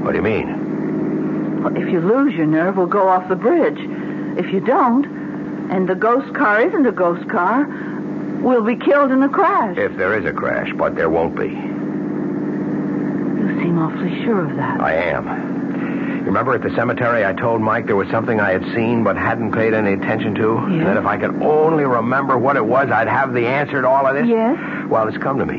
What 0.00 0.12
do 0.12 0.16
you 0.16 0.22
mean? 0.22 1.62
Well, 1.62 1.76
if 1.76 1.86
you 1.92 2.00
lose 2.00 2.32
your 2.32 2.46
nerve, 2.46 2.78
we'll 2.78 2.86
go 2.86 3.06
off 3.06 3.28
the 3.28 3.36
bridge. 3.36 3.78
If 4.38 4.50
you 4.54 4.60
don't, 4.60 5.04
and 5.70 5.86
the 5.86 5.94
ghost 5.94 6.34
car 6.34 6.62
isn't 6.62 6.86
a 6.86 6.92
ghost 6.92 7.28
car, 7.28 7.66
we'll 8.40 8.64
be 8.64 8.76
killed 8.76 9.10
in 9.10 9.20
the 9.20 9.28
crash. 9.28 9.76
If 9.76 9.98
there 9.98 10.18
is 10.18 10.24
a 10.24 10.32
crash, 10.32 10.72
but 10.78 10.94
there 10.94 11.10
won't 11.10 11.36
be. 11.36 11.48
You 13.38 13.60
seem 13.60 13.78
awfully 13.78 14.24
sure 14.24 14.48
of 14.48 14.56
that. 14.56 14.80
I 14.80 14.94
am. 14.94 15.57
Remember 16.24 16.54
at 16.54 16.62
the 16.62 16.74
cemetery 16.76 17.24
I 17.24 17.32
told 17.32 17.60
Mike 17.60 17.86
there 17.86 17.96
was 17.96 18.08
something 18.10 18.40
I 18.40 18.50
had 18.50 18.62
seen 18.74 19.02
but 19.04 19.16
hadn't 19.16 19.52
paid 19.52 19.74
any 19.74 19.92
attention 19.94 20.34
to? 20.36 20.66
Yes. 20.70 20.84
That 20.84 20.96
if 20.96 21.06
I 21.06 21.16
could 21.16 21.42
only 21.42 21.84
remember 21.84 22.36
what 22.38 22.56
it 22.56 22.64
was, 22.64 22.90
I'd 22.90 23.08
have 23.08 23.32
the 23.32 23.46
answer 23.46 23.82
to 23.82 23.88
all 23.88 24.06
of 24.06 24.14
this? 24.14 24.26
Yes? 24.26 24.58
Well, 24.88 25.08
it's 25.08 25.18
come 25.18 25.38
to 25.38 25.46
me. 25.46 25.58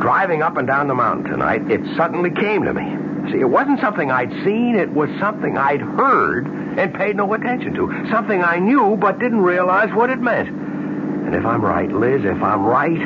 Driving 0.00 0.42
up 0.42 0.56
and 0.56 0.66
down 0.66 0.86
the 0.88 0.94
mountain 0.94 1.30
tonight, 1.30 1.68
it 1.70 1.80
suddenly 1.96 2.30
came 2.30 2.62
to 2.64 2.72
me. 2.72 3.32
See, 3.32 3.40
it 3.40 3.50
wasn't 3.50 3.80
something 3.80 4.10
I'd 4.10 4.30
seen, 4.44 4.76
it 4.76 4.90
was 4.90 5.10
something 5.18 5.58
I'd 5.58 5.80
heard 5.82 6.46
and 6.46 6.94
paid 6.94 7.16
no 7.16 7.32
attention 7.34 7.74
to. 7.74 8.08
Something 8.10 8.42
I 8.42 8.58
knew 8.58 8.96
but 8.96 9.18
didn't 9.18 9.40
realize 9.40 9.92
what 9.92 10.08
it 10.10 10.20
meant. 10.20 10.48
And 10.48 11.34
if 11.34 11.44
I'm 11.44 11.62
right, 11.62 11.90
Liz, 11.90 12.24
if 12.24 12.40
I'm 12.42 12.64
right, 12.64 12.98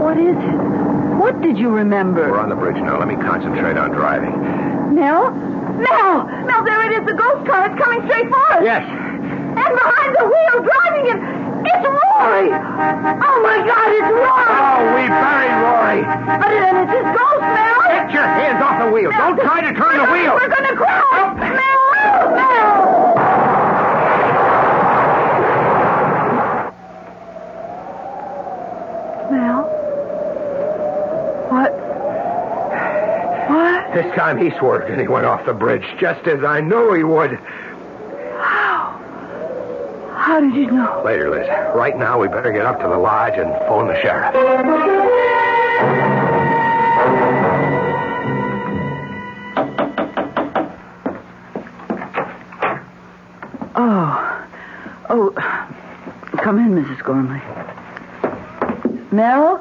What 0.00 0.16
is 0.18 0.36
it? 0.36 1.07
What 1.18 1.42
did 1.42 1.58
you 1.58 1.68
remember? 1.68 2.30
we're 2.30 2.38
on 2.38 2.48
the 2.48 2.54
bridge 2.54 2.76
now. 2.76 2.96
Let 2.98 3.08
me 3.08 3.16
concentrate 3.16 3.76
on 3.76 3.90
driving. 3.90 4.30
Mel? 4.94 5.34
Mel! 5.34 6.24
Mel, 6.46 6.62
there 6.62 6.78
it 6.86 6.94
is, 6.94 7.06
the 7.06 7.14
ghost 7.18 7.42
car. 7.44 7.66
It's 7.66 7.74
coming 7.74 8.06
straight 8.06 8.30
for 8.30 8.38
us. 8.54 8.62
Yes. 8.62 8.86
And 8.86 9.72
behind 9.74 10.10
the 10.14 10.26
wheel, 10.30 10.62
driving 10.62 11.06
it, 11.10 11.18
it's 11.66 11.86
Rory! 11.90 12.54
Oh, 12.54 13.38
my 13.42 13.58
God, 13.66 13.88
it's 13.98 14.10
Rory! 14.14 14.46
Oh, 14.46 14.94
we 14.94 15.10
buried 15.10 15.58
Rory. 15.58 16.06
But 16.38 16.54
and 16.54 16.86
it's 16.86 16.94
his 16.94 17.08
ghost, 17.10 17.42
Mel! 17.42 17.82
Get 17.90 18.14
your 18.14 18.22
hands 18.22 18.62
off 18.62 18.78
the 18.78 18.90
wheel. 18.94 19.10
Don't 19.10 19.42
try 19.42 19.60
to 19.60 19.74
turn 19.74 19.98
the 19.98 20.06
wheel. 20.14 20.38
We're 20.38 20.54
gonna 20.54 20.76
crash! 20.78 21.34
Mel! 21.34 21.82
Mel! 22.30 22.78
Mel? 29.34 29.78
What? 31.48 31.72
What? 33.48 33.87
This 33.98 34.14
time 34.14 34.38
he 34.38 34.56
swerved 34.60 34.88
and 34.92 35.00
he 35.00 35.08
went 35.08 35.26
off 35.26 35.44
the 35.44 35.52
bridge, 35.52 35.82
just 35.98 36.24
as 36.28 36.44
I 36.44 36.60
knew 36.60 36.92
he 36.92 37.02
would. 37.02 37.32
How? 38.38 38.96
How 40.14 40.38
did 40.38 40.54
you 40.54 40.70
know? 40.70 41.02
Later, 41.04 41.30
Liz. 41.30 41.48
Right 41.74 41.98
now, 41.98 42.16
we 42.16 42.28
better 42.28 42.52
get 42.52 42.64
up 42.64 42.80
to 42.80 42.86
the 42.86 42.96
lodge 42.96 43.34
and 43.36 43.50
phone 43.66 43.88
the 43.88 44.00
sheriff. 44.00 44.36
Oh. 53.74 54.46
Oh. 55.10 55.32
Come 56.40 56.60
in, 56.60 56.84
Mrs. 56.84 57.02
Gormley. 57.02 57.42
Mel? 59.10 59.58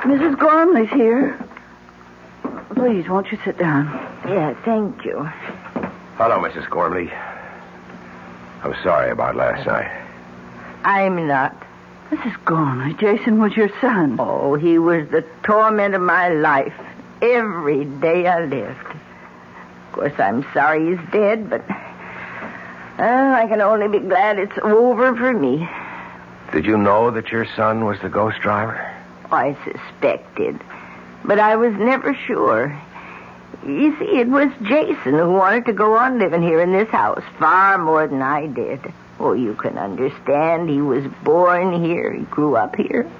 Mrs. 0.00 0.38
Gormley's 0.38 0.88
here. 0.88 1.38
Please, 2.78 3.08
won't 3.08 3.32
you 3.32 3.38
sit 3.44 3.58
down? 3.58 3.86
Yeah, 4.24 4.54
thank 4.64 5.04
you. 5.04 5.24
Hello, 6.16 6.38
Mrs. 6.38 6.70
Gormley. 6.70 7.10
I'm 8.62 8.74
sorry 8.84 9.10
about 9.10 9.34
last 9.34 9.66
night. 9.66 9.90
I'm 10.84 11.26
not. 11.26 11.56
Mrs. 12.10 12.44
Gormley, 12.44 12.94
Jason 12.94 13.40
was 13.40 13.56
your 13.56 13.68
son. 13.80 14.16
Oh, 14.20 14.54
he 14.54 14.78
was 14.78 15.08
the 15.08 15.24
torment 15.42 15.96
of 15.96 16.02
my 16.02 16.28
life. 16.28 16.72
Every 17.20 17.84
day 17.84 18.28
I 18.28 18.44
lived. 18.44 18.86
Of 18.86 19.92
course, 19.92 20.12
I'm 20.18 20.46
sorry 20.54 20.90
he's 20.96 21.10
dead, 21.10 21.50
but 21.50 21.68
uh, 21.68 23.34
I 23.42 23.46
can 23.48 23.60
only 23.60 23.88
be 23.88 24.06
glad 24.06 24.38
it's 24.38 24.56
over 24.62 25.16
for 25.16 25.32
me. 25.32 25.68
Did 26.52 26.64
you 26.64 26.78
know 26.78 27.10
that 27.10 27.32
your 27.32 27.44
son 27.56 27.84
was 27.84 27.98
the 28.00 28.08
ghost 28.08 28.38
driver? 28.40 28.78
I 29.32 29.56
suspected, 29.64 30.60
but 31.24 31.38
I 31.38 31.56
was 31.56 31.72
never 31.74 32.14
sure. 32.26 32.80
You 33.66 33.96
see, 33.98 34.18
it 34.18 34.28
was 34.28 34.48
Jason 34.62 35.14
who 35.14 35.32
wanted 35.32 35.66
to 35.66 35.72
go 35.72 35.96
on 35.96 36.18
living 36.18 36.42
here 36.42 36.60
in 36.60 36.72
this 36.72 36.88
house 36.88 37.22
far 37.38 37.78
more 37.78 38.06
than 38.06 38.22
I 38.22 38.46
did. 38.46 38.80
Oh, 39.20 39.32
you 39.32 39.54
can 39.54 39.76
understand. 39.78 40.70
He 40.70 40.80
was 40.80 41.04
born 41.24 41.84
here. 41.84 42.12
He 42.12 42.22
grew 42.24 42.56
up 42.56 42.76
here. 42.76 43.10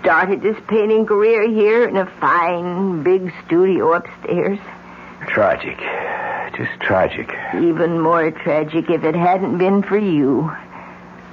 Started 0.00 0.42
his 0.42 0.56
painting 0.68 1.06
career 1.06 1.48
here 1.48 1.88
in 1.88 1.96
a 1.96 2.06
fine, 2.20 3.02
big 3.02 3.32
studio 3.46 3.94
upstairs. 3.94 4.58
Tragic. 5.26 5.78
Just 6.56 6.80
tragic. 6.80 7.32
Even 7.54 7.98
more 8.00 8.30
tragic 8.30 8.90
if 8.90 9.04
it 9.04 9.14
hadn't 9.14 9.58
been 9.58 9.82
for 9.82 9.96
you. 9.96 10.52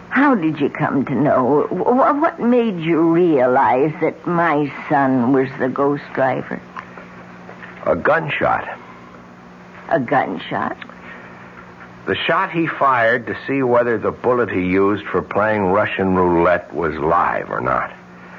How 0.10 0.36
did 0.36 0.60
you 0.60 0.70
come 0.70 1.06
to 1.06 1.16
know? 1.16 1.68
What 1.70 2.40
made 2.40 2.80
you 2.80 3.02
realize 3.14 3.94
that 4.02 4.26
my 4.26 4.72
son 4.90 5.34
was 5.34 5.50
the 5.60 5.70
ghost 5.70 6.04
driver? 6.14 6.60
A 7.86 7.96
gunshot. 7.96 8.68
A 9.90 10.00
gunshot? 10.00 10.78
The 12.06 12.16
shot 12.16 12.52
he 12.52 12.66
fired 12.66 13.28
to 13.28 13.38
see 13.46 13.62
whether 13.62 13.98
the 14.00 14.12
bullet 14.12 14.50
he 14.50 14.62
used 14.62 15.06
for 15.06 15.22
playing 15.22 15.66
Russian 15.66 16.16
roulette 16.16 16.74
was 16.74 16.96
live 16.96 17.52
or 17.52 17.62
not. 17.62 17.94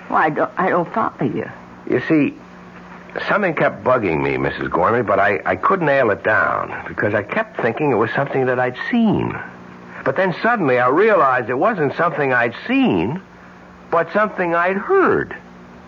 Well, 0.08 0.18
I 0.18 0.30
don't, 0.30 0.50
I 0.56 0.68
don't 0.70 0.92
follow 0.92 1.22
you. 1.22 1.48
You 1.88 2.00
see, 2.08 2.34
something 3.28 3.54
kept 3.54 3.84
bugging 3.84 4.22
me, 4.22 4.36
Mrs. 4.36 4.70
Gormley, 4.70 5.02
but 5.02 5.20
I, 5.20 5.40
I 5.46 5.54
couldn't 5.54 5.86
nail 5.86 6.10
it 6.10 6.24
down 6.24 6.84
because 6.88 7.14
I 7.14 7.22
kept 7.22 7.60
thinking 7.60 7.92
it 7.92 7.96
was 7.96 8.10
something 8.10 8.46
that 8.46 8.58
I'd 8.58 8.76
seen. 8.90 9.38
But 10.04 10.16
then 10.16 10.34
suddenly 10.42 10.78
I 10.78 10.88
realized 10.88 11.50
it 11.50 11.58
wasn't 11.58 11.94
something 11.96 12.32
I'd 12.32 12.54
seen, 12.66 13.20
but 13.90 14.12
something 14.12 14.54
I'd 14.54 14.76
heard. 14.76 15.36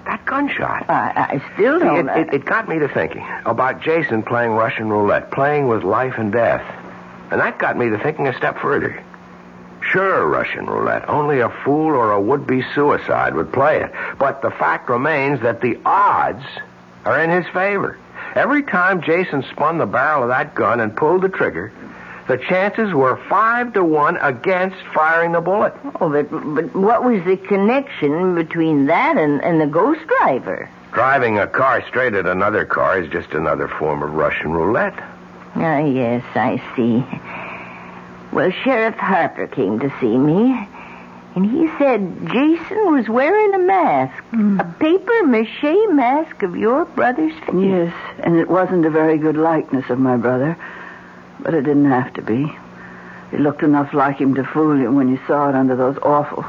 That 0.04 0.24
gunshot. 0.24 0.90
I, 0.90 1.40
I 1.40 1.52
still 1.54 1.78
don't. 1.78 2.08
it, 2.08 2.28
it, 2.28 2.34
it 2.34 2.44
got 2.44 2.68
me 2.68 2.78
to 2.80 2.88
thinking 2.88 3.24
about 3.46 3.82
Jason 3.82 4.22
playing 4.22 4.50
Russian 4.50 4.88
roulette, 4.90 5.30
playing 5.30 5.68
with 5.68 5.84
life 5.84 6.14
and 6.18 6.32
death. 6.32 6.64
And 7.30 7.40
that 7.40 7.58
got 7.58 7.78
me 7.78 7.88
to 7.90 7.98
thinking 7.98 8.26
a 8.26 8.36
step 8.36 8.58
further. 8.58 9.02
Sure, 9.80 10.26
Russian 10.26 10.66
roulette. 10.66 11.08
Only 11.08 11.40
a 11.40 11.48
fool 11.64 11.94
or 11.94 12.12
a 12.12 12.20
would-be 12.20 12.62
suicide 12.74 13.34
would 13.34 13.52
play 13.52 13.82
it. 13.82 13.92
But 14.18 14.42
the 14.42 14.50
fact 14.50 14.88
remains 14.88 15.40
that 15.42 15.60
the 15.60 15.78
odds 15.84 16.44
are 17.04 17.20
in 17.22 17.30
his 17.30 17.46
favor. 17.52 17.98
Every 18.34 18.62
time 18.62 19.02
Jason 19.02 19.44
spun 19.50 19.78
the 19.78 19.86
barrel 19.86 20.22
of 20.22 20.28
that 20.28 20.54
gun 20.54 20.80
and 20.80 20.96
pulled 20.96 21.22
the 21.22 21.28
trigger, 21.28 21.72
the 22.28 22.38
chances 22.38 22.92
were 22.94 23.16
five 23.28 23.72
to 23.74 23.84
one 23.84 24.16
against 24.18 24.76
firing 24.94 25.32
the 25.32 25.40
bullet. 25.40 25.74
Oh, 26.00 26.08
but, 26.08 26.30
but 26.30 26.74
what 26.74 27.04
was 27.04 27.24
the 27.24 27.36
connection 27.36 28.34
between 28.34 28.86
that 28.86 29.16
and, 29.16 29.42
and 29.42 29.60
the 29.60 29.66
ghost 29.66 30.00
driver? 30.06 30.70
Driving 30.92 31.38
a 31.38 31.46
car 31.46 31.84
straight 31.88 32.14
at 32.14 32.26
another 32.26 32.64
car 32.64 33.00
is 33.00 33.10
just 33.10 33.32
another 33.32 33.66
form 33.66 34.02
of 34.02 34.12
Russian 34.12 34.52
roulette. 34.52 34.94
Ah, 35.54 35.78
yes, 35.78 36.24
I 36.34 36.62
see. 36.76 37.04
Well, 38.32 38.50
Sheriff 38.50 38.96
Harper 38.96 39.46
came 39.46 39.78
to 39.80 39.92
see 40.00 40.16
me, 40.16 40.68
and 41.34 41.44
he 41.50 41.68
said 41.78 42.28
Jason 42.28 42.92
was 42.92 43.08
wearing 43.08 43.54
a 43.54 43.58
mask, 43.58 44.22
a 44.32 44.74
paper 44.78 45.26
mache 45.26 45.90
mask 45.90 46.42
of 46.42 46.56
your 46.56 46.84
brother's 46.86 47.38
face. 47.40 47.54
Yes, 47.54 47.94
and 48.20 48.36
it 48.36 48.48
wasn't 48.48 48.86
a 48.86 48.90
very 48.90 49.18
good 49.18 49.36
likeness 49.36 49.88
of 49.90 49.98
my 49.98 50.16
brother, 50.16 50.56
but 51.42 51.54
it 51.54 51.62
didn't 51.62 51.90
have 51.90 52.12
to 52.14 52.22
be. 52.22 52.54
It 53.32 53.40
looked 53.40 53.62
enough 53.62 53.94
like 53.94 54.18
him 54.18 54.34
to 54.34 54.44
fool 54.44 54.78
you 54.78 54.92
when 54.92 55.08
you 55.08 55.18
saw 55.26 55.48
it 55.48 55.54
under 55.54 55.74
those 55.76 55.96
awful 56.02 56.44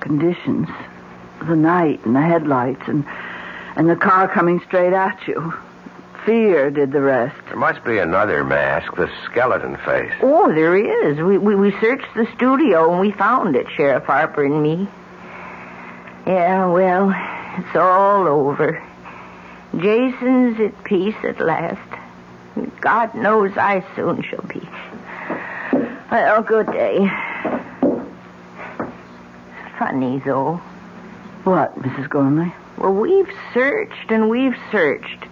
conditions. 0.00 0.68
The 1.46 1.56
night 1.56 2.04
and 2.04 2.16
the 2.16 2.22
headlights 2.22 2.82
and 2.86 3.04
and 3.76 3.88
the 3.88 3.96
car 3.96 4.28
coming 4.28 4.60
straight 4.66 4.92
at 4.92 5.26
you. 5.26 5.54
Fear 6.26 6.70
did 6.70 6.92
the 6.92 7.00
rest. 7.00 7.36
There 7.46 7.56
must 7.56 7.82
be 7.84 7.98
another 7.98 8.44
mask, 8.44 8.94
the 8.94 9.10
skeleton 9.24 9.76
face. 9.78 10.12
Oh, 10.22 10.52
there 10.54 10.76
is. 10.76 11.18
We, 11.18 11.36
we, 11.38 11.56
we 11.56 11.72
searched 11.80 12.14
the 12.14 12.28
studio 12.36 12.92
and 12.92 13.00
we 13.00 13.10
found 13.10 13.56
it, 13.56 13.66
Sheriff 13.76 14.04
Harper 14.04 14.44
and 14.44 14.62
me. 14.62 14.88
Yeah, 16.26 16.66
well, 16.66 17.12
it's 17.58 17.74
all 17.74 18.28
over. 18.28 18.80
Jason's 19.76 20.60
at 20.60 20.84
peace 20.84 21.16
at 21.24 21.40
last. 21.40 21.80
God 22.80 23.14
knows 23.14 23.56
I 23.56 23.84
soon 23.94 24.22
shall 24.22 24.42
be. 24.42 24.60
Well, 26.10 26.42
good 26.42 26.66
day. 26.66 27.10
Funny, 29.78 30.20
though. 30.24 30.60
What, 31.44 31.76
Mrs. 31.80 32.08
Gormley? 32.08 32.52
Well, 32.76 32.92
we've 32.94 33.30
searched 33.54 34.10
and 34.10 34.28
we've 34.28 34.56
searched, 34.70 35.24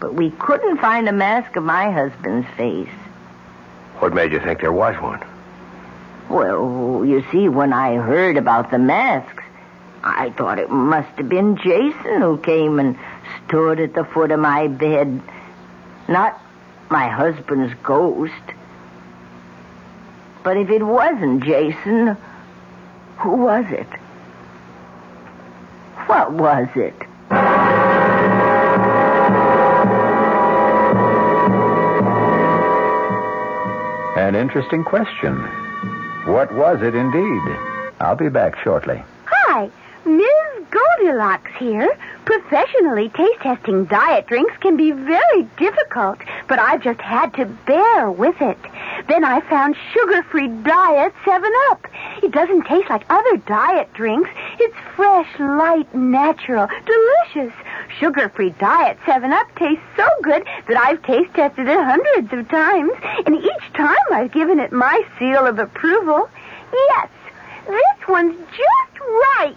but 0.00 0.14
we 0.14 0.30
couldn't 0.30 0.78
find 0.78 1.08
a 1.08 1.12
mask 1.12 1.56
of 1.56 1.62
my 1.62 1.90
husband's 1.90 2.48
face. 2.56 2.88
What 3.98 4.12
made 4.12 4.32
you 4.32 4.40
think 4.40 4.60
there 4.60 4.72
was 4.72 5.00
one? 5.00 5.22
Well, 6.28 7.04
you 7.04 7.24
see, 7.30 7.48
when 7.48 7.72
I 7.72 7.94
heard 7.96 8.36
about 8.36 8.70
the 8.70 8.78
masks, 8.78 9.44
I 10.02 10.30
thought 10.30 10.58
it 10.58 10.70
must 10.70 11.10
have 11.16 11.28
been 11.28 11.56
Jason 11.56 12.20
who 12.20 12.38
came 12.38 12.78
and 12.78 12.98
stood 13.46 13.80
at 13.80 13.94
the 13.94 14.04
foot 14.04 14.30
of 14.30 14.40
my 14.40 14.66
bed, 14.66 15.20
not 16.08 16.40
my 16.94 17.08
husband's 17.08 17.74
ghost. 17.82 18.46
But 20.44 20.56
if 20.56 20.70
it 20.70 20.80
wasn't 20.80 21.42
Jason, 21.42 22.16
who 23.18 23.30
was 23.30 23.64
it? 23.68 23.88
What 26.06 26.30
was 26.34 26.68
it? 26.76 26.94
An 34.16 34.36
interesting 34.36 34.84
question. 34.84 35.34
What 36.26 36.54
was 36.54 36.80
it 36.80 36.94
indeed? 36.94 37.42
I'll 37.98 38.14
be 38.14 38.28
back 38.28 38.56
shortly. 38.62 39.02
Hi, 39.26 39.68
Ms. 40.04 40.43
Goldilocks 40.74 41.52
here. 41.58 41.96
Professionally 42.24 43.08
taste 43.10 43.40
testing 43.40 43.84
diet 43.84 44.26
drinks 44.26 44.54
can 44.60 44.76
be 44.76 44.90
very 44.90 45.42
difficult, 45.56 46.18
but 46.48 46.58
I've 46.58 46.82
just 46.82 47.00
had 47.00 47.32
to 47.34 47.44
bear 47.44 48.10
with 48.10 48.40
it. 48.40 48.58
Then 49.08 49.24
I 49.24 49.40
found 49.48 49.76
sugar-free 49.92 50.48
diet 50.62 51.12
7-Up. 51.24 51.86
It 52.22 52.32
doesn't 52.32 52.66
taste 52.66 52.88
like 52.88 53.04
other 53.10 53.36
diet 53.36 53.92
drinks. 53.92 54.30
It's 54.58 54.76
fresh, 54.96 55.28
light, 55.38 55.94
natural, 55.94 56.66
delicious. 56.86 57.52
Sugar-free 58.00 58.54
diet 58.58 58.98
7-Up 59.04 59.54
tastes 59.56 59.84
so 59.96 60.08
good 60.22 60.44
that 60.66 60.76
I've 60.76 61.02
taste 61.02 61.34
tested 61.34 61.68
it 61.68 61.78
hundreds 61.78 62.32
of 62.32 62.48
times, 62.48 62.92
and 63.26 63.36
each 63.36 63.72
time 63.74 63.96
I've 64.10 64.32
given 64.32 64.58
it 64.58 64.72
my 64.72 65.02
seal 65.18 65.46
of 65.46 65.58
approval. 65.58 66.28
Yes, 66.72 67.08
this 67.66 68.08
one's 68.08 68.36
just 68.50 69.00
right. 69.00 69.56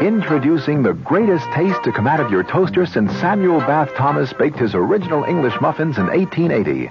Introducing 0.00 0.82
the 0.82 0.92
greatest 0.92 1.44
taste 1.52 1.82
to 1.84 1.92
come 1.92 2.06
out 2.06 2.20
of 2.20 2.30
your 2.30 2.44
toaster 2.44 2.86
since 2.86 3.12
Samuel 3.20 3.60
Bath 3.60 3.94
Thomas 3.96 4.32
baked 4.32 4.58
his 4.58 4.74
original 4.74 5.24
English 5.24 5.54
muffins 5.60 5.98
in 5.98 6.06
1880. 6.06 6.88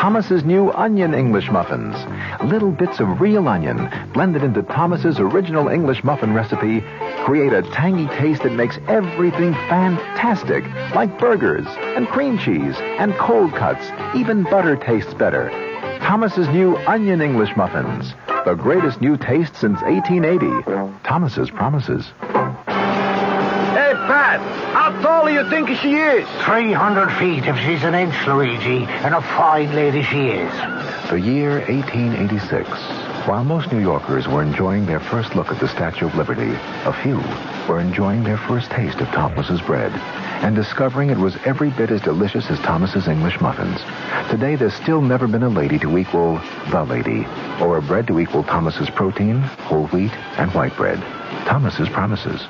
Thomas's 0.00 0.44
new 0.44 0.72
onion 0.72 1.12
English 1.12 1.50
muffins. 1.50 1.94
Little 2.42 2.70
bits 2.70 3.00
of 3.00 3.20
real 3.20 3.46
onion 3.46 3.90
blended 4.14 4.42
into 4.42 4.62
Thomas's 4.62 5.18
original 5.18 5.68
English 5.68 6.02
muffin 6.02 6.32
recipe 6.32 6.82
create 7.24 7.52
a 7.52 7.62
tangy 7.72 8.06
taste 8.16 8.42
that 8.42 8.52
makes 8.52 8.78
everything 8.88 9.52
fantastic, 9.68 10.64
like 10.94 11.18
burgers 11.18 11.66
and 11.68 12.08
cream 12.08 12.38
cheese 12.38 12.76
and 12.98 13.14
cold 13.16 13.52
cuts. 13.54 13.84
Even 14.16 14.42
butter 14.44 14.76
tastes 14.76 15.12
better. 15.14 15.69
Thomas's 16.10 16.48
new 16.48 16.76
onion 16.88 17.20
English 17.20 17.56
muffins. 17.56 18.14
The 18.44 18.54
greatest 18.54 19.00
new 19.00 19.16
taste 19.16 19.54
since 19.54 19.80
1880. 19.80 20.98
Thomas's 21.04 21.50
promises. 21.50 22.04
Hey, 22.26 23.92
Pat, 23.94 24.40
how 24.74 24.90
tall 25.02 25.26
do 25.26 25.32
you 25.32 25.48
think 25.48 25.68
she 25.78 25.94
is? 25.94 26.28
300 26.42 27.10
feet 27.12 27.46
if 27.46 27.56
she's 27.58 27.84
an 27.84 27.94
inch, 27.94 28.26
Luigi, 28.26 28.86
and 29.04 29.14
a 29.14 29.20
fine 29.20 29.72
lady 29.72 30.02
she 30.02 30.30
is. 30.30 30.52
The 31.10 31.20
year 31.20 31.60
1886. 31.68 33.09
While 33.26 33.44
most 33.44 33.70
New 33.70 33.80
Yorkers 33.80 34.26
were 34.26 34.42
enjoying 34.42 34.86
their 34.86 34.98
first 34.98 35.36
look 35.36 35.50
at 35.52 35.60
the 35.60 35.68
Statue 35.68 36.06
of 36.06 36.14
Liberty, 36.14 36.50
a 36.84 36.92
few 37.02 37.18
were 37.68 37.78
enjoying 37.78 38.24
their 38.24 38.38
first 38.38 38.70
taste 38.70 38.98
of 39.00 39.08
Thomas's 39.08 39.60
bread 39.60 39.92
and 40.42 40.56
discovering 40.56 41.10
it 41.10 41.18
was 41.18 41.36
every 41.44 41.68
bit 41.70 41.90
as 41.90 42.00
delicious 42.00 42.50
as 42.50 42.58
Thomas's 42.60 43.08
English 43.08 43.40
muffins. 43.40 43.78
Today, 44.30 44.56
there's 44.56 44.74
still 44.74 45.02
never 45.02 45.28
been 45.28 45.42
a 45.42 45.50
lady 45.50 45.78
to 45.80 45.98
equal 45.98 46.40
the 46.70 46.82
lady, 46.84 47.26
or 47.60 47.76
a 47.76 47.82
bread 47.82 48.06
to 48.06 48.18
equal 48.18 48.42
Thomas's 48.42 48.88
protein, 48.88 49.42
whole 49.68 49.86
wheat, 49.88 50.12
and 50.38 50.52
white 50.54 50.74
bread. 50.76 50.98
Thomas's 51.46 51.90
promises. 51.90 52.46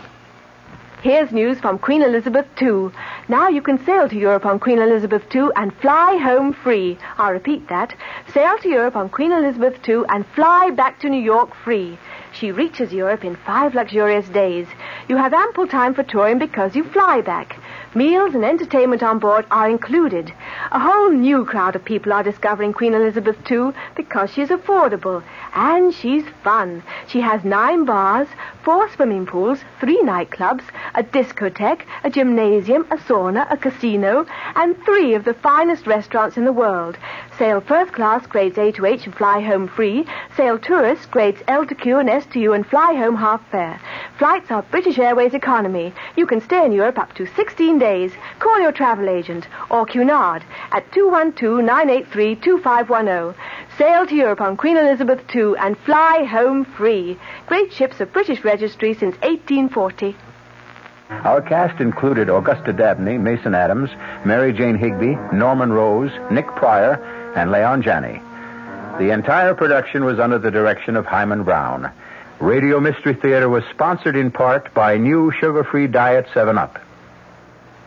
Here's 1.02 1.32
news 1.32 1.58
from 1.58 1.78
Queen 1.78 2.02
Elizabeth 2.02 2.44
II. 2.60 2.90
Now 3.26 3.48
you 3.48 3.62
can 3.62 3.82
sail 3.86 4.06
to 4.06 4.18
Europe 4.18 4.44
on 4.44 4.58
Queen 4.58 4.78
Elizabeth 4.78 5.22
II 5.34 5.48
and 5.56 5.74
fly 5.76 6.18
home 6.18 6.52
free. 6.52 6.98
I'll 7.16 7.32
repeat 7.32 7.68
that. 7.70 7.94
Sail 8.34 8.58
to 8.58 8.68
Europe 8.68 8.96
on 8.96 9.08
Queen 9.08 9.32
Elizabeth 9.32 9.78
II 9.88 10.02
and 10.10 10.26
fly 10.34 10.68
back 10.68 11.00
to 11.00 11.08
New 11.08 11.22
York 11.22 11.54
free. 11.64 11.98
She 12.34 12.52
reaches 12.52 12.92
Europe 12.92 13.24
in 13.24 13.34
five 13.34 13.74
luxurious 13.74 14.28
days. 14.28 14.66
You 15.08 15.16
have 15.16 15.32
ample 15.32 15.66
time 15.66 15.94
for 15.94 16.02
touring 16.02 16.38
because 16.38 16.76
you 16.76 16.84
fly 16.84 17.22
back. 17.22 17.56
Meals 17.92 18.36
and 18.36 18.44
entertainment 18.44 19.02
on 19.02 19.18
board 19.18 19.46
are 19.50 19.68
included. 19.68 20.32
A 20.70 20.78
whole 20.78 21.10
new 21.10 21.44
crowd 21.44 21.74
of 21.74 21.84
people 21.84 22.12
are 22.12 22.22
discovering 22.22 22.72
Queen 22.72 22.94
Elizabeth 22.94 23.36
II 23.50 23.72
because 23.96 24.30
she's 24.30 24.50
affordable 24.50 25.24
and 25.56 25.92
she's 25.92 26.22
fun. 26.44 26.84
She 27.08 27.20
has 27.20 27.42
nine 27.42 27.84
bars, 27.84 28.28
four 28.62 28.88
swimming 28.90 29.26
pools, 29.26 29.58
three 29.80 30.00
nightclubs, 30.02 30.62
a 30.94 31.02
discotheque, 31.02 31.82
a 32.04 32.10
gymnasium, 32.10 32.86
a 32.92 32.96
sauna, 32.96 33.50
a 33.50 33.56
casino, 33.56 34.24
and 34.54 34.80
three 34.84 35.14
of 35.14 35.24
the 35.24 35.34
finest 35.34 35.88
restaurants 35.88 36.36
in 36.36 36.44
the 36.44 36.52
world. 36.52 36.96
Sail 37.38 37.60
first 37.60 37.92
class 37.92 38.24
grades 38.24 38.58
A 38.58 38.70
to 38.70 38.86
H 38.86 39.06
and 39.06 39.14
fly 39.16 39.40
home 39.40 39.66
free. 39.66 40.06
Sail 40.36 40.58
tourist 40.58 41.10
grades 41.10 41.42
L 41.48 41.66
to 41.66 41.74
Q 41.74 41.98
and 41.98 42.08
S 42.08 42.26
to 42.26 42.38
U 42.38 42.52
and 42.52 42.64
fly 42.64 42.92
home 42.94 43.16
half 43.16 43.40
fare. 43.50 43.80
Flights 44.16 44.50
are 44.52 44.62
British 44.70 44.98
Airways 44.98 45.34
economy. 45.34 45.92
You 46.16 46.26
can 46.26 46.40
stay 46.40 46.64
in 46.64 46.70
Europe 46.70 46.98
up 46.98 47.14
to 47.14 47.26
16 47.26 47.79
days. 47.80 48.12
Call 48.38 48.60
your 48.60 48.70
travel 48.70 49.08
agent 49.08 49.48
or 49.70 49.84
Cunard 49.84 50.44
at 50.70 50.88
212-983-2510. 50.92 53.34
Sail 53.76 54.06
to 54.06 54.14
Europe 54.14 54.40
on 54.40 54.56
Queen 54.56 54.76
Elizabeth 54.76 55.20
II 55.34 55.54
and 55.58 55.76
fly 55.78 56.22
home 56.22 56.64
free. 56.64 57.18
Great 57.46 57.72
ships 57.72 58.00
of 58.00 58.12
British 58.12 58.44
registry 58.44 58.94
since 58.94 59.16
1840. 59.22 60.14
Our 61.10 61.42
cast 61.42 61.80
included 61.80 62.28
Augusta 62.28 62.72
Dabney, 62.72 63.18
Mason 63.18 63.52
Adams, 63.52 63.90
Mary 64.24 64.52
Jane 64.52 64.78
Higby, 64.78 65.16
Norman 65.32 65.72
Rose, 65.72 66.12
Nick 66.30 66.46
Pryor, 66.46 67.02
and 67.34 67.50
Leon 67.50 67.82
Janney. 67.82 68.22
The 68.98 69.10
entire 69.10 69.54
production 69.54 70.04
was 70.04 70.20
under 70.20 70.38
the 70.38 70.52
direction 70.52 70.94
of 70.94 71.06
Himan 71.06 71.42
Brown. 71.42 71.90
Radio 72.38 72.78
Mystery 72.80 73.14
Theater 73.14 73.48
was 73.48 73.64
sponsored 73.70 74.14
in 74.14 74.30
part 74.30 74.72
by 74.72 74.98
new 74.98 75.32
sugar-free 75.40 75.88
diet 75.88 76.28
7-Up. 76.28 76.78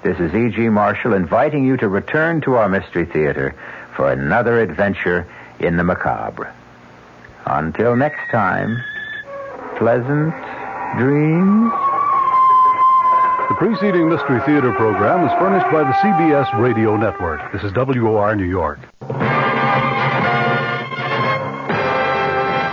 This 0.04 0.20
is 0.20 0.36
E.G. 0.36 0.68
Marshall 0.68 1.14
inviting 1.14 1.64
you 1.64 1.78
to 1.78 1.88
return 1.88 2.41
to 2.41 2.56
our 2.56 2.68
Mystery 2.68 3.06
Theater 3.06 3.56
for 3.95 4.12
another 4.12 4.60
adventure 4.60 5.26
in 5.60 5.78
the 5.78 5.84
macabre. 5.86 6.54
Until 7.45 7.95
next 7.95 8.30
time, 8.30 8.84
pleasant 9.78 10.34
dreams. 10.97 11.72
The 13.47 13.56
preceding 13.58 14.10
Mystery 14.10 14.41
Theater 14.41 14.74
program 14.74 15.26
is 15.26 15.32
furnished 15.39 15.72
by 15.72 15.86
the 15.86 15.93
CBS 15.93 16.60
Radio 16.60 16.97
Network. 16.97 17.54
This 17.54 17.64
is 17.64 17.72
WOR 17.72 18.36
New 18.36 18.43
York. 18.43 18.80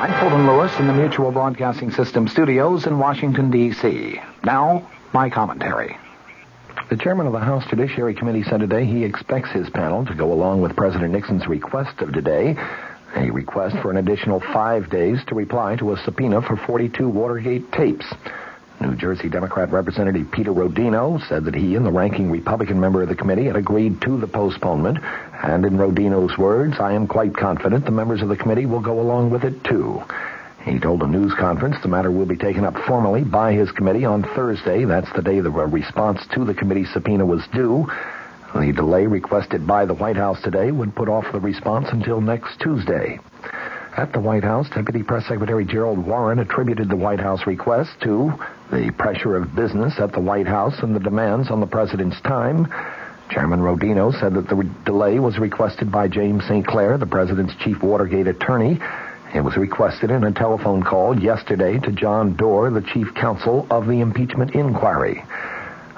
I'm 0.01 0.13
Fulton 0.19 0.49
Lewis 0.49 0.77
in 0.81 0.89
the 0.89 0.95
Mutual 0.95 1.31
Broadcasting 1.31 1.93
System 1.93 2.27
studios 2.27 2.89
in 2.89 2.99
Washington, 2.99 3.53
D.C. 3.53 4.21
Now, 4.43 4.91
my 5.13 5.31
commentary. 5.31 5.97
The 6.91 6.97
chairman 6.97 7.29
of 7.29 7.33
the 7.33 7.39
House 7.39 7.65
Judiciary 7.71 8.15
Committee 8.15 8.43
said 8.43 8.59
today 8.59 8.85
he 8.85 9.05
expects 9.05 9.53
his 9.53 9.71
panel 9.71 10.05
to 10.07 10.15
go 10.17 10.33
along 10.33 10.61
with 10.61 10.75
President 10.75 11.13
Nixon's 11.13 11.47
request 11.47 12.01
of 12.01 12.13
today, 12.13 12.57
a 13.15 13.31
request 13.31 13.77
for 13.81 13.93
an 13.93 13.97
additional 13.97 14.41
five 14.41 14.91
days 14.91 15.21
to 15.29 15.37
reply 15.37 15.77
to 15.77 15.93
a 15.93 15.97
subpoena 15.99 16.43
for 16.43 16.57
42 16.57 17.09
Watergate 17.09 17.71
tapes. 17.71 18.13
New 18.81 18.97
Jersey 18.97 19.29
Democrat 19.29 19.71
Representative 19.71 20.33
Peter 20.33 20.53
Rodino 20.53 21.25
said 21.29 21.45
that 21.45 21.55
he 21.55 21.77
and 21.77 21.87
the 21.87 21.93
ranking 21.93 22.29
Republican 22.29 22.81
member 22.81 23.03
of 23.03 23.09
the 23.09 23.15
committee 23.15 23.45
had 23.45 23.55
agreed 23.55 24.01
to 24.01 24.19
the 24.19 24.27
postponement, 24.27 24.99
and 25.45 25.65
in 25.65 25.75
Rodino's 25.75 26.37
words, 26.37 26.81
I 26.81 26.95
am 26.95 27.07
quite 27.07 27.37
confident 27.37 27.85
the 27.85 27.93
members 27.93 28.21
of 28.21 28.29
the 28.29 28.37
committee 28.37 28.67
will 28.67 28.81
go 28.81 29.01
along 29.01 29.31
with 29.31 29.45
it 29.45 29.63
too. 29.63 30.03
He 30.65 30.79
told 30.79 31.03
a 31.03 31.07
news 31.07 31.33
conference 31.39 31.77
the 31.83 31.89
matter 31.89 32.11
will 32.11 32.27
be 32.27 32.37
taken 32.37 32.65
up 32.65 32.75
formally 32.87 33.25
by 33.25 33.53
his 33.53 33.71
committee 33.73 34.05
on 34.05 34.23
Thursday. 34.23 34.85
That's 34.85 35.11
the 35.15 35.23
day 35.23 35.41
the 35.41 35.51
response 35.51 36.21
to 36.35 36.45
the 36.45 36.55
committee 36.55 36.85
subpoena 36.85 37.25
was 37.25 37.47
due. 37.53 37.87
The 38.55 38.73
delay 38.73 39.07
requested 39.07 39.67
by 39.67 39.87
the 39.87 39.95
White 39.95 40.17
House 40.17 40.43
today 40.43 40.71
would 40.71 40.95
put 40.95 41.09
off 41.09 41.25
the 41.33 41.41
response 41.41 41.89
until 41.93 42.21
next 42.21 42.61
Tuesday. 42.61 43.19
At 43.97 44.13
the 44.13 44.21
White 44.21 44.45
House, 44.45 44.69
Deputy 44.69 45.03
Press 45.03 45.27
Secretary 45.27 45.65
Gerald 45.65 45.99
Warren 45.99 46.39
attributed 46.39 46.89
the 46.89 46.97
White 46.97 47.21
House 47.21 47.47
request 47.47 47.91
to 48.03 48.33
the 48.71 48.93
pressure 48.99 49.37
of 49.37 49.55
business 49.55 49.99
at 49.99 50.13
the 50.13 50.21
White 50.21 50.47
House 50.47 50.79
and 50.83 50.95
the 50.95 51.01
demands 51.01 51.51
on 51.51 51.61
the 51.61 51.67
president's 51.67 52.21
time. 52.21 52.67
Chairman 53.31 53.61
Rodino 53.61 54.13
said 54.21 54.35
that 54.35 54.49
the 54.49 54.69
delay 54.85 55.19
was 55.21 55.39
requested 55.39 55.91
by 55.91 56.09
James 56.09 56.45
St. 56.47 56.67
Clair, 56.67 56.99
the 56.99 57.07
president's 57.07 57.55
chief 57.57 57.83
Watergate 57.83 58.27
attorney. 58.27 58.81
It 59.33 59.43
was 59.43 59.57
requested 59.57 60.11
in 60.11 60.25
a 60.25 60.33
telephone 60.33 60.83
call 60.83 61.17
yesterday 61.17 61.79
to 61.79 61.93
John 61.93 62.35
Doar, 62.35 62.75
the 62.75 62.81
chief 62.81 63.15
counsel 63.15 63.65
of 63.71 63.87
the 63.87 64.01
impeachment 64.01 64.57
inquiry. 64.57 65.23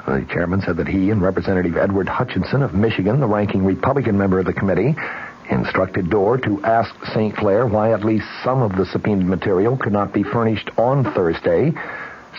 The 0.06 0.26
chairman 0.30 0.60
said 0.60 0.76
that 0.76 0.86
he 0.86 1.08
and 1.08 1.22
Representative 1.22 1.78
Edward 1.78 2.10
Hutchinson 2.10 2.62
of 2.62 2.74
Michigan, 2.74 3.20
the 3.20 3.26
ranking 3.26 3.64
Republican 3.64 4.18
member 4.18 4.38
of 4.38 4.44
the 4.44 4.52
committee, 4.52 4.94
instructed 5.48 6.10
Doar 6.10 6.42
to 6.44 6.62
ask 6.62 6.94
St. 7.14 7.34
Clair 7.34 7.66
why 7.66 7.94
at 7.94 8.04
least 8.04 8.26
some 8.44 8.60
of 8.60 8.76
the 8.76 8.84
subpoenaed 8.84 9.26
material 9.26 9.78
could 9.78 9.94
not 9.94 10.12
be 10.12 10.22
furnished 10.22 10.68
on 10.76 11.14
Thursday. 11.14 11.72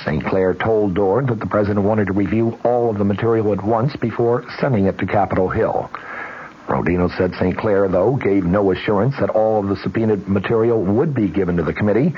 St. 0.06 0.24
Clair 0.24 0.54
told 0.54 0.94
Doar 0.94 1.26
that 1.28 1.40
the 1.40 1.48
president 1.48 1.86
wanted 1.86 2.06
to 2.08 2.14
review 2.14 2.60
all 2.64 2.92
of 2.92 3.00
the 3.00 3.04
material 3.04 3.52
at 3.52 3.64
once 3.64 3.96
before 3.96 4.44
sending 4.60 4.86
it 4.86 5.00
to 5.00 5.08
Capitol 5.08 5.50
Hill. 5.50 5.90
Rodino 6.68 7.16
said 7.18 7.34
St. 7.36 7.58
Clair, 7.58 7.88
though, 7.88 8.16
gave 8.16 8.46
no 8.46 8.72
assurance 8.72 9.16
that 9.20 9.30
all 9.30 9.60
of 9.60 9.68
the 9.68 9.76
subpoenaed 9.84 10.28
material 10.28 10.84
would 10.84 11.14
be 11.14 11.28
given 11.30 11.58
to 11.58 11.64
the 11.64 11.74
committee. 11.74 12.14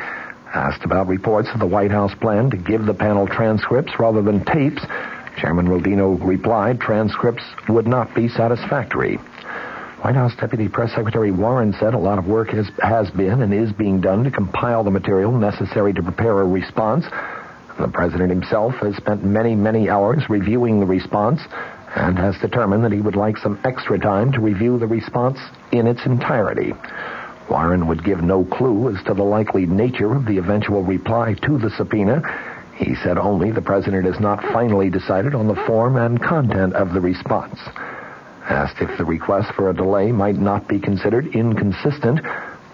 Asked 0.54 0.86
about 0.86 1.08
reports 1.08 1.50
of 1.54 1.60
the 1.60 1.66
White 1.66 1.92
House 1.92 2.14
plan 2.22 2.50
to 2.52 2.58
give 2.58 2.86
the 2.86 2.94
panel 2.94 3.28
transcripts 3.28 3.94
rather 4.00 4.22
than 4.22 4.46
tapes, 4.46 4.86
Chairman 5.38 5.68
Rodino 5.68 6.18
replied 6.26 6.80
transcripts 6.80 7.44
would 7.68 7.88
not 7.88 8.16
be 8.16 8.30
satisfactory. 8.30 9.18
White 10.02 10.16
House 10.16 10.36
Deputy 10.40 10.70
Press 10.70 10.94
Secretary 10.94 11.32
Warren 11.32 11.74
said 11.74 11.94
a 11.94 11.98
lot 11.98 12.20
of 12.20 12.28
work 12.28 12.50
has, 12.50 12.70
has 12.82 13.10
been 13.10 13.42
and 13.42 13.54
is 13.54 13.74
being 13.74 14.00
done 14.00 14.24
to 14.24 14.32
compile 14.32 14.84
the 14.84 14.92
material 14.92 15.32
necessary 15.32 15.94
to 15.94 16.04
prepare 16.04 16.40
a 16.40 16.46
response. 16.46 17.06
The 17.80 17.90
president 17.92 18.30
himself 18.30 18.76
has 18.76 18.96
spent 18.96 19.26
many, 19.26 19.56
many 19.56 19.90
hours 19.90 20.24
reviewing 20.30 20.80
the 20.80 20.86
response 20.86 21.42
and 21.96 22.18
has 22.18 22.38
determined 22.40 22.84
that 22.84 22.92
he 22.92 23.02
would 23.02 23.16
like 23.16 23.38
some 23.38 23.60
extra 23.64 23.98
time 23.98 24.32
to 24.34 24.42
review 24.42 24.78
the 24.78 24.88
response 24.88 25.40
in 25.72 25.88
its 25.88 26.06
entirety. 26.06 26.74
Warren 27.50 27.88
would 27.88 28.04
give 28.04 28.22
no 28.22 28.44
clue 28.44 28.96
as 28.96 29.04
to 29.06 29.14
the 29.14 29.24
likely 29.24 29.66
nature 29.66 30.14
of 30.14 30.26
the 30.26 30.38
eventual 30.38 30.84
reply 30.84 31.36
to 31.44 31.58
the 31.58 31.70
subpoena. 31.70 32.22
He 32.76 32.96
said 32.96 33.18
only 33.18 33.52
the 33.52 33.62
president 33.62 34.06
has 34.06 34.20
not 34.20 34.44
finally 34.52 34.90
decided 34.90 35.34
on 35.34 35.48
the 35.48 35.64
form 35.68 35.96
and 35.96 36.22
content 36.22 36.74
of 36.74 36.94
the 36.94 37.02
response. 37.02 37.60
Asked 38.50 38.82
if 38.82 38.98
the 38.98 39.06
request 39.06 39.54
for 39.54 39.70
a 39.70 39.74
delay 39.74 40.12
might 40.12 40.36
not 40.36 40.68
be 40.68 40.80
considered 40.80 41.28
inconsistent 41.28 42.20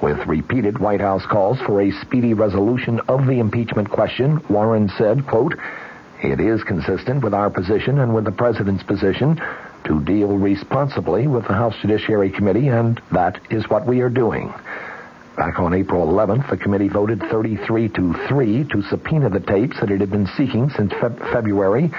with 0.01 0.17
repeated 0.25 0.79
White 0.79 1.01
House 1.01 1.25
calls 1.27 1.59
for 1.59 1.81
a 1.81 1.91
speedy 2.01 2.33
resolution 2.33 2.99
of 3.07 3.27
the 3.27 3.39
impeachment 3.39 3.89
question, 3.89 4.43
Warren 4.49 4.89
said, 4.97 5.27
quote, 5.27 5.53
it 6.21 6.39
is 6.39 6.63
consistent 6.63 7.23
with 7.23 7.33
our 7.33 7.49
position 7.49 7.99
and 7.99 8.13
with 8.13 8.25
the 8.25 8.31
President's 8.31 8.83
position 8.83 9.41
to 9.85 10.01
deal 10.03 10.37
responsibly 10.37 11.27
with 11.27 11.47
the 11.47 11.53
House 11.53 11.75
Judiciary 11.81 12.29
Committee, 12.29 12.67
and 12.67 13.01
that 13.11 13.39
is 13.49 13.67
what 13.69 13.87
we 13.87 14.01
are 14.01 14.09
doing. 14.09 14.53
Back 15.35 15.59
on 15.59 15.73
April 15.73 16.05
11th, 16.07 16.49
the 16.49 16.57
committee 16.57 16.89
voted 16.89 17.19
33 17.31 17.89
to 17.89 18.13
3 18.27 18.65
to 18.65 18.81
subpoena 18.83 19.29
the 19.29 19.39
tapes 19.39 19.79
that 19.79 19.89
it 19.89 19.99
had 19.99 20.11
been 20.11 20.27
seeking 20.37 20.69
since 20.69 20.91
Feb- 20.93 21.33
February. 21.33 21.89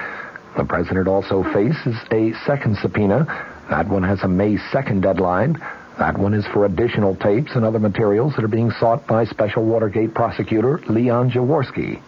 The 0.55 0.63
President 0.63 1.07
also 1.07 1.43
faces 1.51 1.95
a 2.11 2.31
second 2.45 2.77
subpoena. 2.77 3.25
That 3.69 3.89
one 3.89 4.03
has 4.03 4.21
a 4.23 4.27
May 4.27 4.57
2nd 4.57 5.01
deadline. 5.01 5.57
That 5.97 6.17
one 6.17 6.33
is 6.33 6.45
for 6.53 6.65
additional 6.65 7.15
tapes 7.15 7.55
and 7.55 7.65
other 7.65 7.79
materials 7.79 8.33
that 8.35 8.45
are 8.45 8.47
being 8.47 8.71
sought 8.71 9.05
by 9.07 9.25
Special 9.25 9.65
Watergate 9.65 10.13
prosecutor 10.13 10.79
Leon 10.87 11.31
Jaworski. 11.31 12.01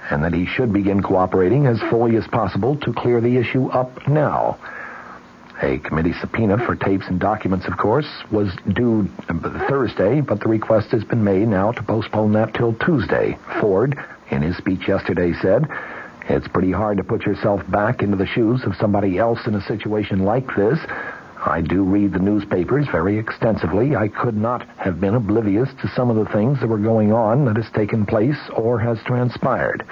and 0.10 0.24
that 0.24 0.34
he 0.34 0.46
should 0.46 0.74
begin 0.74 1.02
cooperating 1.02 1.68
as 1.68 1.80
fully 1.90 2.16
as 2.16 2.28
possible 2.28 2.76
to 2.78 2.94
clear 2.94 3.22
the 3.22 3.38
issue 3.38 3.68
up 3.68 4.08
now. 4.08 4.58
A 5.62 5.78
committee 5.80 6.14
subpoena 6.22 6.58
for 6.66 6.76
tapes 6.76 7.08
and 7.08 7.20
documents, 7.20 7.68
of 7.68 7.78
course, 7.78 8.08
was 8.32 8.56
due 8.74 9.10
uh, 9.28 9.68
Thursday, 9.68 10.22
but 10.22 10.40
the 10.40 10.48
request 10.48 10.92
has 10.92 11.04
been 11.04 11.24
made 11.24 11.50
now 11.50 11.74
to 11.74 11.84
postpone 11.84 12.32
that 12.34 12.54
till 12.54 12.74
Tuesday. 12.76 13.38
Ford, 13.60 13.98
in 14.32 14.42
his 14.42 14.56
speech 14.56 14.88
yesterday, 14.88 15.34
said, 15.42 15.68
It's 16.30 16.48
pretty 16.48 16.72
hard 16.72 16.98
to 16.98 17.04
put 17.04 17.26
yourself 17.26 17.62
back 17.70 18.02
into 18.02 18.16
the 18.16 18.26
shoes 18.26 18.64
of 18.64 18.76
somebody 18.78 19.18
else 19.18 19.40
in 19.48 19.56
a 19.56 19.62
situation 19.62 20.20
like 20.20 20.48
this. 20.56 20.80
I 21.46 21.62
do 21.62 21.84
read 21.84 22.12
the 22.14 22.20
newspapers 22.20 22.88
very 22.92 23.18
extensively. 23.18 23.96
I 23.96 24.10
could 24.10 24.36
not 24.36 24.68
have 24.78 25.00
been 25.00 25.16
oblivious 25.16 25.70
to 25.82 25.88
some 25.96 26.10
of 26.10 26.18
the 26.18 26.32
things 26.34 26.60
that 26.60 26.68
were 26.68 26.78
going 26.78 27.14
on 27.14 27.46
that 27.46 27.56
has 27.56 27.72
taken 27.72 28.06
place 28.06 28.38
or 28.56 28.78
has 28.80 29.00
transpired. 29.06 29.86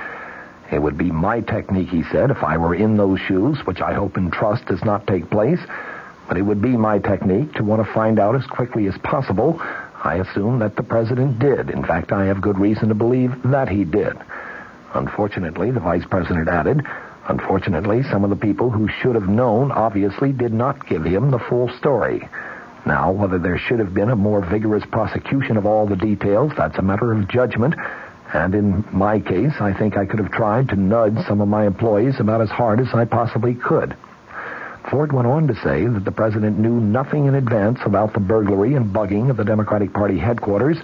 It 0.72 0.82
would 0.82 0.98
be 0.98 1.10
my 1.10 1.40
technique, 1.40 1.88
he 1.88 2.04
said, 2.12 2.32
if 2.32 2.44
I 2.44 2.58
were 2.58 2.76
in 2.76 2.98
those 2.98 3.20
shoes, 3.22 3.60
which 3.66 3.80
I 3.80 3.94
hope 3.94 4.18
and 4.18 4.32
trust 4.32 4.66
does 4.66 4.84
not 4.84 5.08
take 5.08 5.30
place. 5.30 5.60
But 6.28 6.38
it 6.38 6.42
would 6.42 6.62
be 6.62 6.76
my 6.76 7.00
technique 7.00 7.54
to 7.54 7.64
want 7.64 7.86
to 7.86 7.94
find 7.94 8.20
out 8.20 8.36
as 8.36 8.46
quickly 8.48 8.88
as 8.88 8.98
possible. 8.98 9.62
I 10.04 10.16
assume 10.16 10.60
that 10.60 10.76
the 10.76 10.84
president 10.84 11.40
did. 11.40 11.70
In 11.70 11.86
fact, 11.86 12.12
I 12.12 12.26
have 12.26 12.42
good 12.42 12.60
reason 12.60 12.90
to 12.90 12.96
believe 12.96 13.32
that 13.46 13.70
he 13.70 13.86
did. 13.86 14.18
Unfortunately, 14.94 15.72
the 15.72 15.80
vice 15.80 16.06
president 16.10 16.50
added, 16.50 16.86
unfortunately, 17.28 18.04
some 18.12 18.24
of 18.24 18.30
the 18.30 18.36
people 18.36 18.70
who 18.70 18.88
should 18.88 19.16
have 19.16 19.28
known 19.28 19.72
obviously 19.72 20.32
did 20.32 20.54
not 20.54 20.88
give 20.88 21.04
him 21.04 21.32
the 21.32 21.40
full 21.40 21.70
story. 21.78 22.28
Now, 22.86 23.12
whether 23.12 23.38
there 23.38 23.58
should 23.58 23.80
have 23.80 23.94
been 23.94 24.10
a 24.10 24.16
more 24.16 24.46
vigorous 24.46 24.84
prosecution 24.92 25.58
of 25.58 25.66
all 25.66 25.88
the 25.88 25.96
details, 25.96 26.54
that's 26.58 26.78
a 26.78 26.82
matter 26.82 27.12
of 27.12 27.28
judgment. 27.28 27.76
And 28.34 28.56
in 28.56 28.86
my 28.92 29.20
case, 29.20 29.54
I 29.60 29.74
think 29.74 29.98
I 29.98 30.06
could 30.06 30.20
have 30.20 30.32
tried 30.32 30.70
to 30.70 30.76
nudge 30.76 31.26
some 31.28 31.42
of 31.42 31.48
my 31.48 31.66
employees 31.66 32.20
about 32.20 32.42
as 32.42 32.50
hard 32.50 32.80
as 32.80 32.88
I 32.94 33.06
possibly 33.06 33.56
could. 33.56 33.96
Ford 34.90 35.12
went 35.12 35.28
on 35.28 35.48
to 35.48 35.56
say 35.56 35.86
that 35.86 36.06
the 36.06 36.12
president 36.12 36.60
knew 36.60 36.80
nothing 36.80 37.26
in 37.26 37.36
advance 37.36 37.80
about 37.86 38.14
the 38.14 38.22
burglary 38.22 38.76
and 38.76 38.94
bugging 38.94 39.30
of 39.30 39.36
the 39.36 39.44
Democratic 39.44 39.94
Party 39.94 40.18
headquarters 40.18 40.78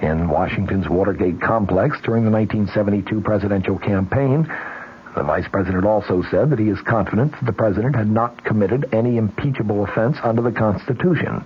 in 0.00 0.28
Washington's 0.28 0.88
Watergate 0.88 1.40
complex 1.40 1.98
during 2.02 2.24
the 2.24 2.30
1972 2.30 3.20
presidential 3.20 3.78
campaign. 3.78 4.50
The 5.14 5.22
vice 5.22 5.46
president 5.48 5.84
also 5.84 6.22
said 6.30 6.50
that 6.50 6.58
he 6.58 6.68
is 6.68 6.80
confident 6.80 7.32
that 7.32 7.44
the 7.44 7.52
president 7.52 7.94
had 7.94 8.10
not 8.10 8.44
committed 8.44 8.88
any 8.92 9.18
impeachable 9.18 9.84
offense 9.84 10.16
under 10.22 10.40
the 10.40 10.52
Constitution. 10.52 11.44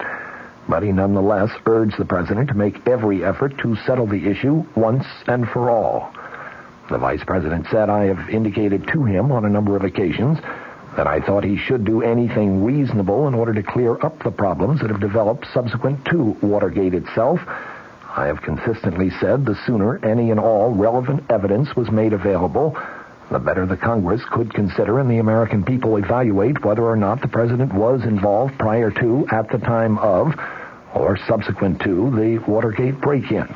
But 0.69 0.83
he 0.83 0.93
nonetheless 0.93 1.51
urged 1.67 1.99
the 1.99 2.05
president 2.05 2.49
to 2.49 2.55
make 2.55 2.87
every 2.87 3.25
effort 3.25 3.59
to 3.59 3.77
settle 3.87 4.07
the 4.07 4.29
issue 4.29 4.65
once 4.77 5.05
and 5.27 5.49
for 5.49 5.71
all. 5.71 6.13
The 6.91 6.99
vice 6.99 7.25
president 7.25 7.67
said, 7.71 7.91
I 7.91 8.05
have 8.05 8.31
indicated 8.31 8.87
to 8.93 9.05
him 9.05 9.33
on 9.33 9.45
a 9.45 9.51
number 9.51 9.77
of 9.77 9.83
occasions 9.83 10.39
that 10.97 11.09
I 11.09 11.21
thought 11.21 11.45
he 11.45 11.59
should 11.59 11.85
do 11.85 12.03
anything 12.03 12.65
reasonable 12.65 13.27
in 13.27 13.35
order 13.35 13.53
to 13.53 13.63
clear 13.63 13.99
up 14.01 14.23
the 14.23 14.31
problems 14.31 14.81
that 14.81 14.91
have 14.91 15.01
developed 15.01 15.47
subsequent 15.53 16.05
to 16.07 16.37
Watergate 16.41 16.95
itself. 16.95 17.41
I 18.17 18.27
have 18.27 18.41
consistently 18.43 19.11
said 19.21 19.45
the 19.45 19.59
sooner 19.67 19.99
any 20.05 20.31
and 20.31 20.41
all 20.41 20.73
relevant 20.73 21.31
evidence 21.31 21.77
was 21.77 21.91
made 21.91 22.13
available, 22.13 22.77
the 23.31 23.39
better 23.39 23.67
the 23.67 23.77
Congress 23.77 24.23
could 24.31 24.55
consider 24.55 25.01
and 25.01 25.11
the 25.11 25.19
American 25.19 25.65
people 25.65 25.97
evaluate 25.97 26.65
whether 26.65 26.85
or 26.85 26.97
not 26.97 27.21
the 27.21 27.29
president 27.29 27.75
was 27.75 28.03
involved 28.05 28.57
prior 28.59 28.91
to, 28.91 29.27
at 29.31 29.51
the 29.51 29.59
time 29.59 29.99
of, 29.99 30.33
or 30.95 31.19
subsequent 31.27 31.81
to 31.81 32.11
the 32.13 32.39
Watergate 32.49 33.01
break-in. 33.01 33.49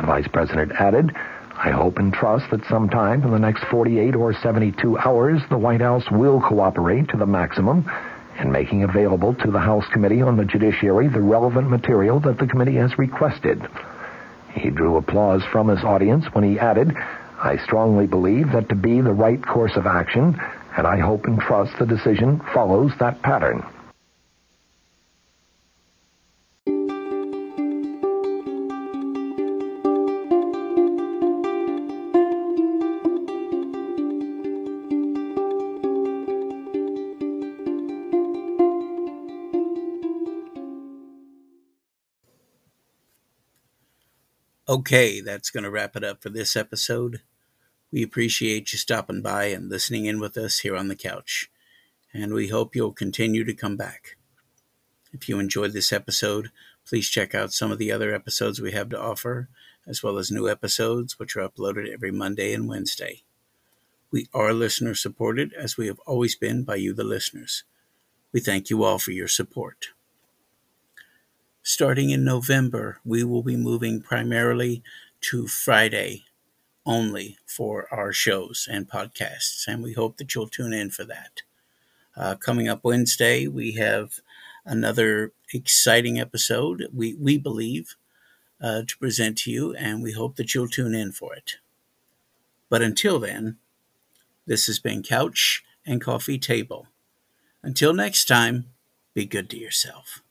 The 0.00 0.06
vice 0.06 0.28
president 0.28 0.72
added, 0.72 1.14
I 1.56 1.70
hope 1.70 1.98
and 1.98 2.12
trust 2.12 2.50
that 2.50 2.66
sometime 2.66 3.22
in 3.22 3.30
the 3.30 3.38
next 3.38 3.64
48 3.64 4.16
or 4.16 4.34
72 4.34 4.98
hours, 4.98 5.40
the 5.48 5.58
White 5.58 5.80
House 5.80 6.10
will 6.10 6.40
cooperate 6.40 7.08
to 7.10 7.16
the 7.16 7.26
maximum 7.26 7.88
in 8.40 8.50
making 8.50 8.82
available 8.82 9.34
to 9.34 9.50
the 9.52 9.60
House 9.60 9.86
Committee 9.92 10.20
on 10.20 10.36
the 10.36 10.44
Judiciary 10.44 11.06
the 11.06 11.20
relevant 11.20 11.70
material 11.70 12.18
that 12.20 12.38
the 12.38 12.46
committee 12.48 12.74
has 12.74 12.98
requested. 12.98 13.62
He 14.52 14.70
drew 14.70 14.96
applause 14.96 15.44
from 15.52 15.68
his 15.68 15.84
audience 15.84 16.26
when 16.32 16.42
he 16.42 16.58
added, 16.58 16.92
I 17.44 17.58
strongly 17.58 18.06
believe 18.06 18.52
that 18.52 18.70
to 18.70 18.74
be 18.74 19.02
the 19.02 19.12
right 19.12 19.46
course 19.46 19.76
of 19.76 19.86
action, 19.86 20.40
and 20.78 20.86
I 20.86 20.98
hope 20.98 21.26
and 21.26 21.38
trust 21.38 21.78
the 21.78 21.84
decision 21.84 22.40
follows 22.54 22.92
that 23.00 23.20
pattern. 23.20 23.62
Okay, 44.66 45.20
that's 45.20 45.50
going 45.50 45.64
to 45.64 45.70
wrap 45.70 45.94
it 45.94 46.02
up 46.02 46.22
for 46.22 46.30
this 46.30 46.56
episode. 46.56 47.20
We 47.94 48.02
appreciate 48.02 48.72
you 48.72 48.78
stopping 48.80 49.22
by 49.22 49.44
and 49.44 49.70
listening 49.70 50.06
in 50.06 50.18
with 50.18 50.36
us 50.36 50.58
here 50.58 50.74
on 50.74 50.88
the 50.88 50.96
couch, 50.96 51.48
and 52.12 52.34
we 52.34 52.48
hope 52.48 52.74
you'll 52.74 52.90
continue 52.90 53.44
to 53.44 53.54
come 53.54 53.76
back. 53.76 54.16
If 55.12 55.28
you 55.28 55.38
enjoyed 55.38 55.74
this 55.74 55.92
episode, 55.92 56.50
please 56.84 57.08
check 57.08 57.36
out 57.36 57.52
some 57.52 57.70
of 57.70 57.78
the 57.78 57.92
other 57.92 58.12
episodes 58.12 58.60
we 58.60 58.72
have 58.72 58.88
to 58.88 59.00
offer, 59.00 59.48
as 59.86 60.02
well 60.02 60.18
as 60.18 60.32
new 60.32 60.48
episodes, 60.48 61.20
which 61.20 61.36
are 61.36 61.48
uploaded 61.48 61.88
every 61.88 62.10
Monday 62.10 62.52
and 62.52 62.68
Wednesday. 62.68 63.22
We 64.10 64.26
are 64.34 64.52
listener 64.52 64.96
supported, 64.96 65.52
as 65.52 65.76
we 65.76 65.86
have 65.86 66.00
always 66.00 66.34
been 66.34 66.64
by 66.64 66.74
you, 66.74 66.94
the 66.94 67.04
listeners. 67.04 67.62
We 68.32 68.40
thank 68.40 68.70
you 68.70 68.82
all 68.82 68.98
for 68.98 69.12
your 69.12 69.28
support. 69.28 69.90
Starting 71.62 72.10
in 72.10 72.24
November, 72.24 72.98
we 73.04 73.22
will 73.22 73.44
be 73.44 73.56
moving 73.56 74.02
primarily 74.02 74.82
to 75.30 75.46
Friday 75.46 76.23
only 76.86 77.38
for 77.46 77.88
our 77.92 78.12
shows 78.12 78.68
and 78.70 78.88
podcasts, 78.88 79.66
and 79.66 79.82
we 79.82 79.92
hope 79.92 80.16
that 80.16 80.34
you'll 80.34 80.48
tune 80.48 80.72
in 80.72 80.90
for 80.90 81.04
that. 81.04 81.42
Uh, 82.16 82.34
coming 82.34 82.68
up 82.68 82.84
Wednesday, 82.84 83.46
we 83.46 83.72
have 83.72 84.20
another 84.64 85.32
exciting 85.52 86.20
episode, 86.20 86.86
we, 86.92 87.14
we 87.14 87.38
believe, 87.38 87.96
uh, 88.60 88.82
to 88.86 88.98
present 88.98 89.38
to 89.38 89.50
you, 89.50 89.74
and 89.74 90.02
we 90.02 90.12
hope 90.12 90.36
that 90.36 90.54
you'll 90.54 90.68
tune 90.68 90.94
in 90.94 91.12
for 91.12 91.34
it. 91.34 91.56
But 92.68 92.82
until 92.82 93.18
then, 93.18 93.58
this 94.46 94.66
has 94.66 94.78
been 94.78 95.02
Couch 95.02 95.62
and 95.86 96.00
Coffee 96.00 96.38
Table. 96.38 96.86
Until 97.62 97.94
next 97.94 98.26
time, 98.26 98.66
be 99.14 99.26
good 99.26 99.48
to 99.50 99.58
yourself. 99.58 100.23